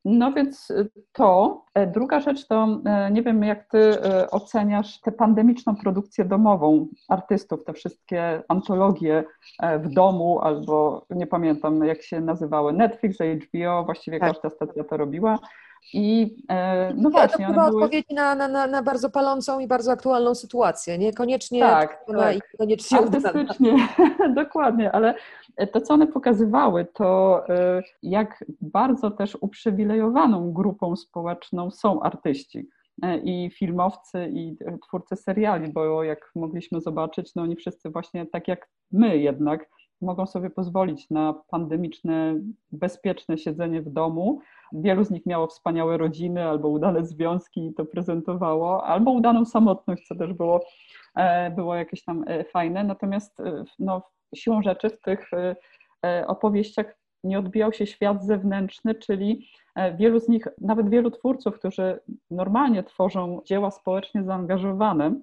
No 0.05 0.33
więc 0.33 0.73
to. 1.13 1.65
E, 1.75 1.87
druga 1.87 2.21
rzecz 2.21 2.47
to, 2.47 2.81
e, 2.85 3.11
nie 3.11 3.23
wiem 3.23 3.43
jak 3.43 3.69
ty 3.69 3.79
e, 3.79 4.31
oceniasz 4.31 5.01
tę 5.01 5.13
pandemiczną 5.13 5.77
produkcję 5.77 6.25
domową 6.25 6.87
artystów, 7.09 7.65
te 7.65 7.73
wszystkie 7.73 8.43
antologie 8.49 9.25
w 9.79 9.89
domu 9.89 10.41
albo 10.41 11.07
nie 11.11 11.27
pamiętam 11.27 11.85
jak 11.85 12.03
się 12.03 12.21
nazywały, 12.21 12.73
Netflix, 12.73 13.19
HBO, 13.19 13.85
właściwie 13.85 14.21
tak. 14.21 14.33
każda 14.33 14.51
stacja 14.51 14.85
to 14.85 14.97
robiła. 14.97 15.39
I 15.95 16.37
e, 16.49 16.95
no 16.95 17.11
właśnie. 17.11 17.47
To 17.47 17.53
była 17.53 17.71
były... 17.71 17.85
odpowiedź 17.85 18.07
na, 18.11 18.35
na, 18.35 18.67
na 18.67 18.83
bardzo 18.83 19.11
palącą 19.11 19.61
i 19.61 19.67
bardzo 19.67 19.93
aktualną 19.93 20.35
sytuację. 20.35 20.99
Niekoniecznie 20.99 21.61
tak, 21.61 22.05
tak. 22.07 22.37
i 22.37 22.41
koniecznie 22.59 22.99
Artystycznie, 22.99 23.89
dokładnie, 24.35 24.93
ale 24.93 25.15
to, 25.73 25.81
co 25.81 25.95
one 25.95 26.07
pokazywały, 26.07 26.87
to 26.95 27.41
e, 27.49 27.83
jak 28.03 28.45
bardzo 28.61 29.11
też 29.11 29.39
uprzywilejowaną 29.41 30.53
grupą 30.53 30.97
społeczną 30.97 31.71
są 31.71 32.03
artyści 32.03 32.69
e, 33.03 33.19
i 33.19 33.51
filmowcy, 33.51 34.31
i 34.33 34.57
twórcy 34.87 35.17
seriali, 35.17 35.73
bo 35.73 36.05
jak 36.05 36.31
mogliśmy 36.35 36.81
zobaczyć, 36.81 37.35
no 37.35 37.43
oni 37.43 37.57
wszyscy 37.57 37.91
właśnie 37.91 38.27
tak 38.27 38.49
jak 38.49 38.69
my 38.93 39.19
jednak 39.19 39.69
mogą 40.03 40.27
sobie 40.27 40.51
pozwolić 40.51 41.11
na 41.11 41.35
pandemiczne, 41.51 42.35
bezpieczne 42.73 43.39
siedzenie 43.39 43.83
w 43.83 43.91
domu, 43.91 44.41
Wielu 44.73 45.05
z 45.05 45.11
nich 45.11 45.27
miało 45.27 45.47
wspaniałe 45.47 45.97
rodziny 45.97 46.45
albo 46.45 46.69
udane 46.69 47.07
związki 47.07 47.67
i 47.67 47.75
to 47.75 47.85
prezentowało, 47.85 48.85
albo 48.85 49.11
udaną 49.11 49.45
samotność, 49.45 50.07
co 50.07 50.15
też 50.15 50.33
było, 50.33 50.65
e, 51.17 51.51
było 51.51 51.75
jakieś 51.75 52.05
tam 52.05 52.25
e, 52.27 52.45
fajne. 52.45 52.85
Natomiast 52.85 53.41
e, 53.41 53.65
no, 53.79 54.03
siłą 54.35 54.63
rzeczy 54.63 54.91
w 54.91 55.01
tych 55.01 55.31
opowieściach 56.27 56.99
nie 57.25 57.39
odbijał 57.39 57.73
się 57.73 57.87
świat 57.87 58.25
zewnętrzny, 58.25 58.95
czyli 58.95 59.49
wielu 59.99 60.21
z 60.21 60.29
nich, 60.29 60.49
nawet 60.61 60.89
wielu 60.89 61.11
twórców, 61.11 61.55
którzy 61.55 62.01
normalnie 62.31 62.83
tworzą 62.83 63.41
dzieła 63.45 63.71
społecznie 63.71 64.23
zaangażowane, 64.23 65.15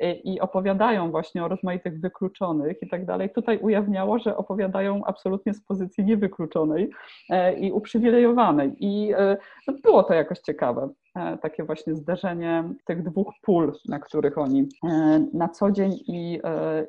i 0.00 0.40
opowiadają 0.40 1.10
właśnie 1.10 1.44
o 1.44 1.48
rozmaitych 1.48 2.00
wykluczonych 2.00 2.82
i 2.82 2.88
tak 2.88 3.04
dalej, 3.04 3.30
tutaj 3.30 3.58
ujawniało, 3.58 4.18
że 4.18 4.36
opowiadają 4.36 5.04
absolutnie 5.04 5.54
z 5.54 5.60
pozycji 5.60 6.04
niewykluczonej 6.04 6.90
e, 7.30 7.54
i 7.54 7.72
uprzywilejowanej. 7.72 8.72
I 8.78 9.12
e, 9.12 9.36
no, 9.68 9.74
było 9.82 10.02
to 10.02 10.14
jakoś 10.14 10.38
ciekawe. 10.38 10.88
E, 11.14 11.38
takie 11.38 11.64
właśnie 11.64 11.94
zderzenie 11.94 12.64
tych 12.84 13.02
dwóch 13.02 13.32
pól, 13.42 13.72
na 13.88 13.98
których 13.98 14.38
oni 14.38 14.68
e, 14.84 15.26
na 15.32 15.48
co 15.48 15.70
dzień 15.70 15.92
i, 15.92 16.40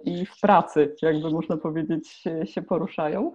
i 0.04 0.26
w 0.26 0.40
pracy, 0.42 0.96
jakby 1.02 1.30
można 1.30 1.58
powiedzieć, 1.58 2.24
się 2.44 2.62
poruszają. 2.62 3.32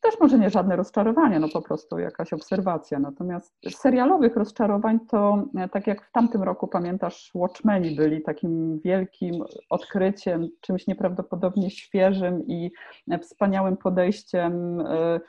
Też 0.00 0.14
może 0.20 0.38
nie 0.38 0.50
żadne 0.50 0.76
rozczarowanie, 0.76 1.38
no 1.38 1.48
po 1.48 1.62
prostu 1.62 1.98
jakaś 1.98 2.32
obserwacja. 2.32 2.98
Natomiast 2.98 3.54
serialowych 3.70 4.36
rozczarowań 4.36 5.00
to, 5.00 5.44
tak 5.72 5.86
jak 5.86 6.02
w 6.02 6.12
tamtym 6.12 6.42
roku, 6.42 6.68
pamiętasz, 6.68 7.30
Watchmeni 7.34 7.96
byli 7.96 8.22
takim 8.22 8.80
wielkim 8.80 9.44
odkryciem, 9.70 10.48
czymś 10.60 10.86
nieprawdopodobnie 10.86 11.70
świeżym 11.70 12.46
i 12.46 12.70
wspaniałym 13.22 13.76
podejściem 13.76 14.48
E, 14.80 15.20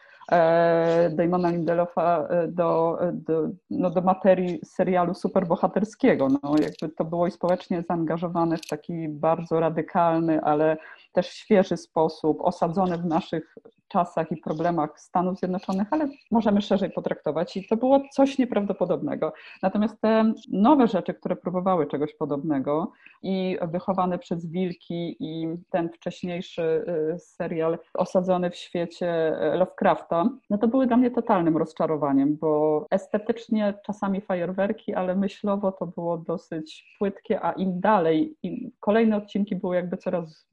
Damona 1.10 1.50
Lindelofa 1.50 2.28
e, 2.30 2.48
do, 2.48 3.00
do, 3.14 3.50
no 3.70 3.90
do 3.90 4.02
materii 4.02 4.60
serialu 4.66 5.14
superbohaterskiego. 5.14 6.28
No, 6.30 6.56
jakby 6.62 6.96
to 6.96 7.06
było 7.06 7.28
i 7.28 7.32
społecznie 7.32 7.84
zaangażowane 7.88 8.58
w 8.58 8.68
taki 8.68 9.10
bardzo 9.10 9.60
radykalny, 9.60 10.42
ale 10.42 10.78
też 11.12 11.28
świeży 11.28 11.78
sposób, 11.78 12.42
osadzone 12.42 12.98
w 12.98 13.06
naszych 13.06 13.56
czasach 13.90 14.32
i 14.32 14.38
problemach 14.38 15.00
Stanów 15.00 15.40
Zjednoczonych, 15.40 15.88
ale 15.92 16.08
możemy 16.32 16.62
szerzej 16.62 16.92
potraktować 16.92 17.58
i 17.58 17.68
to 17.68 17.78
było 17.78 18.02
coś 18.12 18.38
nieprawdopodobnego. 18.38 19.34
Natomiast 19.64 20.02
te 20.02 20.34
nowe 20.52 20.88
rzeczy, 20.88 21.14
które 21.14 21.36
próbowały 21.36 21.88
czegoś 21.88 22.14
podobnego 22.14 22.92
i 23.22 23.58
wychowane 23.62 24.20
przez 24.20 24.52
wilki 24.52 25.16
i 25.20 25.48
ten 25.70 25.90
wcześniejszy 25.90 26.86
y, 27.16 27.20
serial 27.20 27.80
osadzony 27.94 28.50
w 28.50 28.56
świecie 28.56 29.38
Lovecrafta, 29.54 30.30
no 30.50 30.58
to 30.58 30.68
były 30.68 30.88
dla 30.88 30.98
mnie 30.98 31.12
totalnym 31.12 31.58
rozczarowaniem, 31.58 32.38
bo 32.38 32.86
estetycznie 32.92 33.74
czasami 33.86 34.22
fajerwerki, 34.22 34.94
ale 34.94 35.16
myślowo 35.16 35.72
to 35.72 35.88
było 35.88 36.18
dosyć 36.18 36.96
płytkie, 37.00 37.42
a 37.42 37.52
im 37.52 37.80
dalej, 37.80 38.38
im 38.44 38.72
kolejne 38.80 39.18
odcinki 39.18 39.56
były 39.56 39.76
jakby 39.76 39.98
coraz 39.98 40.48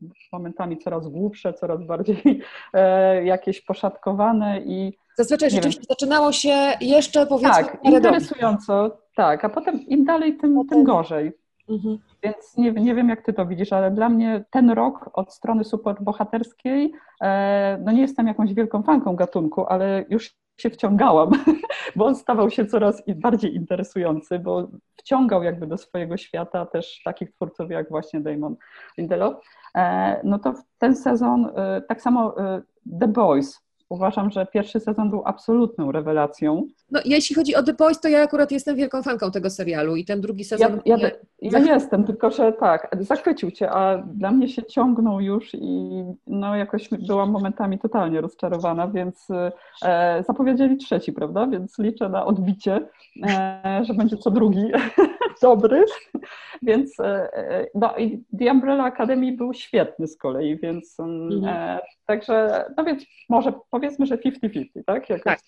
momentami 0.57 0.79
coraz 0.79 1.09
głupsze, 1.09 1.53
coraz 1.53 1.85
bardziej 1.85 2.41
e, 2.75 3.25
jakieś 3.25 3.61
poszatkowane 3.61 4.61
i. 4.61 4.93
Zazwyczaj 5.15 5.51
rzeczywiście 5.51 5.81
wiem. 5.81 5.87
zaczynało 5.89 6.33
się 6.33 6.73
jeszcze 6.81 7.27
powiedzmy. 7.27 7.65
Tak, 7.65 7.79
interesująco, 7.85 8.99
tak, 9.17 9.45
a 9.45 9.49
potem 9.49 9.81
im 9.87 10.05
dalej, 10.05 10.37
tym, 10.37 10.55
potem... 10.55 10.69
tym 10.69 10.85
gorzej. 10.85 11.33
Mhm. 11.69 11.99
Więc 12.23 12.57
nie, 12.57 12.73
nie 12.73 12.95
wiem, 12.95 13.09
jak 13.09 13.23
ty 13.23 13.33
to 13.33 13.47
widzisz, 13.47 13.73
ale 13.73 13.91
dla 13.91 14.09
mnie 14.09 14.45
ten 14.51 14.71
rok 14.71 15.11
od 15.13 15.33
strony 15.33 15.65
superbohaterskiej, 15.65 16.93
e, 17.23 17.79
no 17.85 17.93
nie 17.93 18.01
jestem 18.01 18.27
jakąś 18.27 18.55
wielką 18.55 18.83
fanką 18.83 19.17
gatunku, 19.17 19.67
ale 19.67 20.05
już 20.09 20.35
się 20.57 20.71
wciągałam, 20.71 21.31
bo 21.97 22.07
on 22.07 22.17
stawał 22.17 22.51
się 22.51 22.67
coraz 22.67 23.03
bardziej 23.17 23.55
interesujący, 23.55 24.39
bo 24.39 24.69
wciągał 24.97 25.43
jakby 25.43 25.67
do 25.67 25.79
swojego 25.79 26.17
świata 26.17 26.67
też 26.67 27.01
takich 27.05 27.33
twórców 27.33 27.71
jak 27.71 27.89
właśnie 27.89 28.21
Damon 28.21 28.57
Lindelof. 28.99 29.35
E, 29.77 30.21
no 30.25 30.39
to 30.39 30.55
ten 30.79 30.97
sezon, 30.97 31.51
e, 31.57 31.83
tak 31.89 32.03
samo 32.03 32.41
e, 32.41 32.63
The 33.01 33.09
Boys, 33.09 33.66
uważam, 33.89 34.31
że 34.31 34.47
pierwszy 34.47 34.81
sezon 34.81 35.11
był 35.11 35.23
absolutną 35.25 35.93
rewelacją. 35.93 36.67
No, 36.91 37.01
jeśli 37.05 37.37
chodzi 37.37 37.55
o 37.55 37.63
The 37.63 37.73
Boys, 37.73 38.01
to 38.01 38.09
ja 38.09 38.23
akurat 38.23 38.53
jestem 38.53 38.77
wielką 38.77 39.03
fanką 39.03 39.31
tego 39.31 39.51
serialu 39.51 39.97
i 39.97 40.05
ten 40.05 40.21
drugi 40.21 40.45
sezon. 40.45 40.81
Ja, 40.85 40.97
ja, 40.97 41.11
ja 41.41 41.75
jestem, 41.75 42.05
tylko 42.05 42.31
że 42.31 42.53
tak, 42.53 42.97
zachwycił 43.01 43.51
cię, 43.51 43.71
a 43.71 43.99
dla 43.99 44.31
mnie 44.31 44.49
się 44.49 44.63
ciągnął 44.65 45.21
już 45.21 45.55
i 45.55 46.05
no 46.27 46.57
jakoś 46.57 46.89
byłam 46.89 47.31
momentami 47.31 47.79
totalnie 47.79 48.21
rozczarowana, 48.21 48.89
więc 48.89 49.29
e, 49.83 50.25
zapowiedzieli 50.27 50.77
trzeci, 50.77 51.13
prawda? 51.13 51.47
Więc 51.47 51.79
liczę 51.79 52.09
na 52.09 52.27
odbicie, 52.27 52.89
e, 53.27 53.81
że 53.85 53.95
będzie 53.95 54.17
co 54.17 54.31
drugi 54.31 54.65
dobry. 55.43 55.85
Więc 56.63 57.01
e, 57.01 57.35
e, 57.35 57.67
no 57.75 57.97
i 57.97 58.25
The 58.39 58.53
Umbrella 58.53 58.85
Academy 58.85 59.33
był 59.33 59.55
świetny 59.55 60.07
z 60.07 60.17
kolei, 60.17 60.59
więc 60.59 61.01
mm, 61.01 61.33
mhm. 61.33 61.57
e, 61.57 61.81
także, 62.07 62.65
no 62.77 62.85
więc 62.85 63.05
może 63.29 63.53
powiedzmy, 63.81 64.07
że 64.07 64.17
50-50, 64.17 64.65
tak? 64.87 65.11
Jakoś 65.11 65.25
tak. 65.25 65.41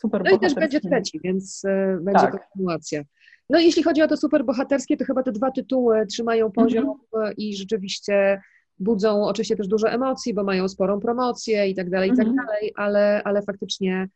super 0.00 0.22
No 0.24 0.36
i 0.36 0.38
też 0.38 0.54
będzie 0.54 0.80
trzeci, 0.80 1.20
więc 1.24 1.62
e, 1.64 1.98
będzie 2.00 2.20
tak. 2.20 2.30
kontynuacja. 2.30 3.02
No 3.50 3.58
jeśli 3.58 3.82
chodzi 3.82 4.02
o 4.02 4.08
to 4.08 4.16
super 4.16 4.44
bohaterskie, 4.44 4.96
to 4.96 5.04
chyba 5.04 5.22
te 5.22 5.32
dwa 5.32 5.50
tytuły 5.50 6.06
trzymają 6.06 6.52
poziom 6.52 6.94
mhm. 7.14 7.34
i 7.36 7.56
rzeczywiście 7.56 8.40
budzą 8.78 9.24
oczywiście 9.24 9.56
też 9.56 9.68
dużo 9.68 9.90
emocji, 9.90 10.34
bo 10.34 10.44
mają 10.44 10.68
sporą 10.68 11.00
promocję 11.00 11.68
i 11.68 11.74
tak 11.74 11.90
dalej, 11.90 12.10
i 12.10 12.16
tak 12.16 12.26
mhm. 12.26 12.46
dalej, 12.46 12.72
ale, 12.76 13.22
ale 13.24 13.42
faktycznie 13.42 14.08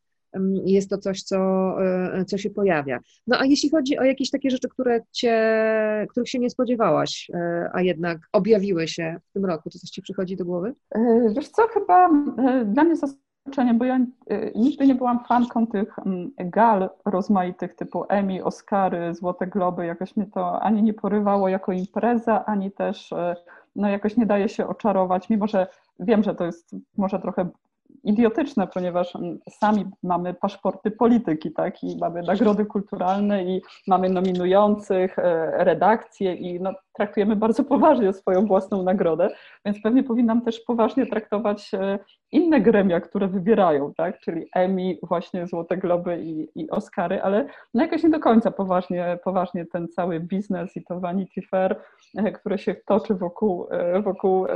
jest 0.65 0.91
to 0.91 0.99
coś, 0.99 1.23
co, 1.23 1.37
e, 1.83 2.25
co 2.25 2.39
się 2.39 2.51
pojawia. 2.51 3.01
No 3.27 3.41
a 3.41 3.45
jeśli 3.45 3.71
chodzi 3.71 3.99
o 3.99 4.05
jakieś 4.05 4.31
takie 4.31 4.51
rzeczy, 4.51 4.69
które 4.69 5.01
cię, 5.13 5.37
których 6.11 6.29
się 6.29 6.39
nie 6.39 6.51
spodziewałaś, 6.51 7.31
a 7.73 7.83
jednak 7.83 8.19
objawiły 8.33 8.89
się 8.89 9.17
w 9.31 9.33
tym 9.33 9.45
roku, 9.45 9.71
to 9.71 9.79
coś 9.79 9.91
ci 9.91 10.03
przychodzi 10.03 10.37
do 10.37 10.45
głowy? 10.45 10.75
Wiesz 11.37 11.49
co, 11.49 11.63
chyba 11.69 12.11
dla 12.65 12.85
mnie 12.85 12.97
zaskoczenie, 13.47 13.75
bo 13.75 13.85
ja 13.85 13.99
nigdy 14.55 14.87
nie 14.87 14.95
byłam 14.95 15.25
fanką 15.25 15.67
tych 15.67 15.97
gal 16.39 16.91
rozmaitych 17.05 17.75
typu 17.75 18.05
Emmy, 18.09 18.45
Oscary, 18.45 19.15
Złote 19.15 19.47
Globy, 19.47 19.87
jakoś 19.87 20.17
mnie 20.17 20.27
to 20.27 20.63
ani 20.63 20.83
nie 20.83 20.95
porywało 20.95 21.49
jako 21.49 21.73
impreza, 21.73 22.45
ani 22.45 22.73
też 22.73 23.15
no 23.77 23.89
jakoś 23.89 24.17
nie 24.17 24.27
daje 24.27 24.49
się 24.49 24.67
oczarować, 24.67 25.31
mimo 25.31 25.47
że 25.47 25.67
wiem, 26.01 26.23
że 26.23 26.35
to 26.35 26.45
jest 26.45 26.77
może 26.97 27.19
trochę 27.19 27.49
idiotyczne, 28.05 28.67
ponieważ 28.67 29.17
mm, 29.17 29.39
sami 29.51 29.85
mamy 30.03 30.35
paszporty 30.35 30.91
polityki, 30.91 31.53
tak, 31.53 31.85
i 31.85 31.97
mamy 31.97 32.23
nagrody 32.23 32.67
kulturalne 32.67 33.45
i 33.45 33.63
mamy 33.87 34.09
nominujących, 34.09 35.19
e, 35.19 35.65
redakcje 35.65 36.35
i 36.35 36.61
no, 36.61 36.73
traktujemy 36.95 37.37
bardzo 37.37 37.65
poważnie 37.65 38.13
swoją 38.13 38.47
własną 38.47 38.83
nagrodę, 38.83 39.29
więc 39.65 39.81
pewnie 39.83 40.03
powinnam 40.03 40.43
też 40.43 40.61
poważnie 40.61 41.07
traktować 41.07 41.75
e, 41.75 41.99
inne 42.33 42.61
gremia, 42.61 43.01
które 43.01 43.29
wybierają, 43.29 43.95
tak? 43.97 44.21
czyli 44.21 44.47
Emmy, 44.55 44.97
właśnie 45.03 45.47
Złote 45.47 45.77
Globy 45.77 46.23
i, 46.23 46.49
i 46.55 46.71
Oscary, 46.71 47.23
ale 47.23 47.49
no 47.75 47.83
jakoś 47.83 48.03
nie 48.03 48.11
do 48.11 48.21
końca 48.21 48.51
poważnie, 48.51 49.19
poważnie 49.25 49.67
ten 49.67 49.89
cały 49.89 50.21
biznes 50.21 50.77
i 50.77 50.85
to 50.85 51.01
Vanity 51.01 51.43
Fair, 51.43 51.81
e, 52.17 52.33
które 52.33 52.59
się 52.59 52.75
toczy 52.87 53.15
wokół, 53.15 53.67
e, 53.71 54.03
wokół 54.03 54.47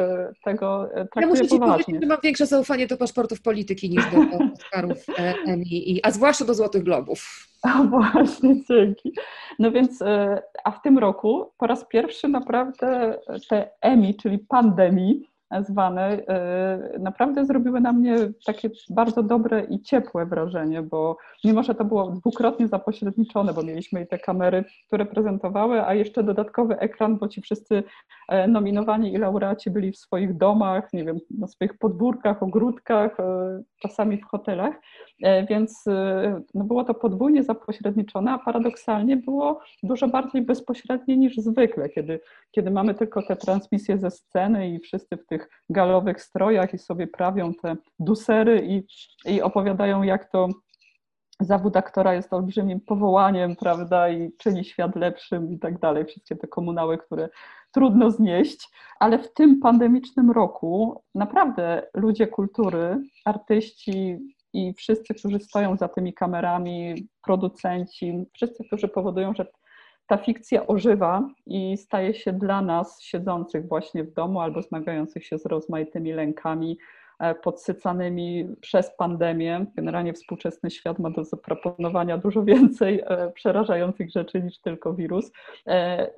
tego, 0.44 0.88
traktuję 0.94 1.26
ja 1.26 1.26
muszę 1.26 1.42
Ci 1.42 1.58
poważnie. 1.58 1.84
powiedzieć, 1.84 2.02
że 2.02 2.08
mam 2.08 2.18
większe 2.22 2.46
zaufanie 2.46 2.86
do 2.86 2.96
paszportów 2.96 3.42
polityki 3.42 3.90
niż 3.90 4.04
do 4.10 4.18
Oscarów 4.54 5.06
Emmy, 5.46 5.64
a 6.02 6.10
zwłaszcza 6.10 6.44
do 6.44 6.54
Złotych 6.54 6.82
Globów. 6.82 7.48
A 7.62 7.82
właśnie, 7.82 8.64
dzięki. 8.64 9.12
No 9.58 9.70
więc, 9.70 10.02
e, 10.02 10.42
a 10.64 10.70
w 10.70 10.82
tym 10.82 10.98
roku 10.98 11.52
po 11.58 11.66
raz 11.66 11.88
pierwszy 11.88 12.28
naprawdę 12.28 13.18
te 13.48 13.70
EMI, 13.80 14.14
czyli 14.14 14.38
pandemii, 14.38 15.28
zwane, 15.60 16.26
e, 16.28 16.98
naprawdę 16.98 17.46
zrobiły 17.46 17.80
na 17.80 17.92
mnie 17.92 18.16
takie 18.46 18.70
bardzo 18.90 19.22
dobre 19.22 19.64
i 19.64 19.82
ciepłe 19.82 20.26
wrażenie, 20.26 20.82
bo 20.82 21.16
mimo, 21.44 21.62
że 21.62 21.74
to 21.74 21.84
było 21.84 22.10
dwukrotnie 22.10 22.68
zapośredniczone, 22.68 23.52
bo 23.52 23.62
mieliśmy 23.62 24.02
i 24.02 24.06
te 24.06 24.18
kamery, 24.18 24.64
które 24.86 25.06
prezentowały, 25.06 25.86
a 25.86 25.94
jeszcze 25.94 26.22
dodatkowy 26.22 26.78
ekran, 26.78 27.18
bo 27.18 27.28
ci 27.28 27.40
wszyscy 27.40 27.82
e, 28.28 28.48
nominowani 28.48 29.12
i 29.12 29.18
laureaci 29.18 29.70
byli 29.70 29.92
w 29.92 29.98
swoich 29.98 30.36
domach, 30.36 30.92
nie 30.92 31.04
wiem, 31.04 31.18
na 31.38 31.46
swoich 31.46 31.78
podwórkach, 31.78 32.42
ogródkach, 32.42 33.16
czasami 33.78 34.16
w 34.16 34.24
hotelach, 34.24 34.74
więc 35.48 35.84
no 36.54 36.64
było 36.64 36.84
to 36.84 36.94
podwójnie 36.94 37.42
zapośredniczone, 37.42 38.32
a 38.32 38.38
paradoksalnie 38.38 39.16
było 39.16 39.60
dużo 39.82 40.08
bardziej 40.08 40.42
bezpośrednie 40.42 41.16
niż 41.16 41.36
zwykle, 41.36 41.88
kiedy, 41.88 42.20
kiedy 42.50 42.70
mamy 42.70 42.94
tylko 42.94 43.22
te 43.22 43.36
transmisje 43.36 43.98
ze 43.98 44.10
sceny 44.10 44.68
i 44.70 44.80
wszyscy 44.80 45.16
w 45.16 45.26
tych 45.26 45.38
tych 45.38 45.48
galowych 45.70 46.22
strojach 46.22 46.74
i 46.74 46.78
sobie 46.78 47.06
prawią 47.06 47.54
te 47.54 47.76
dusery 47.98 48.66
i, 48.66 48.82
i 49.34 49.42
opowiadają, 49.42 50.02
jak 50.02 50.30
to 50.30 50.48
zawód 51.40 51.76
aktora 51.76 52.14
jest 52.14 52.32
olbrzymim 52.32 52.80
powołaniem, 52.80 53.56
prawda, 53.56 54.08
i 54.08 54.32
czyni 54.38 54.64
świat 54.64 54.96
lepszym 54.96 55.52
i 55.52 55.58
tak 55.58 55.78
dalej. 55.78 56.04
Wszystkie 56.04 56.36
te 56.36 56.46
komunały, 56.48 56.98
które 56.98 57.28
trudno 57.72 58.10
znieść, 58.10 58.70
ale 59.00 59.18
w 59.18 59.32
tym 59.32 59.60
pandemicznym 59.60 60.30
roku 60.30 61.02
naprawdę 61.14 61.82
ludzie 61.94 62.26
kultury, 62.26 63.02
artyści 63.24 64.18
i 64.52 64.74
wszyscy, 64.74 65.14
którzy 65.14 65.38
stoją 65.38 65.76
za 65.76 65.88
tymi 65.88 66.14
kamerami, 66.14 67.08
producenci, 67.24 68.26
wszyscy, 68.32 68.64
którzy 68.64 68.88
powodują, 68.88 69.34
że 69.34 69.46
ta 70.06 70.16
fikcja 70.16 70.66
ożywa 70.66 71.28
i 71.46 71.76
staje 71.76 72.14
się 72.14 72.32
dla 72.32 72.62
nas, 72.62 73.02
siedzących 73.02 73.68
właśnie 73.68 74.04
w 74.04 74.12
domu 74.12 74.40
albo 74.40 74.62
zmagających 74.62 75.26
się 75.26 75.38
z 75.38 75.46
rozmaitymi 75.46 76.12
lękami, 76.12 76.78
podsycanymi 77.42 78.48
przez 78.60 78.90
pandemię. 78.96 79.66
Generalnie 79.74 80.12
współczesny 80.12 80.70
świat 80.70 80.98
ma 80.98 81.10
do 81.10 81.24
zaproponowania 81.24 82.18
dużo 82.18 82.44
więcej 82.44 83.02
e, 83.06 83.30
przerażających 83.30 84.10
rzeczy 84.10 84.42
niż 84.42 84.58
tylko 84.58 84.94
wirus. 84.94 85.32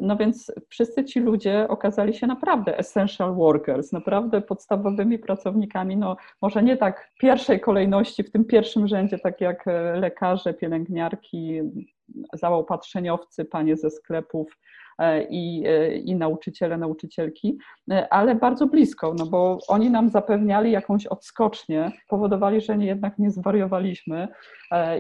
No 0.01 0.17
więc 0.17 0.53
wszyscy 0.69 1.05
ci 1.05 1.21
ludzie 1.21 1.69
okazali 1.69 2.15
się 2.15 2.27
naprawdę 2.27 2.79
essential 2.79 3.35
workers, 3.35 3.93
naprawdę 3.93 4.41
podstawowymi 4.41 5.19
pracownikami, 5.19 5.97
no 5.97 6.17
może 6.43 6.63
nie 6.63 6.77
tak 6.77 7.11
pierwszej 7.21 7.61
kolejności, 7.61 8.23
w 8.23 8.31
tym 8.31 8.45
pierwszym 8.45 8.89
rzędzie, 8.89 9.19
tak 9.19 9.41
jak 9.41 9.65
lekarze, 9.95 10.55
pielęgniarki, 10.55 11.61
zaopatrzeniowcy, 12.33 13.45
panie 13.45 13.77
ze 13.77 13.91
sklepów, 13.91 14.57
E, 14.57 14.80
i, 15.31 15.65
e, 15.67 15.95
i 15.95 16.15
nauczyciele, 16.15 16.79
nauczycielki, 16.79 17.59
e, 17.91 18.13
ale 18.13 18.35
bardzo 18.35 18.67
blisko, 18.67 19.15
no 19.19 19.27
bo 19.27 19.59
oni 19.69 19.91
nam 19.91 20.09
zapewniali 20.09 20.73
jakąś 20.73 21.07
odskocznię, 21.07 21.93
powodowali, 22.09 22.61
że 22.61 22.79
nie, 22.79 22.87
jednak 22.87 23.19
nie 23.19 23.31
zwariowaliśmy 23.31 24.29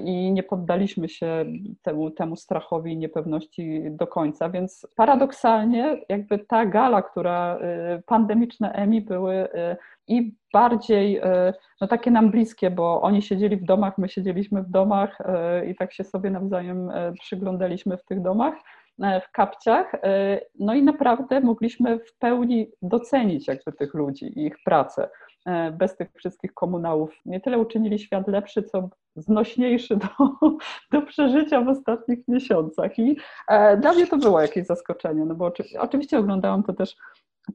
i 0.04 0.32
nie 0.32 0.42
poddaliśmy 0.42 1.08
się 1.08 1.44
temu, 1.82 2.10
temu 2.10 2.36
strachowi 2.36 2.92
i 2.92 2.96
niepewności 2.96 3.82
do 3.90 4.06
końca, 4.06 4.50
więc 4.50 4.86
paradoksalnie 4.96 6.00
jakby 6.08 6.38
ta 6.38 6.66
gala, 6.66 7.02
która 7.02 7.58
pandemiczne 8.06 8.72
EMI 8.72 9.00
były 9.00 9.48
i 10.08 10.34
bardziej 10.52 11.20
no 11.80 11.86
takie 11.86 12.10
nam 12.10 12.30
bliskie, 12.30 12.70
bo 12.70 13.02
oni 13.02 13.22
siedzieli 13.22 13.56
w 13.56 13.64
domach, 13.64 13.98
my 13.98 14.08
siedzieliśmy 14.08 14.62
w 14.62 14.70
domach 14.70 15.18
i 15.70 15.74
tak 15.74 15.92
się 15.92 16.04
sobie 16.04 16.30
nawzajem 16.30 16.90
przyglądaliśmy 17.20 17.96
w 17.96 18.04
tych 18.04 18.22
domach, 18.22 18.54
E, 18.54 18.79
w 18.98 19.32
kapciach. 19.32 19.94
E, 19.94 20.40
no 20.58 20.74
i 20.74 20.82
naprawdę 20.82 21.40
mogliśmy 21.40 21.98
w 21.98 22.16
pełni 22.18 22.70
docenić 22.82 23.48
jakby 23.48 23.72
tych 23.72 23.94
ludzi 23.94 24.24
i 24.24 24.46
ich 24.46 24.56
pracę. 24.64 25.08
E, 25.46 25.70
bez 25.70 25.96
tych 25.96 26.08
wszystkich 26.14 26.54
komunałów 26.54 27.10
nie 27.26 27.40
tyle 27.40 27.58
uczynili 27.58 27.98
świat 27.98 28.28
lepszy, 28.28 28.62
co 28.62 28.88
znośniejszy 29.16 29.96
do, 29.96 30.08
do 30.92 31.02
przeżycia 31.02 31.60
w 31.60 31.68
ostatnich 31.68 32.28
miesiącach. 32.28 32.98
I 32.98 33.16
dla 33.80 33.92
mnie 33.92 34.06
to 34.06 34.16
było 34.16 34.40
jakieś 34.40 34.66
zaskoczenie, 34.66 35.24
no 35.24 35.34
bo 35.34 35.52
oczywiście 35.78 36.18
oglądałam 36.18 36.62
to 36.62 36.72
też 36.72 36.96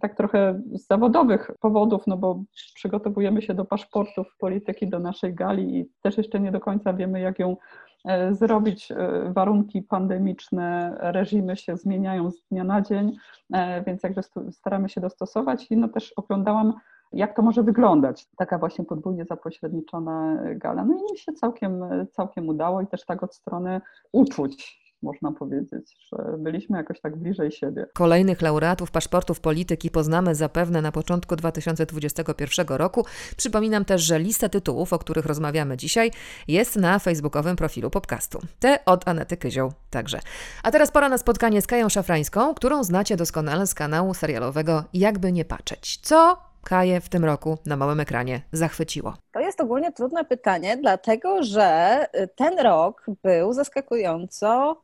tak 0.02 0.18
trochę 0.18 0.62
z 0.74 0.88
zawodowych 0.88 1.52
powodów, 1.60 2.08
no 2.08 2.18
bo 2.18 2.44
przygotowujemy 2.76 3.42
się 3.42 3.54
do 3.54 3.66
paszportów 3.66 4.28
polityki, 4.40 4.88
do 4.88 5.00
naszej 5.00 5.34
gali 5.34 5.78
i 5.80 5.90
też 6.02 6.18
jeszcze 6.18 6.40
nie 6.40 6.52
do 6.52 6.60
końca 6.60 6.94
wiemy, 6.94 7.20
jak 7.20 7.40
ją 7.40 7.56
E, 7.56 7.95
zrobić. 8.32 8.92
E, 8.92 8.96
warunki 9.34 9.82
pandemiczne, 9.82 10.98
reżimy 11.00 11.58
się 11.58 11.78
zmieniają 11.78 12.32
z 12.32 12.44
dnia 12.52 12.64
na 12.64 12.82
dzień, 12.82 13.18
e, 13.54 13.84
więc 13.84 14.04
jakby 14.04 14.22
staramy 14.52 14.90
się 14.90 15.02
dostosować 15.02 15.72
i 15.72 15.78
no 15.78 15.88
też 15.88 16.14
oglądałam 16.14 16.74
jak 17.14 17.36
to 17.36 17.42
może 17.42 17.64
wyglądać, 17.64 18.28
taka 18.38 18.58
właśnie 18.58 18.86
podwójnie 18.86 19.26
zapośredniczona 19.26 20.38
gala. 20.56 20.86
No 20.86 20.94
i 20.94 21.12
mi 21.12 21.18
się 21.18 21.34
całkiem, 21.34 21.84
całkiem 22.12 22.50
udało 22.50 22.82
i 22.82 22.88
też 22.88 23.06
tak 23.06 23.24
od 23.24 23.36
strony 23.36 23.82
uczuć 24.12 24.85
można 25.06 25.32
powiedzieć, 25.32 25.98
że 26.12 26.38
byliśmy 26.38 26.78
jakoś 26.78 27.02
tak 27.02 27.16
bliżej 27.16 27.52
siebie. 27.52 27.86
Kolejnych 27.94 28.42
laureatów 28.42 28.92
paszportów 28.92 29.40
polityki 29.40 29.92
poznamy 29.92 30.36
zapewne 30.36 30.82
na 30.82 30.92
początku 30.92 31.36
2021 31.36 32.68
roku. 32.68 33.06
Przypominam 33.38 33.86
też, 33.86 34.02
że 34.02 34.20
lista 34.20 34.50
tytułów, 34.50 34.94
o 34.94 35.00
których 35.00 35.26
rozmawiamy 35.26 35.78
dzisiaj, 35.78 36.12
jest 36.48 36.76
na 36.76 37.00
facebookowym 37.00 37.56
profilu 37.56 37.90
podcastu. 37.90 38.40
Te 38.60 38.86
od 38.86 39.08
Anety 39.08 39.38
Kyzioł 39.38 39.72
także. 39.90 40.20
A 40.64 40.72
teraz 40.72 40.92
pora 40.92 41.10
na 41.10 41.18
spotkanie 41.18 41.62
z 41.62 41.68
Kają 41.68 41.90
Szafrańską, 41.90 42.54
którą 42.54 42.84
znacie 42.84 43.18
doskonale 43.18 43.68
z 43.68 43.74
kanału 43.74 44.14
serialowego 44.14 44.84
Jakby 44.94 45.32
nie 45.32 45.46
patrzeć. 45.46 45.98
Co 46.02 46.38
Kaję 46.64 47.02
w 47.02 47.10
tym 47.10 47.26
roku 47.26 47.58
na 47.66 47.78
małym 47.78 48.00
ekranie 48.00 48.42
zachwyciło? 48.52 49.14
To 49.32 49.40
jest 49.40 49.62
ogólnie 49.62 49.92
trudne 49.92 50.26
pytanie, 50.26 50.78
dlatego 50.78 51.44
że 51.44 52.00
ten 52.36 52.60
rok 52.60 53.06
był 53.24 53.54
zaskakująco 53.54 54.82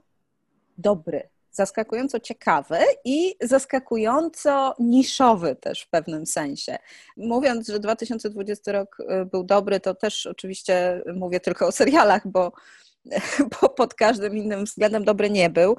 dobry, 0.82 1.30
zaskakująco 1.52 2.20
ciekawy 2.20 2.78
i 3.06 3.36
zaskakująco 3.42 4.76
niszowy 4.80 5.56
też 5.56 5.82
w 5.82 5.90
pewnym 5.90 6.26
sensie. 6.26 6.78
Mówiąc, 7.18 7.68
że 7.68 7.80
2020 7.80 8.72
rok 8.72 8.98
y, 9.00 9.26
był 9.26 9.44
dobry, 9.44 9.80
to 9.80 9.96
też 9.96 10.26
oczywiście 10.26 11.02
mówię 11.16 11.40
tylko 11.40 11.68
o 11.68 11.72
serialach, 11.72 12.28
bo, 12.28 12.52
bo 13.62 13.70
pod 13.70 13.94
każdym 13.94 14.38
innym 14.38 14.66
względem 14.66 15.06
dobry 15.06 15.30
nie 15.30 15.50
był. 15.50 15.78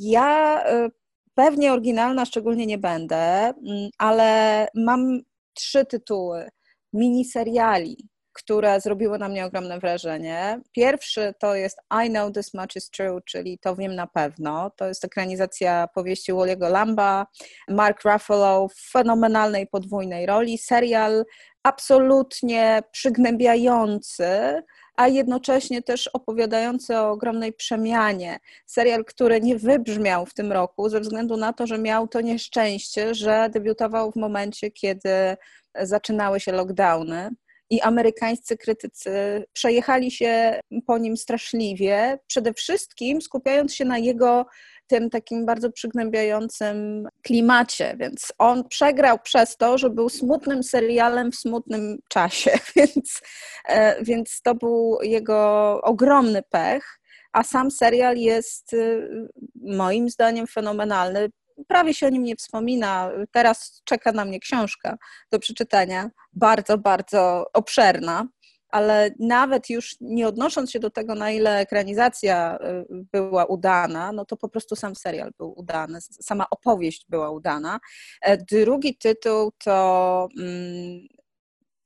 Ja 0.00 0.62
y, 0.86 0.90
pewnie 1.34 1.72
oryginalna 1.72 2.24
szczególnie 2.24 2.66
nie 2.66 2.78
będę, 2.78 3.16
mm, 3.16 3.90
ale 3.98 4.68
mam 4.74 5.20
trzy 5.54 5.84
tytuły 5.86 6.50
miniseriali, 6.92 8.08
które 8.42 8.80
zrobiły 8.80 9.18
na 9.18 9.28
mnie 9.28 9.44
ogromne 9.44 9.78
wrażenie. 9.78 10.60
Pierwszy 10.72 11.34
to 11.40 11.54
jest 11.54 11.78
I 12.06 12.10
Know 12.10 12.32
This 12.32 12.54
Much 12.54 12.76
Is 12.76 12.90
True, 12.90 13.20
czyli 13.26 13.58
To 13.58 13.76
Wiem 13.76 13.94
Na 13.94 14.06
Pewno. 14.06 14.70
To 14.76 14.86
jest 14.86 15.04
ekranizacja 15.04 15.88
powieści 15.94 16.32
Walliego 16.32 16.68
Lamba, 16.68 17.26
Mark 17.68 18.04
Ruffalo 18.04 18.68
w 18.68 18.90
fenomenalnej 18.90 19.66
podwójnej 19.66 20.26
roli. 20.26 20.58
Serial 20.58 21.24
absolutnie 21.62 22.82
przygnębiający, 22.92 24.62
a 24.96 25.08
jednocześnie 25.08 25.82
też 25.82 26.06
opowiadający 26.06 26.96
o 26.96 27.10
ogromnej 27.10 27.52
przemianie. 27.52 28.38
Serial, 28.66 29.04
który 29.04 29.40
nie 29.40 29.56
wybrzmiał 29.56 30.26
w 30.26 30.34
tym 30.34 30.52
roku 30.52 30.88
ze 30.88 31.00
względu 31.00 31.36
na 31.36 31.52
to, 31.52 31.66
że 31.66 31.78
miał 31.78 32.08
to 32.08 32.20
nieszczęście, 32.20 33.14
że 33.14 33.50
debiutował 33.52 34.12
w 34.12 34.16
momencie, 34.16 34.70
kiedy 34.70 35.36
zaczynały 35.74 36.40
się 36.40 36.52
lockdowny 36.52 37.30
i 37.70 37.80
amerykańscy 37.80 38.56
krytycy 38.56 39.44
przejechali 39.52 40.10
się 40.10 40.60
po 40.86 40.98
nim 40.98 41.16
straszliwie, 41.16 42.18
przede 42.26 42.54
wszystkim 42.54 43.22
skupiając 43.22 43.74
się 43.74 43.84
na 43.84 43.98
jego 43.98 44.46
tym 44.86 45.10
takim 45.10 45.46
bardzo 45.46 45.72
przygnębiającym 45.72 47.08
klimacie, 47.22 47.96
więc 47.98 48.32
on 48.38 48.68
przegrał 48.68 49.18
przez 49.18 49.56
to, 49.56 49.78
że 49.78 49.90
był 49.90 50.08
smutnym 50.08 50.62
serialem 50.62 51.32
w 51.32 51.36
smutnym 51.36 51.98
czasie, 52.08 52.50
więc, 52.76 53.20
e, 53.68 54.04
więc 54.04 54.40
to 54.42 54.54
był 54.54 54.98
jego 55.02 55.80
ogromny 55.82 56.42
pech, 56.50 57.00
a 57.32 57.42
sam 57.42 57.70
serial 57.70 58.16
jest 58.16 58.72
y, 58.72 59.08
moim 59.54 60.10
zdaniem 60.10 60.46
fenomenalny 60.46 61.28
prawie 61.68 61.94
się 61.94 62.06
o 62.06 62.10
nim 62.10 62.22
nie 62.22 62.36
wspomina. 62.36 63.10
Teraz 63.32 63.82
czeka 63.84 64.12
na 64.12 64.24
mnie 64.24 64.40
książka 64.40 64.98
do 65.32 65.38
przeczytania, 65.38 66.10
bardzo, 66.32 66.78
bardzo 66.78 67.46
obszerna, 67.52 68.28
ale 68.70 69.10
nawet 69.18 69.70
już 69.70 69.96
nie 70.00 70.28
odnosząc 70.28 70.70
się 70.70 70.80
do 70.80 70.90
tego, 70.90 71.14
na 71.14 71.30
ile 71.30 71.58
ekranizacja 71.58 72.58
y, 72.90 73.04
była 73.12 73.44
udana, 73.44 74.12
no 74.12 74.24
to 74.24 74.36
po 74.36 74.48
prostu 74.48 74.76
sam 74.76 74.96
serial 74.96 75.32
był 75.38 75.58
udany, 75.58 76.00
sama 76.00 76.46
opowieść 76.50 77.06
była 77.08 77.30
udana. 77.30 77.80
E, 78.22 78.36
drugi 78.36 78.96
tytuł 78.96 79.52
to. 79.64 80.28
Mm, 80.38 81.00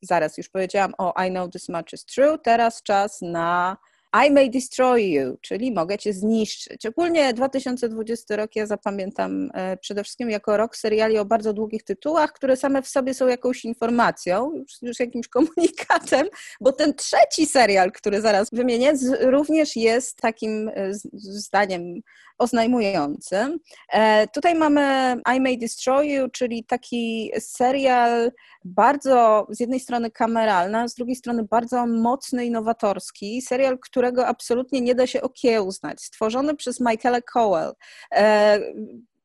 zaraz 0.03 0.39
już 0.39 0.49
powiedziałam 0.49 0.93
o 0.99 1.25
I 1.27 1.31
Know 1.31 1.51
This 1.53 1.69
Much 1.69 1.93
Is 1.93 2.05
True. 2.05 2.39
Teraz 2.39 2.83
czas 2.83 3.19
na 3.23 3.77
i 4.15 4.31
may 4.31 4.51
destroy 4.51 5.03
you, 5.03 5.37
czyli 5.41 5.73
mogę 5.73 5.99
cię 5.99 6.13
zniszczyć. 6.13 6.87
Ogólnie 6.87 7.35
2020 7.35 8.37
rok 8.37 8.57
ja 8.57 8.67
zapamiętam 8.67 9.51
e, 9.55 9.77
przede 9.77 10.05
wszystkim 10.05 10.31
jako 10.31 10.57
rok 10.57 10.77
seriali 10.77 11.19
o 11.19 11.25
bardzo 11.25 11.53
długich 11.53 11.85
tytułach, 11.85 12.33
które 12.33 12.57
same 12.57 12.83
w 12.83 12.89
sobie 12.89 13.15
są 13.15 13.27
jakąś 13.27 13.65
informacją, 13.65 14.53
już, 14.55 14.83
już 14.83 15.01
jakimś 15.01 15.29
komunikatem, 15.37 16.27
bo 16.61 16.73
ten 16.73 16.95
trzeci 16.95 17.47
serial, 17.47 17.93
który 17.93 18.21
zaraz 18.21 18.49
wymienię, 18.53 18.93
również 19.21 19.77
jest 19.77 20.17
takim 20.17 20.69
e, 20.69 20.95
zdaniem 21.13 22.01
oznajmującym. 22.39 23.59
E, 23.93 24.29
tutaj 24.29 24.55
mamy 24.55 25.17
I 25.37 25.41
May 25.41 25.59
Destroy 25.59 26.07
You, 26.07 26.29
czyli 26.29 26.65
taki 26.65 27.31
serial 27.39 28.33
bardzo 28.65 29.47
z 29.51 29.61
jednej 29.61 29.81
strony 29.81 30.11
kameralny, 30.11 30.89
z 30.89 30.95
drugiej 30.95 31.17
strony 31.17 31.45
bardzo 31.45 31.87
mocny 31.87 32.45
i 32.47 32.51
nowatorski. 32.51 33.43
Serial, 33.43 33.79
którego 34.05 34.27
absolutnie 34.27 34.81
nie 34.81 34.95
da 34.95 35.07
się 35.07 35.23
okiełznać. 35.23 36.03
Stworzony 36.03 36.57
przez 36.57 36.81
Michaela 36.81 37.21
Cowell 37.21 37.73
e, 38.13 38.61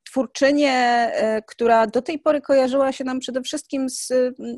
twórczynię, 0.04 0.74
e, 0.74 1.42
która 1.42 1.88
do 1.88 2.02
tej 2.02 2.20
pory 2.20 2.42
kojarzyła 2.42 2.92
się 2.92 3.04
nam 3.04 3.20
przede 3.20 3.42
wszystkim 3.42 3.90
z 3.90 4.14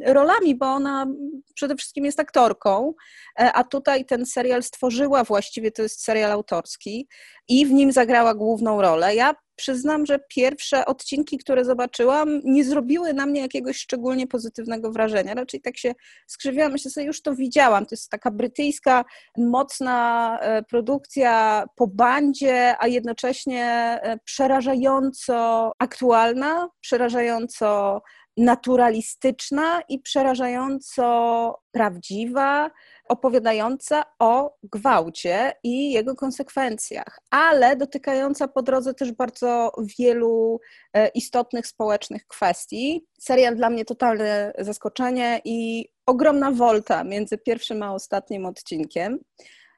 rolami, 0.06 0.56
bo 0.56 0.66
ona 0.66 1.08
przede 1.54 1.76
wszystkim 1.76 2.06
jest 2.06 2.20
aktorką, 2.20 2.94
a 3.36 3.64
tutaj 3.64 4.06
ten 4.06 4.26
serial 4.26 4.64
stworzyła 4.64 5.24
właściwie, 5.24 5.72
to 5.72 5.82
jest 5.82 6.04
serial 6.04 6.32
autorski 6.32 7.08
i 7.48 7.66
w 7.66 7.72
nim 7.72 7.92
zagrała 7.92 8.34
główną 8.34 8.82
rolę. 8.82 9.16
Ja 9.16 9.36
przyznam, 9.62 10.06
że 10.06 10.20
pierwsze 10.30 10.86
odcinki, 10.86 11.38
które 11.38 11.66
zobaczyłam, 11.66 12.40
nie 12.44 12.64
zrobiły 12.64 13.14
na 13.14 13.26
mnie 13.26 13.42
jakiegoś 13.42 13.78
szczególnie 13.78 14.28
pozytywnego 14.28 14.92
wrażenia. 14.92 15.34
Raczej 15.34 15.62
tak 15.62 15.78
się 15.78 15.94
skrzywiłam, 16.28 16.72
myślę 16.72 16.92
sobie, 16.92 17.06
już 17.06 17.22
to 17.22 17.36
widziałam. 17.36 17.86
To 17.86 17.96
jest 17.96 18.10
taka 18.10 18.32
brytyjska, 18.32 19.06
mocna 19.38 20.38
e, 20.42 20.64
produkcja 20.64 21.64
po 21.76 21.88
bandzie, 21.88 22.76
a 22.80 22.88
jednocześnie 22.88 23.66
e, 24.02 24.18
przerażająco 24.26 25.72
aktualna, 25.80 26.70
przerażająco 26.82 28.02
naturalistyczna 28.38 29.82
i 29.90 30.00
przerażająco 30.00 31.62
prawdziwa, 31.72 32.72
opowiadająca 33.10 34.04
o 34.20 34.58
gwałcie 34.64 35.54
i 35.64 35.92
jego 35.92 36.16
konsekwencjach, 36.16 37.20
ale 37.30 37.76
dotykająca 37.76 38.48
po 38.48 38.62
drodze 38.62 38.94
też 38.94 39.12
bardzo 39.12 39.72
wielu 40.00 40.60
e, 40.94 41.08
istotnych 41.08 41.68
społecznych 41.68 42.28
kwestii. 42.28 43.06
Serial 43.20 43.56
dla 43.56 43.70
mnie 43.70 43.86
totalne 43.86 44.54
zaskoczenie 44.58 45.42
i 45.46 45.88
ogromna 46.06 46.52
wolta 46.52 47.04
między 47.04 47.38
pierwszym 47.38 47.84
a 47.84 47.94
ostatnim 47.94 48.46
odcinkiem. 48.46 49.20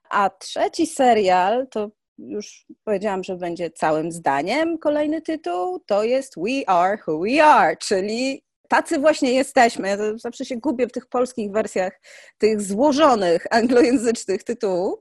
A 0.09 0.29
trzeci 0.29 0.87
serial 0.87 1.67
to 1.71 1.89
już 2.17 2.65
powiedziałam, 2.83 3.23
że 3.23 3.35
będzie 3.35 3.71
całym 3.71 4.11
zdaniem 4.11 4.77
kolejny 4.77 5.21
tytuł, 5.21 5.79
to 5.79 6.03
jest 6.03 6.33
We 6.37 6.69
Are 6.69 6.97
Who 7.07 7.19
We 7.19 7.43
Are, 7.43 7.77
czyli 7.77 8.43
tacy 8.69 8.99
właśnie 8.99 9.33
jesteśmy. 9.33 9.87
Ja 9.87 9.97
zawsze 10.15 10.45
się 10.45 10.57
gubię 10.57 10.87
w 10.87 10.91
tych 10.91 11.05
polskich 11.05 11.51
wersjach 11.51 12.01
tych 12.37 12.61
złożonych 12.61 13.45
anglojęzycznych 13.51 14.43
tytułów, 14.43 14.99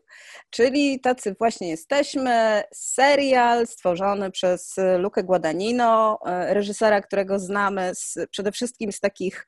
czyli 0.50 1.00
tacy 1.00 1.34
właśnie 1.38 1.68
jesteśmy. 1.68 2.62
Serial 2.74 3.66
stworzony 3.66 4.30
przez 4.30 4.74
Lukę 4.98 5.24
Guadagnino, 5.24 6.18
e, 6.26 6.54
reżysera, 6.54 7.00
którego 7.00 7.38
znamy 7.38 7.90
z, 7.94 8.18
przede 8.30 8.52
wszystkim 8.52 8.92
z 8.92 9.00
takich 9.00 9.46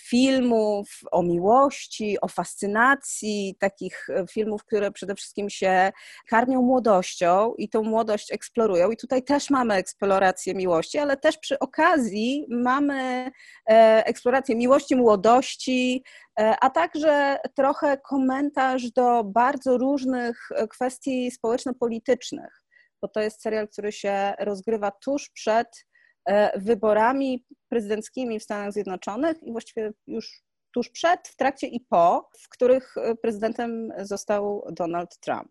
filmów 0.00 1.00
o 1.10 1.22
miłości, 1.22 2.20
o 2.20 2.28
fascynacji, 2.28 3.56
takich 3.60 4.10
e, 4.10 4.26
filmów, 4.26 4.64
które 4.64 4.92
przede 4.92 5.14
wszystkim 5.14 5.50
się 5.50 5.92
karmią 6.28 6.62
młodością 6.62 7.54
i 7.58 7.68
tą 7.68 7.82
młodość 7.82 8.32
eksplorują. 8.32 8.90
I 8.90 8.96
tutaj 8.96 9.22
też 9.22 9.50
mamy 9.50 9.74
eksplorację 9.74 10.54
miłości, 10.54 10.98
ale 10.98 11.16
też 11.16 11.38
przy 11.38 11.58
okazji 11.58 12.46
mamy 12.48 13.30
e, 13.70 14.06
eksplorację 14.06 14.56
miłości, 14.56 14.96
młodości, 14.96 16.04
e, 16.40 16.56
a 16.60 16.70
także 16.70 17.38
trochę 17.54 17.98
komentarz 17.98 18.90
do 18.90 19.24
bardzo 19.24 19.78
różnych 19.78 20.48
kwestii 20.70 21.30
społeczno-politycznych, 21.30 22.62
bo 23.02 23.08
to 23.08 23.20
jest 23.20 23.42
serial, 23.42 23.68
który 23.68 23.92
się 23.92 24.34
rozgrywa 24.38 24.90
tuż 24.90 25.30
przed 25.30 25.86
wyborami 26.56 27.44
prezydenckimi 27.68 28.40
w 28.40 28.42
Stanach 28.42 28.72
Zjednoczonych 28.72 29.42
i 29.42 29.52
właściwie 29.52 29.92
już 30.06 30.46
tuż 30.76 30.88
przed, 30.88 31.28
w 31.28 31.36
trakcie 31.36 31.66
i 31.66 31.80
po, 31.80 32.30
w 32.40 32.48
których 32.48 32.94
e, 32.96 33.14
prezydentem 33.14 33.92
został 34.02 34.66
Donald 34.72 35.18
Trump. 35.18 35.48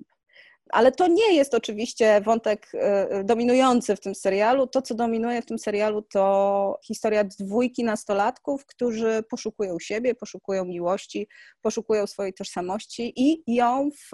Ale 0.70 0.92
to 0.92 1.08
nie 1.08 1.36
jest 1.36 1.54
oczywiście 1.54 2.22
wątek 2.22 2.68
e, 2.74 3.24
dominujący 3.24 3.96
w 3.96 4.00
tym 4.00 4.16
serialu. 4.16 4.68
To, 4.68 4.82
co 4.82 4.96
dominuje 4.96 5.42
w 5.42 5.46
tym 5.46 5.60
serialu, 5.60 6.02
to 6.02 6.80
historia 6.88 7.24
dwójki 7.24 7.84
nastolatków, 7.84 8.66
którzy 8.66 9.24
poszukują 9.30 9.80
siebie, 9.80 10.16
poszukują 10.16 10.66
miłości, 10.66 11.28
poszukują 11.62 12.08
swojej 12.08 12.34
tożsamości 12.34 13.14
i 13.16 13.56
ją 13.56 13.90
w 13.92 14.12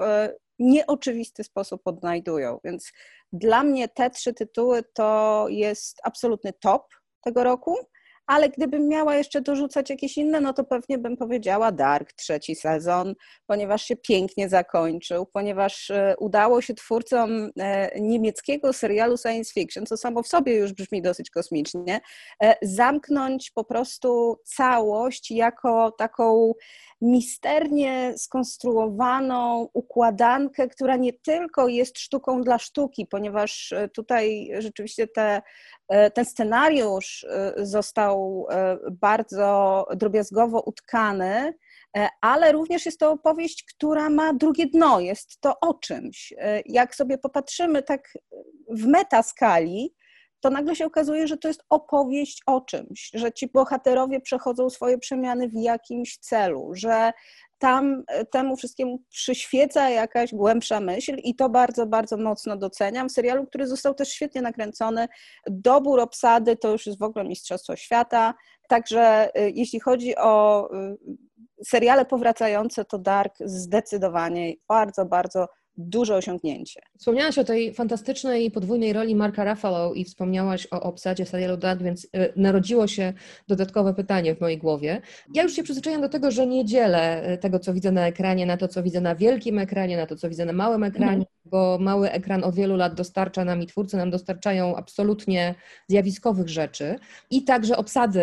nieoczywisty 0.61 1.43
sposób 1.43 1.81
odnajdują. 1.85 2.59
Więc 2.63 2.91
dla 3.33 3.63
mnie 3.63 3.87
te 3.87 4.09
trzy 4.09 4.33
tytuły 4.33 4.83
to 4.93 5.45
jest 5.49 5.97
absolutny 6.03 6.53
top 6.53 6.83
tego 7.23 7.43
roku 7.43 7.77
ale 8.31 8.49
gdybym 8.49 8.87
miała 8.87 9.15
jeszcze 9.15 9.41
dorzucać 9.41 9.89
jakieś 9.89 10.17
inne, 10.17 10.41
no 10.41 10.53
to 10.53 10.63
pewnie 10.63 10.97
bym 10.97 11.17
powiedziała 11.17 11.71
Dark, 11.71 12.13
trzeci 12.13 12.55
sezon, 12.55 13.15
ponieważ 13.47 13.83
się 13.83 13.95
pięknie 13.95 14.49
zakończył, 14.49 15.25
ponieważ 15.25 15.89
e, 15.91 16.15
udało 16.19 16.61
się 16.61 16.73
twórcom 16.73 17.49
e, 17.59 17.99
niemieckiego 17.99 18.73
serialu 18.73 19.17
science 19.17 19.53
fiction, 19.53 19.85
co 19.85 19.97
samo 19.97 20.23
w 20.23 20.27
sobie 20.27 20.55
już 20.55 20.73
brzmi 20.73 21.01
dosyć 21.01 21.29
kosmicznie, 21.29 22.01
e, 22.43 22.55
zamknąć 22.61 23.51
po 23.51 23.63
prostu 23.63 24.39
całość 24.45 25.31
jako 25.31 25.91
taką 25.91 26.53
misternie 27.01 28.13
skonstruowaną 28.17 29.67
układankę, 29.73 30.67
która 30.67 30.95
nie 30.95 31.13
tylko 31.13 31.67
jest 31.67 31.99
sztuką 31.99 32.41
dla 32.41 32.59
sztuki, 32.59 33.05
ponieważ 33.05 33.73
tutaj 33.93 34.49
rzeczywiście 34.59 35.07
te, 35.07 35.41
ten 36.13 36.25
scenariusz 36.25 37.25
został 37.57 38.31
E, 38.49 38.77
bardzo 38.91 39.85
drobiazgowo 39.95 40.61
utkany, 40.61 41.53
e, 41.97 42.09
ale 42.21 42.51
również 42.51 42.85
jest 42.85 42.99
to 42.99 43.11
opowieść, 43.11 43.63
która 43.63 44.09
ma 44.09 44.33
drugie 44.33 44.67
dno, 44.67 44.99
jest 44.99 45.41
to 45.41 45.59
o 45.59 45.73
czymś. 45.73 46.33
E, 46.37 46.61
jak 46.65 46.95
sobie 46.95 47.17
popatrzymy 47.17 47.83
tak 47.83 48.13
w 48.69 48.85
metaskali, 48.85 49.95
to 50.41 50.49
nagle 50.49 50.75
się 50.75 50.85
okazuje, 50.85 51.27
że 51.27 51.37
to 51.37 51.47
jest 51.47 51.63
opowieść 51.69 52.41
o 52.45 52.61
czymś, 52.61 53.11
że 53.13 53.31
ci 53.31 53.47
bohaterowie 53.47 54.21
przechodzą 54.21 54.69
swoje 54.69 54.97
przemiany 54.97 55.49
w 55.49 55.53
jakimś 55.53 56.17
celu, 56.17 56.71
że 56.73 57.11
tam 57.61 58.03
temu 58.31 58.55
wszystkiemu 58.55 59.03
przyświeca 59.09 59.89
jakaś 59.89 60.33
głębsza 60.33 60.79
myśl 60.79 61.15
i 61.23 61.35
to 61.35 61.49
bardzo, 61.49 61.85
bardzo 61.85 62.17
mocno 62.17 62.57
doceniam. 62.57 63.09
W 63.09 63.11
serialu, 63.11 63.45
który 63.45 63.67
został 63.67 63.93
też 63.93 64.09
świetnie 64.09 64.41
nakręcony, 64.41 65.07
dobór 65.47 65.99
obsady 65.99 66.57
to 66.57 66.71
już 66.71 66.85
jest 66.85 66.99
w 66.99 67.03
ogóle 67.03 67.25
Mistrzostwo 67.25 67.75
Świata. 67.75 68.33
Także 68.69 69.29
y, 69.39 69.51
jeśli 69.55 69.79
chodzi 69.79 70.15
o 70.15 70.67
y, 70.73 70.97
seriale 71.65 72.05
powracające, 72.05 72.85
to 72.85 72.99
Dark 72.99 73.35
zdecydowanie 73.39 74.53
bardzo, 74.67 75.05
bardzo 75.05 75.47
duże 75.89 76.15
osiągnięcie. 76.15 76.81
Wspomniałaś 76.97 77.37
o 77.37 77.43
tej 77.43 77.73
fantastycznej 77.73 78.51
podwójnej 78.51 78.93
roli 78.93 79.15
Marka 79.15 79.53
Ruffalo 79.53 79.93
i 79.93 80.05
wspomniałaś 80.05 80.67
o 80.71 80.81
obsadzie 80.81 81.25
serialu 81.25 81.57
Dark, 81.57 81.81
więc 81.81 82.05
y, 82.05 82.09
narodziło 82.35 82.87
się 82.87 83.13
dodatkowe 83.47 83.93
pytanie 83.93 84.35
w 84.35 84.41
mojej 84.41 84.57
głowie. 84.57 85.01
Ja 85.33 85.43
już 85.43 85.53
się 85.53 85.63
przyzwyczaiłam 85.63 86.01
do 86.01 86.09
tego, 86.09 86.31
że 86.31 86.47
nie 86.47 86.65
dzielę 86.65 87.33
y, 87.33 87.37
tego, 87.37 87.59
co 87.59 87.73
widzę 87.73 87.91
na 87.91 88.07
ekranie, 88.07 88.45
na 88.45 88.57
to, 88.57 88.67
co 88.67 88.83
widzę 88.83 89.01
na 89.01 89.15
wielkim 89.15 89.59
ekranie, 89.59 89.97
na 89.97 90.05
to, 90.05 90.15
co 90.15 90.29
widzę 90.29 90.45
na 90.45 90.53
małym 90.53 90.83
ekranie, 90.83 91.13
mm. 91.13 91.25
bo 91.45 91.77
mały 91.81 92.11
ekran 92.11 92.43
od 92.43 92.55
wielu 92.55 92.75
lat 92.75 92.93
dostarcza 92.93 93.45
nam 93.45 93.61
i 93.61 93.67
twórcy 93.67 93.97
nam 93.97 94.11
dostarczają 94.11 94.75
absolutnie 94.75 95.55
zjawiskowych 95.87 96.49
rzeczy 96.49 96.95
i 97.29 97.43
także 97.43 97.77
obsady. 97.77 98.21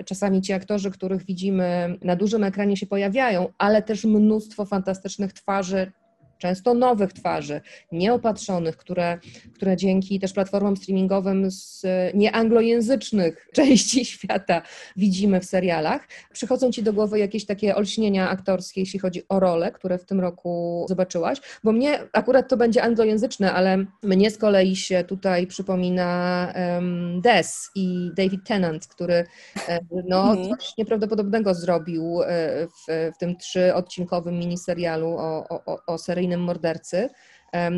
Y, 0.00 0.04
czasami 0.04 0.42
ci 0.42 0.52
aktorzy, 0.52 0.90
których 0.90 1.24
widzimy 1.24 1.98
na 2.02 2.16
dużym 2.16 2.44
ekranie 2.44 2.76
się 2.76 2.86
pojawiają, 2.86 3.48
ale 3.58 3.82
też 3.82 4.04
mnóstwo 4.04 4.64
fantastycznych 4.64 5.32
twarzy, 5.32 5.92
często 6.40 6.74
nowych 6.74 7.12
twarzy, 7.12 7.60
nieopatrzonych, 7.92 8.76
które, 8.76 9.18
które 9.54 9.76
dzięki 9.76 10.20
też 10.20 10.32
platformom 10.32 10.76
streamingowym 10.76 11.50
z 11.50 11.82
nieanglojęzycznych 12.14 13.46
części 13.56 14.04
świata 14.04 14.62
widzimy 14.96 15.40
w 15.40 15.44
serialach. 15.44 16.08
Przychodzą 16.32 16.72
Ci 16.72 16.82
do 16.82 16.92
głowy 16.92 17.18
jakieś 17.18 17.46
takie 17.46 17.76
olśnienia 17.76 18.30
aktorskie, 18.30 18.80
jeśli 18.80 18.98
chodzi 18.98 19.22
o 19.28 19.40
role, 19.40 19.72
które 19.72 19.98
w 19.98 20.04
tym 20.04 20.20
roku 20.20 20.86
zobaczyłaś? 20.88 21.38
Bo 21.64 21.72
mnie 21.72 21.98
akurat 22.12 22.48
to 22.48 22.56
będzie 22.56 22.82
anglojęzyczne, 22.82 23.52
ale 23.52 23.84
mnie 24.02 24.30
z 24.30 24.38
kolei 24.38 24.76
się 24.76 25.04
tutaj 25.04 25.46
przypomina 25.46 26.52
um, 26.74 27.20
Des 27.20 27.70
i 27.74 28.10
David 28.16 28.46
Tennant, 28.46 28.86
który 28.86 29.24
e, 29.68 29.80
no, 30.08 30.30
mhm. 30.30 30.48
coś 30.48 30.76
nieprawdopodobnego 30.78 31.54
zrobił 31.54 32.22
e, 32.22 32.26
w, 32.66 33.12
w 33.14 33.18
tym 33.18 33.36
trzyodcinkowym 33.36 34.38
miniserialu 34.38 35.08
o, 35.18 35.48
o, 35.66 35.78
o 35.86 35.98
seryjnym 35.98 36.29
seryjnym 36.30 36.40
mordercy. 36.40 37.08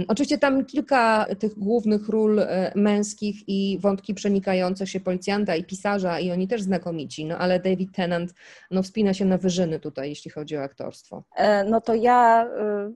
Oczywiście 0.09 0.39
tam 0.39 0.65
kilka 0.65 1.27
tych 1.39 1.55
głównych 1.59 2.09
ról 2.09 2.39
e, 2.39 2.73
męskich 2.75 3.49
i 3.49 3.79
wątki 3.81 4.15
przenikające 4.15 4.87
się 4.87 5.01
policjanta 5.01 5.57
i 5.57 5.65
pisarza 5.65 6.21
i 6.21 6.31
oni 6.31 6.49
też 6.49 6.63
znakomici, 6.63 7.25
no 7.25 7.39
ale 7.39 7.61
David 7.61 7.95
Tennant 7.95 8.35
no, 8.71 8.83
wspina 8.83 9.15
się 9.15 9.25
na 9.25 9.39
wyżyny 9.39 9.81
tutaj, 9.81 10.09
jeśli 10.09 10.31
chodzi 10.31 10.57
o 10.57 10.63
aktorstwo. 10.63 11.23
E, 11.37 11.65
no 11.65 11.81
to 11.81 11.95
ja 11.95 12.47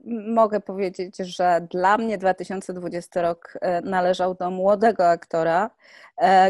y, 0.05 0.31
mogę 0.33 0.59
powiedzieć, 0.59 1.17
że 1.17 1.67
dla 1.71 1.97
mnie 1.97 2.17
2020 2.17 3.21
rok 3.21 3.57
e, 3.61 3.81
należał 3.81 4.35
do 4.35 4.51
młodego 4.51 5.09
aktora, 5.09 5.69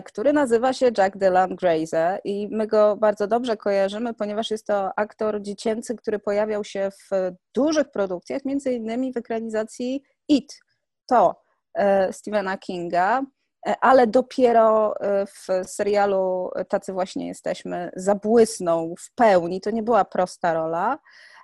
który 0.05 0.34
nazywa 0.34 0.74
się 0.74 0.91
Jack 0.97 1.18
Dylan 1.18 1.55
Grazer 1.55 2.20
i 2.24 2.47
my 2.51 2.68
go 2.68 2.95
bardzo 2.95 3.28
dobrze 3.28 3.58
kojarzymy, 3.58 4.14
ponieważ 4.14 4.51
jest 4.51 4.68
to 4.68 4.99
aktor 4.99 5.41
dziecięcy, 5.41 5.95
który 5.95 6.20
pojawiał 6.20 6.64
się 6.64 6.89
w 6.91 7.10
dużych 7.58 7.91
produkcjach, 7.91 8.45
między 8.45 8.74
innymi 8.74 9.14
w 9.14 9.18
ekranizacji 9.18 10.03
It 10.28 10.60
to 11.08 11.41
e, 11.74 12.14
Stephena 12.14 12.58
Kinga, 12.58 13.22
e, 13.68 13.76
ale 13.82 14.08
dopiero 14.08 14.95
e, 14.99 15.26
w 15.26 15.47
serialu 15.70 16.49
Tacy 16.70 16.93
właśnie 16.93 17.28
jesteśmy 17.28 17.91
zabłysnął 17.95 18.95
w 18.99 19.16
pełni. 19.16 19.62
To 19.62 19.72
nie 19.72 19.84
była 19.84 20.05
prosta 20.05 20.53
rola. 20.53 20.99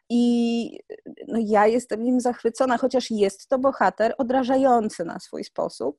I 0.09 0.79
no, 1.27 1.39
ja 1.41 1.67
jestem 1.67 2.03
nim 2.03 2.19
zachwycona, 2.19 2.77
chociaż 2.77 3.11
jest 3.11 3.47
to 3.47 3.59
bohater 3.59 4.15
odrażający 4.17 5.05
na 5.05 5.19
swój 5.19 5.43
sposób, 5.43 5.97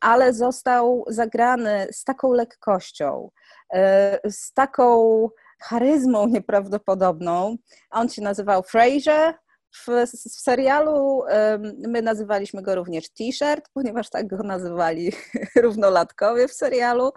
ale 0.00 0.32
został 0.32 1.04
zagrany 1.08 1.86
z 1.92 2.04
taką 2.04 2.32
lekkością, 2.32 3.30
z 4.24 4.52
taką 4.52 5.28
charyzmą 5.60 6.28
nieprawdopodobną. 6.28 7.56
On 7.90 8.08
się 8.08 8.22
nazywał 8.22 8.62
Fraser, 8.62 9.34
w, 9.74 9.86
w 10.06 10.40
serialu 10.40 11.22
my 11.88 12.02
nazywaliśmy 12.02 12.62
go 12.62 12.74
również 12.74 13.10
T-shirt, 13.10 13.68
ponieważ 13.74 14.10
tak 14.10 14.26
go 14.26 14.36
nazywali 14.36 15.12
równolatkowie 15.62 16.48
w 16.48 16.52
serialu. 16.52 17.12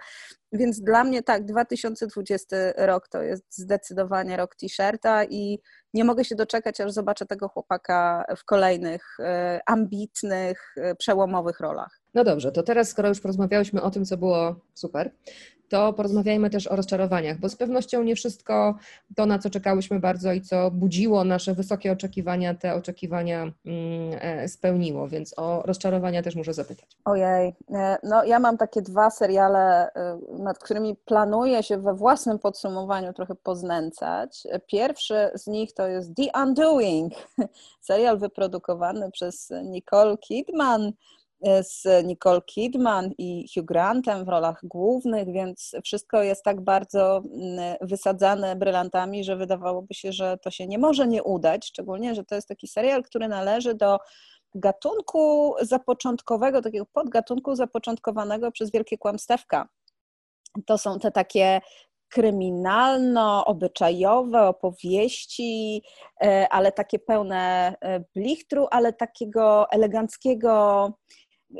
Więc 0.52 0.82
dla 0.82 1.04
mnie 1.04 1.24
tak, 1.24 1.46
2020 1.46 2.58
rok 2.78 3.08
to 3.08 3.22
jest 3.22 3.58
zdecydowanie 3.58 4.38
rok 4.38 4.56
t-shirta 4.56 5.24
i 5.24 5.60
nie 5.94 6.04
mogę 6.04 6.26
się 6.26 6.36
doczekać, 6.36 6.82
aż 6.82 6.92
zobaczę 6.92 7.26
tego 7.26 7.48
chłopaka 7.50 8.26
w 8.38 8.46
kolejnych 8.46 9.20
e, 9.20 9.60
ambitnych, 9.66 10.74
e, 10.78 10.96
przełomowych 10.96 11.60
rolach. 11.60 12.00
No 12.14 12.24
dobrze, 12.24 12.52
to 12.52 12.64
teraz, 12.64 12.90
skoro 12.90 13.10
już 13.10 13.20
porozmawiałyśmy 13.20 13.82
o 13.82 13.92
tym, 13.92 14.06
co 14.06 14.18
było 14.18 14.56
super, 14.74 15.12
to 15.70 15.94
porozmawiajmy 15.94 16.50
też 16.50 16.68
o 16.68 16.76
rozczarowaniach, 16.76 17.40
bo 17.40 17.50
z 17.50 17.56
pewnością 17.56 18.04
nie 18.04 18.16
wszystko 18.16 18.76
to, 19.16 19.26
na 19.26 19.40
co 19.40 19.50
czekałyśmy 19.50 20.00
bardzo 20.00 20.34
i 20.34 20.42
co 20.42 20.72
budziło 20.72 21.24
nasze 21.24 21.54
wysokie 21.54 21.92
oczekiwania, 21.92 22.54
te 22.54 22.74
oczekiwania 22.74 23.42
mm, 23.42 23.54
e, 24.22 24.48
spełniło, 24.48 25.08
więc 25.08 25.34
o 25.38 25.62
rozczarowania 25.66 26.24
też 26.24 26.36
muszę 26.36 26.54
zapytać. 26.54 26.86
Ojej, 27.06 27.56
e, 27.74 27.98
no 28.04 28.24
ja 28.24 28.40
mam 28.40 28.58
takie 28.58 28.82
dwa 28.82 29.10
seriale, 29.10 29.94
e, 29.94 30.20
nad 30.40 30.60
którymi 30.60 30.96
planuję 31.06 31.64
się 31.64 31.78
we 31.78 31.94
własnym 31.94 32.40
podsumowaniu 32.40 33.14
trochę 33.14 33.36
poznęcać. 33.36 34.48
Pierwszy 34.68 35.30
z 35.34 35.48
nich 35.48 35.74
to 35.74 35.88
jest 35.88 36.16
The 36.16 36.44
Undoing, 36.44 37.14
serial 37.82 38.20
wyprodukowany 38.20 39.12
przez 39.12 39.54
Nicole 39.64 40.18
Kidman, 40.18 40.94
z 41.62 42.06
Nicole 42.06 42.42
Kidman 42.42 43.12
i 43.18 43.46
Hugh 43.54 43.66
Grantem 43.66 44.26
w 44.26 44.30
rolach 44.30 44.60
głównych, 44.64 45.34
więc 45.34 45.76
wszystko 45.84 46.24
jest 46.24 46.44
tak 46.44 46.62
bardzo 46.62 47.18
mm, 47.18 47.76
wysadzane 47.82 48.56
brylantami, 48.56 49.24
że 49.24 49.36
wydawałoby 49.36 49.94
się, 49.94 50.12
że 50.12 50.38
to 50.38 50.52
się 50.52 50.68
nie 50.68 50.78
może 50.78 51.08
nie 51.08 51.24
udać, 51.24 51.68
szczególnie, 51.68 52.16
że 52.16 52.24
to 52.24 52.36
jest 52.36 52.48
taki 52.48 52.68
serial, 52.68 53.04
który 53.04 53.28
należy 53.28 53.76
do 53.76 53.98
gatunku 54.56 55.54
zapoczątkowego, 55.62 56.62
takiego 56.62 56.86
podgatunku 56.86 57.56
zapoczątkowanego 57.56 58.52
przez 58.52 58.72
Wielkie 58.72 58.98
Kłamstewka. 58.98 59.70
To 60.66 60.78
są 60.78 61.00
te 61.00 61.12
takie 61.12 61.62
kryminalno-obyczajowe 62.10 64.48
opowieści, 64.48 65.84
e, 66.22 66.48
ale 66.50 66.72
takie 66.72 67.00
pełne 67.00 67.76
e, 67.82 68.04
blichtru, 68.16 68.68
ale 68.72 68.94
takiego 68.94 69.72
eleganckiego 69.72 70.94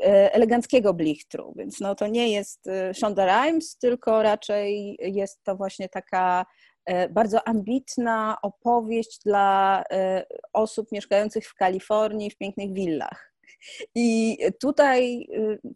eleganckiego 0.02 0.94
blichtru, 0.94 1.52
więc 1.56 1.80
no 1.80 1.94
to 1.94 2.06
nie 2.06 2.32
jest 2.32 2.66
e, 2.66 2.94
Shonda 2.94 3.26
Rhimes, 3.26 3.76
tylko 3.76 4.22
raczej 4.22 4.96
jest 5.00 5.44
to 5.44 5.56
właśnie 5.56 5.88
taka 5.88 6.46
e, 6.84 7.08
bardzo 7.08 7.48
ambitna 7.48 8.36
opowieść 8.42 9.20
dla 9.24 9.82
osób 10.52 10.92
mieszkających 10.92 11.46
w 11.48 11.54
Kalifornii 11.54 12.30
w 12.30 12.36
pięknych 12.36 12.72
willach. 12.72 13.32
I 13.94 14.38
tutaj, 14.60 15.26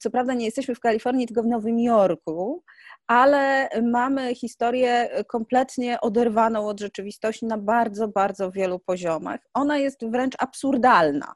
co 0.00 0.10
prawda, 0.10 0.34
nie 0.34 0.44
jesteśmy 0.44 0.74
w 0.74 0.80
Kalifornii, 0.80 1.26
tylko 1.26 1.42
w 1.42 1.46
Nowym 1.46 1.78
Jorku, 1.78 2.64
ale 3.06 3.68
mamy 3.82 4.34
historię 4.34 5.08
kompletnie 5.28 6.00
oderwaną 6.00 6.68
od 6.68 6.80
rzeczywistości 6.80 7.46
na 7.46 7.58
bardzo, 7.58 8.08
bardzo 8.08 8.50
wielu 8.50 8.78
poziomach. 8.78 9.40
Ona 9.54 9.78
jest 9.78 10.06
wręcz 10.06 10.34
absurdalna 10.38 11.34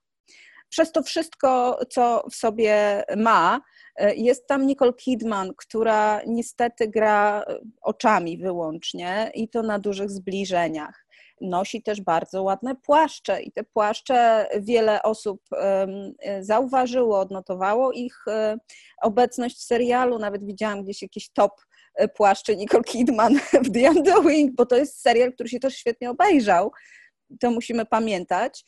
przez 0.68 0.92
to 0.92 1.02
wszystko, 1.02 1.78
co 1.90 2.24
w 2.30 2.34
sobie 2.34 3.04
ma, 3.16 3.60
e, 3.96 4.14
jest 4.14 4.46
tam 4.46 4.66
Nicole 4.66 4.92
Kidman, 4.92 5.52
która 5.56 6.20
niestety 6.26 6.88
gra 6.88 7.44
oczami 7.82 8.38
wyłącznie 8.38 9.30
i 9.34 9.48
to 9.48 9.62
na 9.62 9.78
dużych 9.78 10.10
zbliżeniach. 10.10 11.06
Nosi 11.40 11.82
też 11.82 12.00
bardzo 12.00 12.42
ładne 12.42 12.74
płaszcze 12.74 13.42
i 13.42 13.52
te 13.52 13.64
płaszcze 13.64 14.48
wiele 14.60 15.02
osób 15.02 15.42
zauważyło, 16.40 17.20
odnotowało 17.20 17.92
ich 17.92 18.16
e, 18.28 18.58
obecność 19.02 19.56
w 19.56 19.62
serialu. 19.62 20.18
Nawet 20.18 20.44
widziałam 20.44 20.82
gdzieś 20.84 21.02
jakiś 21.02 21.30
top 21.30 21.52
e, 21.94 22.08
płaszczy 22.08 22.56
Nicole 22.56 22.84
Kidman 22.84 23.38
w 23.64 23.70
The 23.72 23.90
Undoing, 23.90 24.54
bo 24.54 24.66
to 24.66 24.76
jest 24.76 25.00
serial, 25.00 25.32
który 25.32 25.48
się 25.48 25.60
też 25.60 25.76
świetnie 25.76 26.10
obejrzał 26.10 26.72
to 27.40 27.50
musimy 27.50 27.86
pamiętać. 27.86 28.64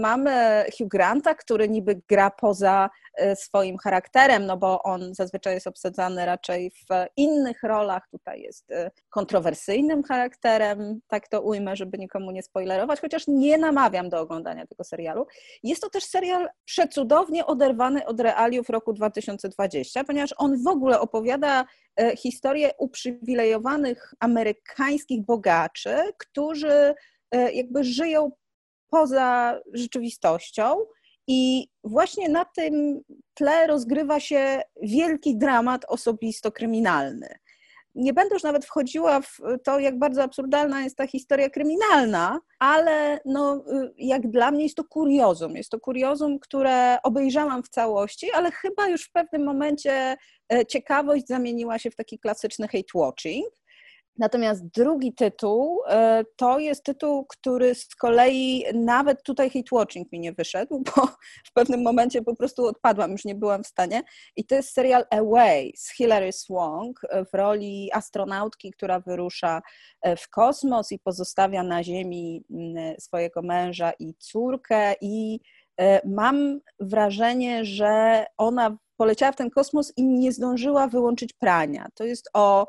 Mamy 0.00 0.64
Hugh 0.78 0.88
Granta, 0.88 1.34
który 1.34 1.68
niby 1.68 2.00
gra 2.08 2.30
poza 2.30 2.90
e, 3.14 3.36
swoim 3.36 3.78
charakterem, 3.78 4.46
no 4.46 4.56
bo 4.56 4.82
on 4.82 5.14
zazwyczaj 5.14 5.54
jest 5.54 5.66
obsadzany 5.66 6.26
raczej 6.26 6.70
w 6.70 6.86
innych 7.16 7.62
rolach. 7.62 8.08
Tutaj 8.10 8.40
jest 8.40 8.70
e, 8.70 8.90
kontrowersyjnym 9.10 10.02
charakterem, 10.02 11.00
tak 11.08 11.28
to 11.28 11.40
ujmę, 11.40 11.76
żeby 11.76 11.98
nikomu 11.98 12.30
nie 12.30 12.42
spoilerować, 12.42 13.00
chociaż 13.00 13.24
nie 13.28 13.58
namawiam 13.58 14.08
do 14.08 14.20
oglądania 14.20 14.66
tego 14.66 14.84
serialu. 14.84 15.26
Jest 15.62 15.82
to 15.82 15.90
też 15.90 16.04
serial 16.04 16.48
przecudownie 16.64 17.46
oderwany 17.46 18.06
od 18.06 18.20
realiów 18.20 18.68
roku 18.70 18.92
2020, 18.92 20.04
ponieważ 20.04 20.34
on 20.36 20.62
w 20.62 20.66
ogóle 20.66 21.00
opowiada 21.00 21.64
e, 22.00 22.16
historię 22.16 22.70
uprzywilejowanych 22.78 24.14
amerykańskich 24.20 25.24
bogaczy, 25.24 25.96
którzy 26.18 26.94
jakby 27.52 27.84
żyją 27.84 28.30
poza 28.90 29.60
rzeczywistością. 29.72 30.76
I 31.26 31.68
właśnie 31.84 32.28
na 32.28 32.44
tym 32.44 33.00
tle 33.34 33.66
rozgrywa 33.66 34.20
się 34.20 34.62
wielki 34.82 35.38
dramat 35.38 35.84
osobisto-kryminalny. 35.88 37.28
Nie 37.94 38.12
będę 38.12 38.34
już 38.34 38.42
nawet 38.42 38.64
wchodziła 38.64 39.20
w 39.20 39.38
to, 39.64 39.78
jak 39.78 39.98
bardzo 39.98 40.22
absurdalna 40.22 40.82
jest 40.82 40.96
ta 40.96 41.06
historia 41.06 41.50
kryminalna, 41.50 42.40
ale 42.58 43.20
no, 43.24 43.64
jak 43.96 44.30
dla 44.30 44.50
mnie 44.50 44.62
jest 44.62 44.76
to 44.76 44.84
kuriozum. 44.84 45.56
Jest 45.56 45.70
to 45.70 45.80
kuriozum, 45.80 46.38
które 46.38 46.98
obejrzałam 47.02 47.62
w 47.62 47.68
całości, 47.68 48.26
ale 48.34 48.50
chyba 48.50 48.88
już 48.88 49.04
w 49.04 49.12
pewnym 49.12 49.44
momencie 49.44 50.16
e, 50.52 50.66
ciekawość 50.66 51.26
zamieniła 51.26 51.78
się 51.78 51.90
w 51.90 51.96
taki 51.96 52.18
klasyczny 52.18 52.68
hate 52.68 52.84
watching. 52.94 53.46
Natomiast 54.18 54.66
drugi 54.66 55.14
tytuł 55.14 55.80
e, 55.88 56.24
to 56.36 56.58
jest 56.58 56.84
tytuł, 56.84 57.26
który 57.26 57.74
z 57.74 57.94
kolei 57.94 58.64
nawet 58.74 59.22
tutaj 59.22 59.50
hate 59.50 59.76
watching 59.76 60.12
mi 60.12 60.20
nie 60.20 60.32
wyszedł, 60.32 60.82
bo 60.96 61.06
w 61.44 61.52
pewnym 61.52 61.82
momencie 61.82 62.22
po 62.22 62.36
prostu 62.36 62.66
odpadłam, 62.66 63.12
już 63.12 63.24
nie 63.24 63.34
byłam 63.34 63.64
w 63.64 63.66
stanie. 63.66 64.02
I 64.36 64.44
to 64.44 64.54
jest 64.54 64.72
serial 64.72 65.04
Away 65.10 65.72
z 65.76 65.96
Hilary 65.96 66.32
Swank 66.32 67.00
w 67.32 67.36
roli 67.36 67.90
astronautki, 67.92 68.70
która 68.70 69.00
wyrusza 69.00 69.62
e, 70.02 70.16
w 70.16 70.28
kosmos 70.28 70.92
i 70.92 70.98
pozostawia 70.98 71.62
na 71.62 71.84
Ziemi 71.84 72.44
swojego 72.98 73.42
męża 73.42 73.92
i 73.98 74.14
córkę 74.18 74.94
i 75.00 75.40
e, 75.80 76.08
mam 76.08 76.60
wrażenie, 76.80 77.64
że 77.64 78.24
ona 78.36 78.76
poleciała 78.96 79.32
w 79.32 79.36
ten 79.36 79.50
kosmos 79.50 79.92
i 79.96 80.04
nie 80.04 80.32
zdążyła 80.32 80.88
wyłączyć 80.88 81.32
prania. 81.32 81.88
To 81.94 82.04
jest, 82.04 82.30
o, 82.34 82.66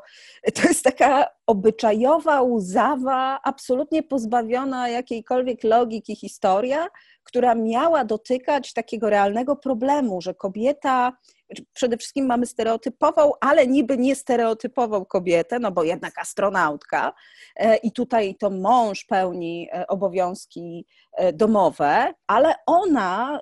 to 0.54 0.68
jest 0.68 0.84
taka 0.84 1.26
obyczajowa, 1.46 2.42
łzawa, 2.42 3.40
absolutnie 3.44 4.02
pozbawiona 4.02 4.88
jakiejkolwiek 4.88 5.64
logiki 5.64 6.16
historia, 6.16 6.86
która 7.24 7.54
miała 7.54 8.04
dotykać 8.04 8.72
takiego 8.72 9.10
realnego 9.10 9.56
problemu, 9.56 10.20
że 10.20 10.34
kobieta 10.34 11.12
przede 11.72 11.96
wszystkim 11.96 12.26
mamy 12.26 12.46
stereotypową, 12.46 13.32
ale 13.40 13.66
niby 13.66 13.98
nie 13.98 14.16
stereotypową 14.16 15.04
kobietę, 15.04 15.58
no 15.58 15.72
bo 15.72 15.84
jednak 15.84 16.18
astronautka 16.18 17.12
e, 17.56 17.76
i 17.76 17.92
tutaj 17.92 18.34
to 18.34 18.50
mąż 18.50 19.04
pełni 19.04 19.68
e, 19.72 19.86
obowiązki 19.86 20.86
e, 21.12 21.32
domowe, 21.32 22.14
ale 22.26 22.54
ona 22.66 23.40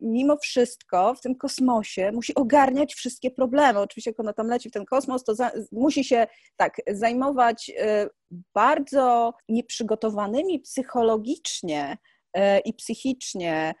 mimo 0.00 0.36
wszystko 0.36 1.14
w 1.14 1.20
tym 1.20 1.34
kosmosie 1.34 2.12
musi 2.12 2.34
ogarniać 2.34 2.94
wszystkie 2.94 3.30
problemy. 3.30 3.78
Oczywiście 3.78 4.10
jak 4.10 4.20
ona 4.20 4.32
tam 4.32 4.46
leci 4.46 4.68
w 4.68 4.72
ten 4.72 4.84
kosmos, 4.84 5.24
to 5.24 5.34
za, 5.34 5.50
musi 5.72 6.04
się 6.04 6.26
tak 6.56 6.76
zajmować 6.90 7.70
bardzo 8.54 9.34
nieprzygotowanymi 9.48 10.60
psychologicznie 10.60 11.98
i 12.64 12.74
psychicznie 12.74 13.74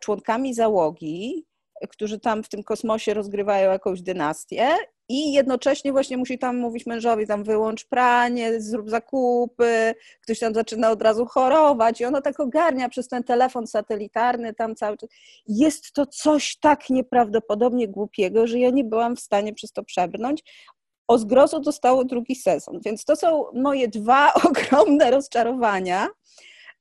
członkami 0.00 0.54
załogi, 0.54 1.46
którzy 1.88 2.18
tam 2.20 2.42
w 2.42 2.48
tym 2.48 2.62
kosmosie 2.62 3.14
rozgrywają 3.14 3.70
jakąś 3.72 4.02
dynastię 4.02 4.68
i 5.08 5.32
jednocześnie 5.32 5.92
właśnie 5.92 6.16
musi 6.16 6.38
tam 6.38 6.56
mówić 6.56 6.86
mężowi, 6.86 7.26
tam 7.26 7.44
wyłącz 7.44 7.84
pranie, 7.84 8.60
zrób 8.60 8.90
zakupy, 8.90 9.94
ktoś 10.22 10.38
tam 10.38 10.54
zaczyna 10.54 10.90
od 10.90 11.02
razu 11.02 11.26
chorować 11.26 12.00
i 12.00 12.04
ona 12.04 12.20
tak 12.20 12.40
ogarnia 12.40 12.88
przez 12.88 13.08
ten 13.08 13.22
telefon 13.24 13.66
satelitarny 13.66 14.54
tam 14.54 14.74
cały 14.74 14.96
czas. 14.96 15.10
Jest 15.46 15.92
to 15.92 16.06
coś 16.06 16.56
tak 16.56 16.90
nieprawdopodobnie 16.90 17.88
głupiego, 17.88 18.46
że 18.46 18.58
ja 18.58 18.70
nie 18.70 18.84
byłam 18.84 19.16
w 19.16 19.20
stanie 19.20 19.54
przez 19.54 19.72
to 19.72 19.84
przebrnąć. 19.84 20.42
O 21.08 21.18
zgrozo 21.18 21.60
dostało 21.60 22.04
drugi 22.04 22.34
sezon, 22.34 22.80
więc 22.84 23.04
to 23.04 23.16
są 23.16 23.44
moje 23.54 23.88
dwa 23.88 24.32
ogromne 24.48 25.10
rozczarowania, 25.10 26.08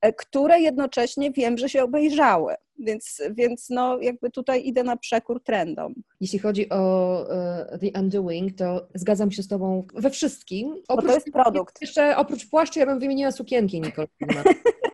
e, 0.02 0.14
które 0.14 0.60
jednocześnie 0.60 1.32
wiem, 1.32 1.58
że 1.58 1.70
się 1.70 1.84
obejrzały. 1.84 2.56
Więc, 2.80 3.22
więc 3.32 3.70
no 3.70 4.00
jakby 4.02 4.32
tutaj 4.32 4.68
idę 4.68 4.84
na 4.84 4.98
przekór 4.98 5.44
trendom. 5.44 5.94
Jeśli 6.22 6.40
chodzi 6.40 6.70
o 6.70 7.22
uh, 7.22 7.80
The 7.80 8.00
Undoing, 8.00 8.58
to 8.58 8.88
zgadzam 8.96 9.32
się 9.32 9.44
z 9.44 9.48
Tobą 9.48 9.84
we 9.94 10.10
wszystkim. 10.10 10.82
Oprócz, 10.88 11.06
Bo 11.06 11.08
to 11.08 11.14
jest 11.14 11.32
produkt. 11.32 11.82
Jeszcze 11.82 12.18
oprócz 12.18 12.50
płaszcza 12.50 12.80
ja 12.80 12.86
bym 12.86 13.00
wymieniła 13.00 13.32
sukienki 13.32 13.82
Nicole 13.82 14.08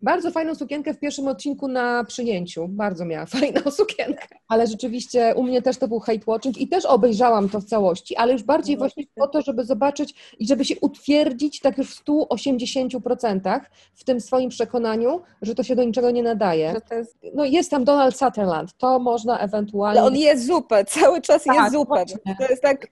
bardzo 0.01 0.31
fajną 0.31 0.55
sukienkę 0.55 0.93
w 0.93 0.99
pierwszym 0.99 1.27
odcinku 1.27 1.67
na 1.67 2.03
przyjęciu. 2.03 2.67
Bardzo 2.67 3.05
miała 3.05 3.25
fajną 3.25 3.61
sukienkę. 3.71 4.27
Ale 4.47 4.67
rzeczywiście 4.67 5.33
u 5.35 5.43
mnie 5.43 5.61
też 5.61 5.77
to 5.77 5.87
był 5.87 5.99
hate 5.99 6.21
watching 6.27 6.57
i 6.57 6.67
też 6.67 6.85
obejrzałam 6.85 7.49
to 7.49 7.59
w 7.59 7.65
całości, 7.65 8.15
ale 8.15 8.33
już 8.33 8.43
bardziej 8.43 8.77
właśnie 8.77 9.03
po 9.15 9.27
to, 9.27 9.41
żeby 9.41 9.65
zobaczyć 9.65 10.35
i 10.39 10.47
żeby 10.47 10.65
się 10.65 10.75
utwierdzić 10.81 11.59
tak 11.59 11.77
już 11.77 11.95
w 11.95 12.05
180% 12.05 13.59
w 13.93 14.03
tym 14.03 14.21
swoim 14.21 14.49
przekonaniu, 14.49 15.21
że 15.41 15.55
to 15.55 15.63
się 15.63 15.75
do 15.75 15.83
niczego 15.83 16.11
nie 16.11 16.23
nadaje. 16.23 16.75
Jest... 16.91 17.17
No 17.33 17.45
jest 17.45 17.71
tam 17.71 17.83
Donald 17.83 18.17
Sutherland, 18.17 18.77
to 18.77 18.99
można 18.99 19.39
ewentualnie... 19.39 19.99
Ale 19.99 20.07
on 20.07 20.15
je 20.15 20.39
zupę, 20.39 20.85
cały 20.85 21.10
czas 21.21 21.43
Tak, 21.43 21.55
je 21.55 21.69
zupę. 21.69 21.87
właśnie. 21.87 22.35
To 22.39 22.45
jest 22.49 22.61
tak, 22.61 22.87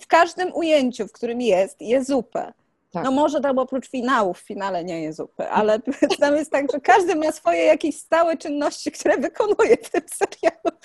w 0.00 0.06
każdym 0.06 0.54
ujęciu, 0.54 1.06
w 1.06 1.12
którym 1.12 1.40
jest, 1.40 1.80
je 1.80 2.04
zupę. 2.04 2.52
Tak. 2.92 3.04
No 3.04 3.10
może 3.10 3.40
tam 3.40 3.58
oprócz 3.58 3.88
finałów, 3.88 4.38
w 4.38 4.46
finale 4.46 4.84
nie 4.84 5.02
je 5.02 5.12
zupy, 5.12 5.48
ale 5.48 5.80
tam 6.20 6.36
jest 6.36 6.50
tak, 6.50 6.72
że 6.72 6.80
każdy 6.80 7.16
ma 7.16 7.32
swoje 7.32 7.64
jakieś 7.64 7.98
stałe 7.98 8.36
czynności, 8.36 8.92
które 9.00 9.18
wykonuje 9.18 9.76
w 9.76 9.90
tym 9.90 10.02
serialu. 10.06 10.78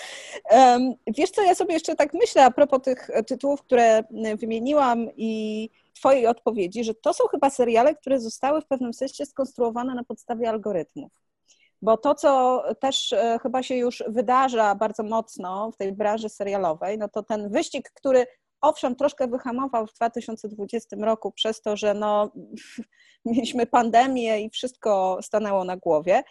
Um, 0.52 0.94
wiesz 1.08 1.32
co, 1.32 1.42
ja 1.42 1.56
sobie 1.56 1.74
jeszcze 1.74 1.96
tak 1.96 2.14
myślę 2.14 2.46
a 2.46 2.52
propos 2.52 2.82
tych 2.82 3.10
tytułów, 3.28 3.62
które 3.62 4.04
wymieniłam 4.38 5.10
i 5.18 5.70
twojej 5.94 6.28
odpowiedzi, 6.28 6.84
że 6.84 6.94
to 6.94 7.14
są 7.14 7.28
chyba 7.28 7.50
seriale, 7.50 7.96
które 7.96 8.20
zostały 8.20 8.62
w 8.62 8.66
pewnym 8.66 8.94
sensie 8.94 9.26
skonstruowane 9.26 9.96
na 9.96 10.04
podstawie 10.04 10.50
algorytmów. 10.50 11.12
Bo 11.86 11.98
to, 11.98 12.16
co 12.16 12.64
też 12.80 13.14
e, 13.14 13.40
chyba 13.44 13.64
się 13.64 13.76
już 13.76 14.04
wydarza 14.08 14.76
bardzo 14.76 15.04
mocno 15.04 15.72
w 15.72 15.78
tej 15.78 15.94
branży 15.94 16.30
serialowej, 16.30 16.98
no 16.98 17.10
to 17.10 17.24
ten 17.24 17.50
wyścig, 17.50 17.92
który 17.96 18.26
owszem, 18.62 18.96
troszkę 18.96 19.28
wyhamował 19.28 19.88
w 19.88 19.94
2020 19.94 20.96
roku 21.00 21.32
przez 21.32 21.62
to, 21.62 21.78
że 21.78 21.94
no, 21.94 22.32
mieliśmy 23.26 23.66
pandemię 23.66 24.42
i 24.42 24.50
wszystko 24.50 25.20
stanęło 25.22 25.64
na 25.64 25.78
głowie, 25.78 26.24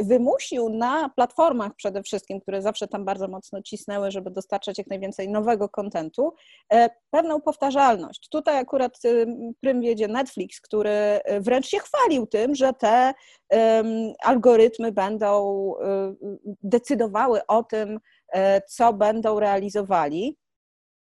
wymusił 0.00 0.68
na 0.68 1.08
platformach 1.08 1.74
przede 1.76 2.02
wszystkim, 2.02 2.40
które 2.40 2.62
zawsze 2.62 2.88
tam 2.88 3.04
bardzo 3.04 3.28
mocno 3.28 3.62
cisnęły, 3.62 4.10
żeby 4.10 4.30
dostarczać 4.30 4.78
jak 4.78 4.86
najwięcej 4.86 5.28
nowego 5.28 5.68
kontentu, 5.68 6.34
e, 6.72 6.90
pewną 7.10 7.40
powtarzalność. 7.40 8.28
Tutaj 8.28 8.58
akurat 8.58 8.98
prym 9.60 9.80
wiedzie 9.80 10.08
Netflix, 10.08 10.60
który 10.60 10.90
e, 10.90 11.40
wręcz 11.40 11.66
się 11.66 11.78
chwalił 11.78 12.26
tym, 12.26 12.54
że 12.54 12.72
te 12.72 13.14
algorytmy 14.22 14.92
będą 14.92 15.74
decydowały 16.62 17.46
o 17.46 17.62
tym, 17.62 18.00
co 18.68 18.92
będą 18.92 19.40
realizowali. 19.40 20.38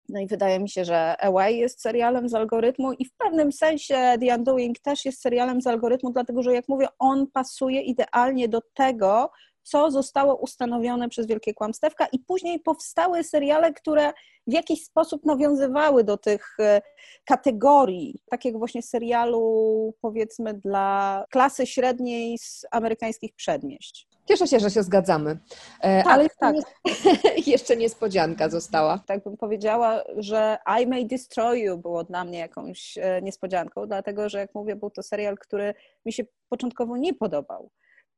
No 0.08 0.20
i 0.20 0.26
wydaje 0.26 0.60
mi 0.60 0.68
się, 0.68 0.84
że 0.84 1.20
Away 1.20 1.56
jest 1.56 1.80
serialem 1.80 2.28
z 2.28 2.34
algorytmu 2.34 2.92
i 2.92 3.04
w 3.04 3.12
pewnym 3.16 3.52
sensie 3.52 3.94
The 4.20 4.36
Undoing 4.36 4.78
też 4.78 5.04
jest 5.04 5.20
serialem 5.20 5.60
z 5.60 5.66
algorytmu, 5.66 6.10
dlatego 6.10 6.42
że 6.42 6.54
jak 6.54 6.68
mówię, 6.68 6.86
on 6.98 7.26
pasuje 7.32 7.80
idealnie 7.80 8.48
do 8.48 8.60
tego, 8.74 9.30
co 9.62 9.90
zostało 9.90 10.36
ustanowione 10.36 11.08
przez 11.08 11.26
Wielkie 11.26 11.54
Kłamstewka 11.54 12.06
i 12.12 12.18
później 12.18 12.60
powstały 12.60 13.24
seriale, 13.24 13.72
które 13.72 14.12
w 14.46 14.52
jakiś 14.52 14.84
sposób 14.84 15.24
nawiązywały 15.24 16.04
do 16.04 16.16
tych 16.16 16.56
e, 16.60 16.82
kategorii, 17.24 18.20
takiego 18.30 18.58
właśnie 18.58 18.82
serialu 18.82 19.94
powiedzmy 20.00 20.54
dla 20.54 21.24
klasy 21.30 21.66
średniej 21.66 22.38
z 22.38 22.66
amerykańskich 22.70 23.34
przedmieść. 23.34 24.11
Cieszę 24.28 24.46
się, 24.46 24.60
że 24.60 24.70
się 24.70 24.82
zgadzamy. 24.82 25.38
E, 25.80 26.02
Tak, 26.02 26.12
ale 26.12 26.22
jeszcze, 26.22 26.38
tak. 26.40 26.56
jeszcze 27.46 27.76
niespodzianka 27.76 28.48
została. 28.48 28.98
tak 29.06 29.24
bym 29.24 29.36
powiedziała, 29.36 30.02
że 30.16 30.58
I 30.82 30.86
May 30.86 31.06
Destroy 31.06 31.58
You 31.58 31.78
było 31.78 32.04
dla 32.04 32.24
mnie 32.24 32.38
jakąś 32.38 32.98
e, 32.98 33.22
niespodzianką, 33.22 33.86
dlatego 33.86 34.28
że 34.28 34.38
jak 34.38 34.54
mówię, 34.54 34.76
był 34.76 34.90
to 34.90 35.02
serial, 35.02 35.38
który 35.38 35.74
mi 36.06 36.12
się 36.12 36.24
początkowo 36.48 36.96
nie 36.96 37.14
podobał. 37.14 37.70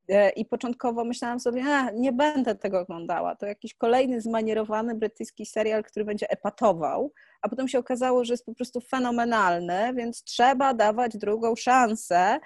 E, 0.09 0.29
I 0.29 0.45
początkowo 0.45 1.05
myślałam 1.05 1.39
sobie, 1.39 1.63
a, 1.65 1.91
nie 1.91 2.11
będę 2.11 2.55
tego 2.55 2.79
oglądała. 2.79 3.35
To 3.35 3.45
jakiś 3.45 3.73
kolejny 3.73 4.21
zmanierowany 4.21 4.95
brytyjski 4.95 5.45
serial, 5.45 5.83
który 5.83 6.05
będzie 6.05 6.29
epatował, 6.29 7.11
a 7.41 7.49
potem 7.49 7.67
się 7.67 7.79
okazało, 7.79 8.25
że 8.25 8.33
jest 8.33 8.45
po 8.45 8.55
prostu 8.55 8.81
fenomenalny, 8.81 9.93
więc 9.93 10.23
trzeba 10.23 10.73
dawać 10.73 11.17
drugą 11.17 11.55
szansę 11.55 12.39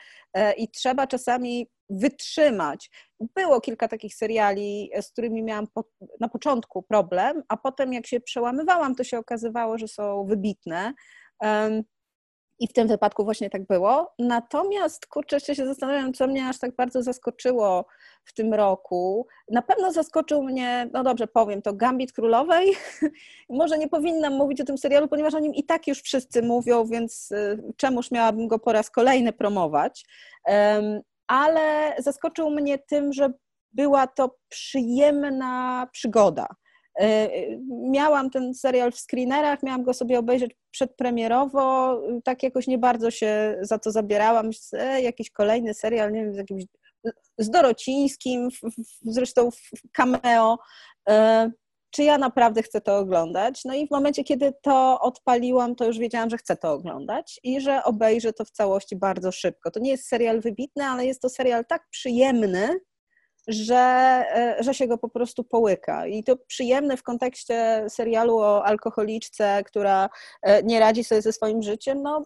i 0.57 0.69
trzeba 0.69 1.07
czasami 1.07 1.69
wytrzymać. 1.89 2.89
Było 3.35 3.61
kilka 3.61 3.87
takich 3.87 4.15
seriali, 4.15 4.91
z 5.01 5.11
którymi 5.11 5.43
miałam 5.43 5.67
po, 5.67 5.83
na 6.19 6.29
początku 6.29 6.83
problem, 6.83 7.43
a 7.47 7.57
potem 7.57 7.93
jak 7.93 8.07
się 8.07 8.19
przełamywałam, 8.19 8.95
to 8.95 9.03
się 9.03 9.17
okazywało, 9.17 9.77
że 9.77 9.87
są 9.87 10.25
wybitne. 10.25 10.93
Um, 11.41 11.83
i 12.59 12.67
w 12.67 12.73
tym 12.73 12.87
wypadku 12.87 13.23
właśnie 13.23 13.49
tak 13.49 13.67
było. 13.67 14.13
Natomiast, 14.19 15.07
kurczę, 15.07 15.35
jeszcze 15.35 15.55
się 15.55 15.65
zastanawiam, 15.65 16.13
co 16.13 16.27
mnie 16.27 16.47
aż 16.47 16.59
tak 16.59 16.75
bardzo 16.75 17.03
zaskoczyło 17.03 17.85
w 18.25 18.33
tym 18.33 18.53
roku. 18.53 19.27
Na 19.51 19.61
pewno 19.61 19.91
zaskoczył 19.91 20.43
mnie, 20.43 20.89
no 20.93 21.03
dobrze 21.03 21.27
powiem, 21.27 21.61
to 21.61 21.73
Gambit 21.73 22.11
Królowej. 22.11 22.73
Może 23.49 23.77
nie 23.77 23.87
powinnam 23.87 24.33
mówić 24.33 24.61
o 24.61 24.65
tym 24.65 24.77
serialu, 24.77 25.07
ponieważ 25.07 25.33
o 25.33 25.39
nim 25.39 25.53
i 25.53 25.63
tak 25.63 25.87
już 25.87 26.01
wszyscy 26.01 26.41
mówią, 26.41 26.85
więc 26.85 27.31
y, 27.31 27.73
czemuż 27.77 28.11
miałabym 28.11 28.47
go 28.47 28.59
po 28.59 28.73
raz 28.73 28.89
kolejny 28.89 29.33
promować. 29.33 30.05
Ale 31.29 31.95
zaskoczył 31.99 32.49
mnie 32.49 32.79
tym, 32.79 33.13
że 33.13 33.33
była 33.71 34.07
to 34.07 34.35
przyjemna 34.49 35.87
przygoda. 35.91 36.47
E, 36.99 37.29
miałam 37.69 38.29
ten 38.29 38.53
serial 38.53 38.91
w 38.91 38.99
screenerach, 38.99 39.63
miałam 39.63 39.83
go 39.83 39.93
sobie 39.93 40.19
obejrzeć 40.19 40.55
przedpremierowo, 40.71 42.01
tak 42.23 42.43
jakoś 42.43 42.67
nie 42.67 42.77
bardzo 42.77 43.11
się 43.11 43.57
za 43.61 43.79
to 43.79 43.91
zabierałam. 43.91 44.49
E, 44.73 45.01
jakiś 45.01 45.31
kolejny 45.31 45.73
serial, 45.73 46.11
nie 46.11 46.23
wiem, 46.23 46.33
z 46.33 46.37
jakimś 46.37 46.63
z 47.37 47.49
Dorocińskim, 47.49 48.49
zresztą 49.01 49.51
w 49.51 49.91
cameo. 49.91 50.57
Czy 51.91 52.03
ja 52.03 52.17
naprawdę 52.17 52.63
chcę 52.63 52.81
to 52.81 52.97
oglądać? 52.97 53.65
No 53.65 53.73
i 53.73 53.87
w 53.87 53.91
momencie, 53.91 54.23
kiedy 54.23 54.53
to 54.61 54.99
odpaliłam, 55.01 55.75
to 55.75 55.85
już 55.85 55.97
wiedziałam, 55.97 56.29
że 56.29 56.37
chcę 56.37 56.57
to 56.57 56.71
oglądać 56.71 57.39
i 57.43 57.61
że 57.61 57.83
obejrzę 57.83 58.33
to 58.33 58.45
w 58.45 58.51
całości 58.51 58.95
bardzo 58.95 59.31
szybko. 59.31 59.71
To 59.71 59.79
nie 59.79 59.91
jest 59.91 60.07
serial 60.07 60.41
wybitny, 60.41 60.83
ale 60.83 61.05
jest 61.05 61.21
to 61.21 61.29
serial 61.29 61.65
tak 61.65 61.89
przyjemny, 61.89 62.79
że, 63.47 63.75
e, 64.35 64.57
że 64.59 64.73
się 64.73 64.87
go 64.87 64.97
po 64.97 65.09
prostu 65.09 65.43
połyka. 65.43 66.07
I 66.07 66.23
to 66.23 66.37
przyjemne 66.37 66.97
w 66.97 67.03
kontekście 67.03 67.85
serialu 67.89 68.37
o 68.37 68.65
alkoholiczce, 68.65 69.63
która 69.65 70.09
e, 70.41 70.63
nie 70.63 70.79
radzi 70.79 71.03
sobie 71.03 71.21
ze 71.21 71.33
swoim 71.33 71.61
życiem, 71.61 72.01
no, 72.01 72.23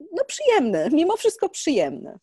no 0.00 0.24
przyjemny, 0.24 0.88
mimo 0.92 1.16
wszystko 1.16 1.48
przyjemny. 1.48 2.18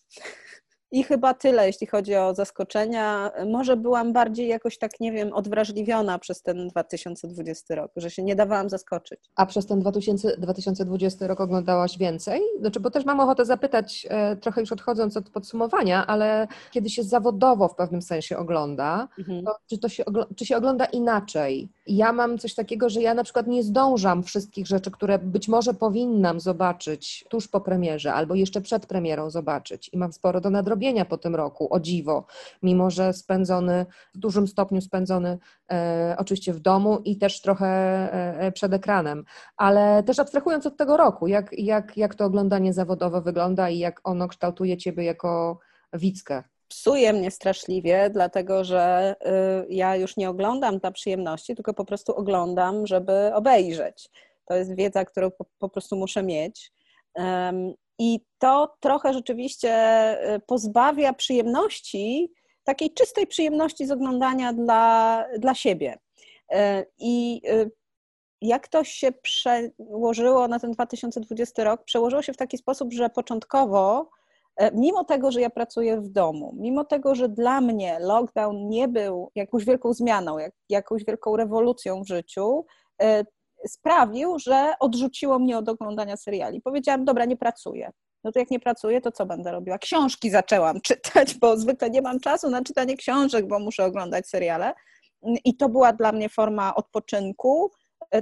I 0.93 1.03
chyba 1.03 1.33
tyle, 1.33 1.67
jeśli 1.67 1.87
chodzi 1.87 2.15
o 2.15 2.33
zaskoczenia. 2.35 3.31
Może 3.51 3.77
byłam 3.77 4.13
bardziej 4.13 4.47
jakoś 4.47 4.77
tak, 4.77 4.99
nie 4.99 5.11
wiem, 5.11 5.33
odwrażliwiona 5.33 6.19
przez 6.19 6.41
ten 6.41 6.67
2020 6.67 7.75
rok, 7.75 7.91
że 7.95 8.11
się 8.11 8.23
nie 8.23 8.35
dawałam 8.35 8.69
zaskoczyć. 8.69 9.19
A 9.35 9.45
przez 9.45 9.65
ten 9.65 9.79
2000, 9.79 10.37
2020 10.37 11.27
rok 11.27 11.41
oglądałaś 11.41 11.97
więcej? 11.97 12.41
Znaczy, 12.59 12.79
bo 12.79 12.91
też 12.91 13.05
mam 13.05 13.19
ochotę 13.19 13.45
zapytać, 13.45 14.07
e, 14.09 14.35
trochę 14.35 14.61
już 14.61 14.71
odchodząc 14.71 15.17
od 15.17 15.29
podsumowania, 15.29 16.07
ale 16.07 16.47
kiedy 16.71 16.89
się 16.89 17.03
zawodowo 17.03 17.67
w 17.67 17.75
pewnym 17.75 18.01
sensie 18.01 18.37
ogląda, 18.37 19.07
Mhm. 19.19 19.43
to 19.45 19.55
czy, 19.69 19.77
to 19.77 19.89
się, 19.89 20.03
czy 20.35 20.45
się 20.45 20.57
ogląda 20.57 20.85
inaczej? 20.85 21.69
Ja 21.87 22.13
mam 22.13 22.37
coś 22.37 22.55
takiego, 22.55 22.89
że 22.89 23.01
ja 23.01 23.13
na 23.13 23.23
przykład 23.23 23.47
nie 23.47 23.63
zdążam 23.63 24.23
wszystkich 24.23 24.67
rzeczy, 24.67 24.91
które 24.91 25.19
być 25.19 25.47
może 25.47 25.73
powinnam 25.73 26.39
zobaczyć 26.39 27.25
tuż 27.29 27.47
po 27.47 27.61
premierze 27.61 28.13
albo 28.13 28.35
jeszcze 28.35 28.61
przed 28.61 28.85
premierą 28.85 29.29
zobaczyć 29.29 29.89
i 29.93 29.97
mam 29.97 30.13
sporo 30.13 30.41
do 30.41 30.49
nadrobienia 30.49 30.82
po 31.05 31.17
tym 31.17 31.35
roku, 31.35 31.67
o 31.73 31.79
dziwo, 31.79 32.25
mimo 32.63 32.89
że 32.89 33.13
spędzony, 33.13 33.85
w 34.15 34.17
dużym 34.17 34.47
stopniu 34.47 34.81
spędzony 34.81 35.37
e, 35.71 36.15
oczywiście 36.17 36.53
w 36.53 36.59
domu 36.59 36.99
i 37.05 37.17
też 37.17 37.41
trochę 37.41 37.67
e, 38.39 38.51
przed 38.51 38.73
ekranem, 38.73 39.23
ale 39.57 40.03
też 40.03 40.19
abstrahując 40.19 40.65
od 40.65 40.77
tego 40.77 40.97
roku, 40.97 41.27
jak, 41.27 41.49
jak, 41.57 41.97
jak 41.97 42.15
to 42.15 42.25
oglądanie 42.25 42.73
zawodowe 42.73 43.21
wygląda 43.21 43.69
i 43.69 43.79
jak 43.79 44.01
ono 44.03 44.27
kształtuje 44.27 44.77
Ciebie 44.77 45.03
jako 45.03 45.59
widzkę? 45.93 46.43
psuje 46.67 47.13
mnie 47.13 47.31
straszliwie, 47.31 48.09
dlatego 48.09 48.63
że 48.63 49.15
y, 49.25 49.73
ja 49.73 49.95
już 49.95 50.17
nie 50.17 50.29
oglądam 50.29 50.79
dla 50.79 50.91
przyjemności, 50.91 51.55
tylko 51.55 51.73
po 51.73 51.85
prostu 51.85 52.15
oglądam, 52.15 52.87
żeby 52.87 53.33
obejrzeć. 53.33 54.09
To 54.45 54.53
jest 54.53 54.75
wiedza, 54.75 55.05
którą 55.05 55.31
po, 55.31 55.45
po 55.59 55.69
prostu 55.69 55.95
muszę 55.95 56.23
mieć. 56.23 56.71
I 57.99 58.19
to 58.39 58.75
trochę 58.79 59.13
rzeczywiście 59.13 59.69
y, 60.35 60.39
pozbawia 60.39 61.13
przyjemności, 61.13 62.33
takiej 62.63 62.93
czystej 62.93 63.27
przyjemności 63.27 63.85
z 63.85 63.91
oglądania 63.91 64.53
dla, 64.53 65.25
dla 65.37 65.55
siebie. 65.55 65.97
Y, 66.53 66.57
I 66.97 67.41
y, 67.49 67.71
jak 68.41 68.67
to 68.67 68.83
się 68.83 69.11
przełożyło 69.11 70.47
na 70.47 70.59
ten 70.59 70.71
2020 70.71 71.63
rok? 71.63 71.83
Przełożyło 71.83 72.21
się 72.21 72.33
w 72.33 72.37
taki 72.37 72.57
sposób, 72.57 72.93
że 72.93 73.09
początkowo 73.09 74.09
mimo 74.73 75.03
tego, 75.03 75.31
że 75.31 75.41
ja 75.41 75.49
pracuję 75.49 76.01
w 76.01 76.09
domu, 76.09 76.55
mimo 76.59 76.85
tego, 76.85 77.15
że 77.15 77.29
dla 77.29 77.61
mnie 77.61 77.99
lockdown 77.99 78.69
nie 78.69 78.87
był 78.87 79.31
jakąś 79.35 79.65
wielką 79.65 79.93
zmianą, 79.93 80.37
jak, 80.37 80.53
jakąś 80.69 81.05
wielką 81.05 81.35
rewolucją 81.35 82.03
w 82.03 82.07
życiu, 82.07 82.65
sprawił, 83.67 84.39
że 84.39 84.73
odrzuciło 84.79 85.39
mnie 85.39 85.57
od 85.57 85.69
oglądania 85.69 86.17
seriali. 86.17 86.61
Powiedziałam, 86.61 87.05
dobra, 87.05 87.25
nie 87.25 87.37
pracuję. 87.37 87.91
No 88.23 88.31
to 88.31 88.39
jak 88.39 88.51
nie 88.51 88.59
pracuję, 88.59 89.01
to 89.01 89.11
co 89.11 89.25
będę 89.25 89.51
robiła? 89.51 89.77
Książki 89.77 90.29
zaczęłam 90.29 90.81
czytać, 90.87 91.37
bo 91.37 91.57
zwykle 91.57 91.89
nie 91.89 92.01
mam 92.01 92.19
czasu 92.19 92.49
na 92.49 92.63
czytanie 92.63 92.97
książek, 92.97 93.47
bo 93.47 93.59
muszę 93.59 93.85
oglądać 93.85 94.27
seriale. 94.27 94.73
I 95.45 95.57
to 95.57 95.69
była 95.69 95.93
dla 95.93 96.11
mnie 96.11 96.29
forma 96.29 96.75
odpoczynku. 96.75 97.71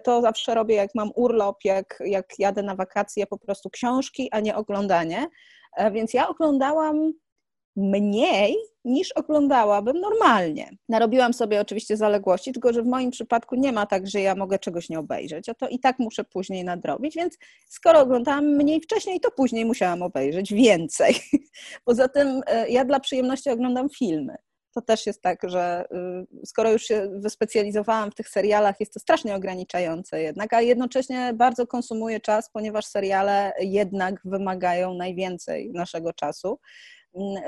To 0.04 0.22
zawsze 0.22 0.56
robię, 0.56 0.76
jak 0.76 0.90
mam 0.96 1.12
urlop, 1.16 1.58
jak, 1.64 2.04
jak 2.06 2.26
jadę 2.40 2.64
na 2.64 2.76
wakacje, 2.76 3.28
po 3.28 3.38
prostu 3.38 3.70
książki, 3.70 4.30
a 4.32 4.40
nie 4.40 4.56
oglądanie. 4.56 5.28
E, 5.78 5.92
więc 5.92 6.14
ja 6.14 6.28
oglądałam 6.28 7.14
mniej 7.76 8.56
niż 8.86 9.12
oglądałabym 9.12 10.00
normalnie. 10.00 10.70
Narobiłam 10.90 11.34
sobie 11.34 11.62
oczywiście 11.62 11.98
zaległości, 11.98 12.52
tylko 12.52 12.74
że 12.74 12.84
w 12.84 12.88
moim 12.88 13.12
przypadku 13.12 13.56
nie 13.56 13.72
ma 13.72 13.86
tak, 13.86 14.08
że 14.08 14.22
ja 14.22 14.36
mogę 14.36 14.60
czegoś 14.60 14.90
nie 14.90 15.00
obejrzeć, 15.00 15.50
a 15.50 15.54
to 15.54 15.68
i 15.68 15.80
tak 15.80 16.00
muszę 16.00 16.24
później 16.24 16.64
nadrobić, 16.64 17.16
więc 17.16 17.38
skoro 17.68 18.00
oglądałam 18.00 18.46
mniej 18.46 18.82
wcześniej, 18.82 19.20
to 19.20 19.32
później 19.32 19.66
musiałam 19.66 20.02
obejrzeć 20.02 20.54
więcej. 20.54 21.16
Poza 21.86 22.08
tym 22.08 22.42
e, 22.48 22.70
ja 22.70 22.86
dla 22.86 23.00
przyjemności 23.00 23.50
oglądam 23.50 23.90
filmy. 23.90 24.36
To 24.74 24.82
też 24.82 25.06
jest 25.06 25.22
tak, 25.22 25.40
że 25.44 25.86
y, 26.44 26.46
skoro 26.46 26.72
już 26.72 26.84
się 26.84 27.10
wyspecjalizowałam 27.16 28.12
w 28.12 28.16
tych 28.16 28.30
serialach, 28.30 28.80
jest 28.80 28.94
to 28.94 29.00
strasznie 29.00 29.36
ograniczające 29.36 30.22
jednak, 30.22 30.54
a 30.54 30.62
jednocześnie 30.62 31.34
bardzo 31.34 31.68
konsumuje 31.68 32.20
czas, 32.20 32.50
ponieważ 32.54 32.86
seriale 32.86 33.54
jednak 33.60 34.22
wymagają 34.26 34.94
najwięcej 34.94 35.72
naszego 35.74 36.14
czasu. 36.14 36.60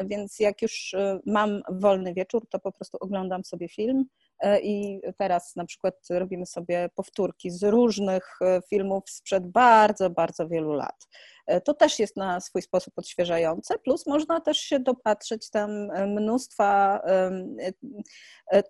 Więc 0.06 0.40
jak 0.40 0.62
już 0.62 0.94
y, 0.94 1.20
mam 1.26 1.62
wolny 1.70 2.14
wieczór, 2.14 2.48
to 2.50 2.60
po 2.60 2.72
prostu 2.72 2.98
oglądam 3.02 3.44
sobie 3.44 3.70
film 3.70 4.06
e, 4.40 4.62
i 4.62 5.02
teraz 5.18 5.56
na 5.56 5.66
przykład 5.66 5.96
robimy 6.10 6.46
sobie 6.46 6.90
powtórki 6.96 7.52
z 7.52 7.64
różnych 7.64 8.38
e, 8.42 8.62
filmów 8.70 9.04
sprzed 9.10 9.48
bardzo, 9.48 10.10
bardzo 10.10 10.48
wielu 10.48 10.74
lat. 10.74 11.08
E, 11.48 11.62
to 11.62 11.74
też 11.74 12.00
jest 12.00 12.18
na 12.18 12.40
swój 12.40 12.62
sposób 12.62 12.94
odświeżające, 12.98 13.80
plus 13.80 14.08
można 14.08 14.42
też 14.42 14.58
się 14.58 14.80
dopatrzeć 14.80 15.50
tam 15.50 15.72
mnóstwa 16.08 17.02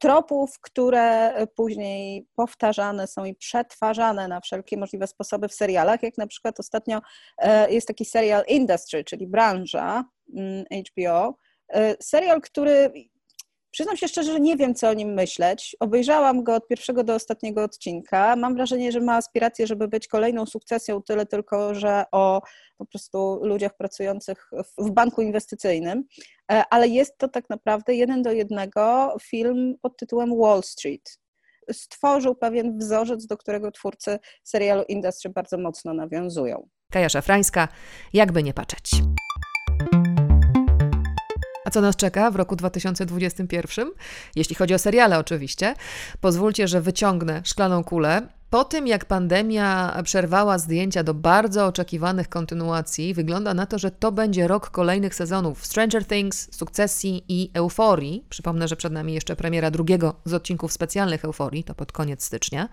tropów, 0.02 0.60
które 0.62 1.34
później 1.56 2.28
powtarzane 2.36 3.08
są 3.08 3.26
i 3.26 3.36
przetwarzane 3.36 4.28
na 4.28 4.42
wszelkie 4.42 4.78
możliwe 4.78 5.08
sposoby 5.08 5.48
w 5.48 5.54
serialach, 5.54 6.04
jak 6.04 6.18
na 6.18 6.28
przykład 6.28 6.60
ostatnio 6.60 7.02
jest 7.70 7.88
taki 7.88 8.06
serial 8.06 8.44
Industry, 8.48 9.04
czyli 9.04 9.28
branża, 9.28 10.04
HBO. 10.72 11.38
E, 11.74 11.96
serial, 12.02 12.42
który 12.42 12.92
przyznam 13.74 13.98
się 13.98 14.08
szczerze, 14.08 14.32
że 14.32 14.40
nie 14.40 14.58
wiem, 14.58 14.76
co 14.76 14.90
o 14.90 14.94
nim 14.94 15.14
myśleć. 15.14 15.76
Obejrzałam 15.80 16.44
go 16.44 16.56
od 16.56 16.68
pierwszego 16.68 17.04
do 17.04 17.16
ostatniego 17.16 17.64
odcinka. 17.64 18.36
Mam 18.36 18.56
wrażenie, 18.56 18.92
że 18.92 19.02
ma 19.02 19.16
aspiracje, 19.16 19.68
żeby 19.68 19.88
być 19.88 20.08
kolejną 20.08 20.46
sukcesją, 20.46 21.02
tyle 21.02 21.26
tylko, 21.26 21.76
że 21.76 22.04
o 22.12 22.42
po 22.78 22.86
prostu 22.86 23.40
ludziach 23.44 23.78
pracujących 23.78 24.50
w 24.78 24.92
banku 24.92 25.22
inwestycyjnym, 25.22 26.04
e, 26.52 26.64
ale 26.70 26.88
jest 26.88 27.18
to 27.18 27.28
tak 27.28 27.50
naprawdę 27.50 27.96
jeden 27.96 28.22
do 28.22 28.32
jednego 28.32 29.16
film 29.22 29.76
pod 29.82 29.98
tytułem 29.98 30.38
Wall 30.40 30.64
Street. 30.64 31.20
Stworzył 31.72 32.36
pewien 32.36 32.78
wzorzec, 32.78 33.26
do 33.26 33.38
którego 33.38 33.72
twórcy 33.72 34.20
serialu 34.44 34.84
Industry 34.88 35.30
bardzo 35.30 35.58
mocno 35.58 35.94
nawiązują. 35.94 36.70
Kaja 36.92 37.10
Szafrańska, 37.10 37.68
jakby 38.14 38.44
nie 38.44 38.54
patrzeć. 38.54 38.92
A 41.66 41.70
co 41.70 41.82
nas 41.82 41.96
czeka 41.96 42.32
w 42.32 42.36
roku 42.36 42.56
2021? 42.56 43.92
Jeśli 44.36 44.56
chodzi 44.56 44.74
o 44.74 44.80
seriale, 44.80 45.20
oczywiście. 45.20 45.76
Pozwólcie, 46.22 46.68
że 46.68 46.82
wyciągnę 46.82 47.42
szklaną 47.46 47.84
kulę 47.84 48.22
po 48.54 48.64
tym, 48.64 48.88
jak 48.88 49.06
pandemia 49.06 50.02
przerwała 50.04 50.58
zdjęcia 50.58 51.04
do 51.04 51.14
bardzo 51.14 51.66
oczekiwanych 51.66 52.30
kontynuacji, 52.30 53.14
wygląda 53.14 53.54
na 53.54 53.66
to, 53.66 53.80
że 53.80 53.92
to 53.92 54.12
będzie 54.12 54.48
rok 54.48 54.70
kolejnych 54.70 55.16
sezonów 55.16 55.66
Stranger 55.66 56.06
Things, 56.06 56.56
Sukcesji 56.56 57.24
i 57.28 57.52
Euforii. 57.54 58.26
Przypomnę, 58.30 58.68
że 58.68 58.76
przed 58.76 58.94
nami 58.94 59.14
jeszcze 59.14 59.36
premiera 59.36 59.72
drugiego 59.72 60.16
z 60.26 60.34
odcinków 60.34 60.74
specjalnych 60.74 61.26
Euforii, 61.26 61.64
to 61.64 61.76
pod 61.76 61.92
koniec 61.92 62.24
stycznia. 62.24 62.70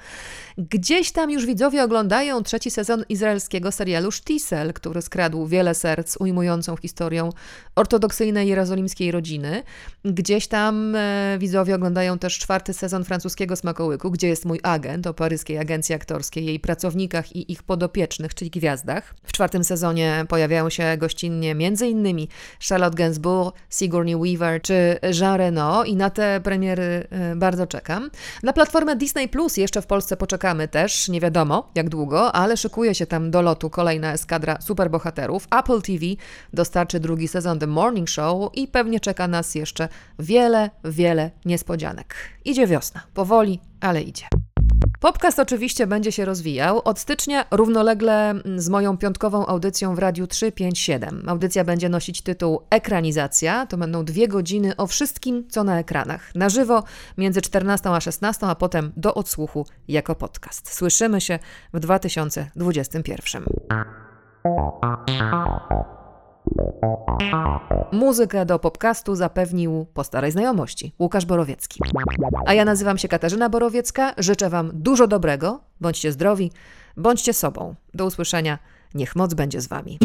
Gdzieś 0.59 1.13
tam 1.13 1.31
już 1.31 1.47
widzowie 1.47 1.85
oglądają 1.85 2.43
trzeci 2.43 2.71
sezon 2.71 3.05
izraelskiego 3.09 3.73
serialu 3.73 4.11
Sztisel, 4.11 4.73
który 4.73 5.03
skradł 5.03 5.47
wiele 5.47 5.75
serc 5.75 6.17
ujmującą 6.17 6.77
historią 6.77 7.31
ortodoksyjnej 7.77 8.49
jerozolimskiej 8.49 9.11
rodziny. 9.11 9.63
Gdzieś 10.05 10.47
tam 10.47 10.97
e, 10.97 11.37
widzowie 11.39 11.75
oglądają 11.75 12.19
też 12.19 12.39
czwarty 12.39 12.73
sezon 12.73 13.05
francuskiego 13.05 13.57
Smakołyku, 13.57 14.11
gdzie 14.11 14.29
jest 14.29 14.45
mój 14.45 14.61
agent 14.63 15.07
o 15.07 15.15
paryskiej 15.15 15.59
agencji 15.59 15.70
agencji 15.71 15.95
aktorskiej, 15.95 16.45
jej 16.45 16.61
pracownikach 16.61 17.37
i 17.37 17.53
ich 17.53 17.63
podopiecznych, 17.63 18.35
czyli 18.35 18.51
gwiazdach. 18.51 19.15
W 19.25 19.33
czwartym 19.33 19.65
sezonie 19.65 20.25
pojawiają 20.29 20.71
się 20.71 20.97
gościnnie 20.99 21.51
m.in. 21.51 22.27
Charlotte 22.69 22.97
Gainsbourg, 22.97 23.57
Sigourney 23.71 24.17
Weaver 24.17 24.63
czy 24.63 24.99
Jean 25.21 25.37
Reno 25.37 25.85
i 25.85 25.97
na 25.97 26.11
te 26.11 26.41
premiery 26.41 27.07
y, 27.33 27.37
bardzo 27.37 27.67
czekam. 27.67 28.11
Na 28.43 28.53
platformę 28.53 28.97
Disney 28.97 29.29
Plus 29.29 29.57
jeszcze 29.57 29.83
w 29.83 29.87
Polsce 29.87 30.17
poczekamy 30.17 30.69
też, 30.69 31.09
nie 31.09 31.21
wiadomo 31.21 31.71
jak 31.75 31.89
długo, 31.89 32.33
ale 32.33 32.57
szykuje 32.57 32.95
się 32.95 33.07
tam 33.07 33.31
do 33.31 33.43
lotu 33.43 33.71
kolejna 33.71 34.13
eskadra 34.13 34.61
superbohaterów. 34.61 35.47
Apple 35.59 35.83
TV 35.83 36.07
dostarczy 36.53 37.01
drugi 37.01 37.29
sezon 37.29 37.59
The 37.59 37.67
Morning 37.67 38.09
Show 38.09 38.55
i 38.55 38.69
pewnie 38.69 39.01
czeka 39.01 39.29
nas 39.29 39.55
jeszcze 39.55 39.89
wiele, 40.19 40.71
wiele 40.85 41.31
niespodzianek. 41.45 42.15
Idzie 42.45 42.67
wiosna, 42.67 43.03
powoli, 43.15 43.61
ale 43.81 44.03
idzie. 44.03 44.40
Podcast 45.01 45.39
oczywiście 45.39 45.87
będzie 45.87 46.13
się 46.13 46.25
rozwijał. 46.25 46.81
Od 46.85 46.99
stycznia 46.99 47.45
równolegle 47.51 48.35
z 48.57 48.69
moją 48.69 48.97
piątkową 48.97 49.47
audycją 49.47 49.95
w 49.95 49.99
Radiu 49.99 50.27
357. 50.27 51.29
Audycja 51.29 51.65
będzie 51.65 51.89
nosić 51.89 52.23
tytuł 52.23 52.63
Ekranizacja. 52.71 53.67
To 53.67 53.77
będą 53.77 54.05
dwie 54.05 54.29
godziny 54.29 54.77
o 54.77 54.87
wszystkim, 54.87 55.45
co 55.49 55.65
na 55.65 55.79
ekranach. 55.79 56.35
Na 56.35 56.49
żywo 56.49 56.85
między 57.19 57.43
14 57.43 57.91
a 57.91 58.01
16, 58.01 58.47
a 58.47 58.55
potem 58.55 58.93
do 58.97 59.15
odsłuchu 59.15 59.67
jako 59.89 60.15
podcast. 60.15 60.75
Słyszymy 60.75 61.21
się 61.21 61.39
w 61.75 61.81
2021. 61.81 63.45
Muzykę 67.93 68.47
do 68.47 68.59
podcastu 68.59 69.15
zapewnił 69.15 69.87
po 69.95 70.05
starej 70.05 70.33
znajomości 70.33 70.93
Łukasz 70.99 71.27
Borowiecki. 71.27 71.81
A 72.47 72.55
ja 72.55 72.65
nazywam 72.65 72.99
się 72.99 73.09
Katarzyna 73.09 73.49
Borowiecka. 73.49 74.15
Życzę 74.19 74.51
Wam 74.51 74.71
dużo 74.75 75.07
dobrego. 75.07 75.61
Bądźcie 75.81 76.13
zdrowi, 76.13 76.53
bądźcie 76.97 77.33
sobą. 77.33 77.75
Do 77.95 78.07
usłyszenia. 78.07 78.59
Niech 78.95 79.17
moc 79.17 79.35
będzie 79.35 79.61
z 79.61 79.69
Wami. 79.69 79.99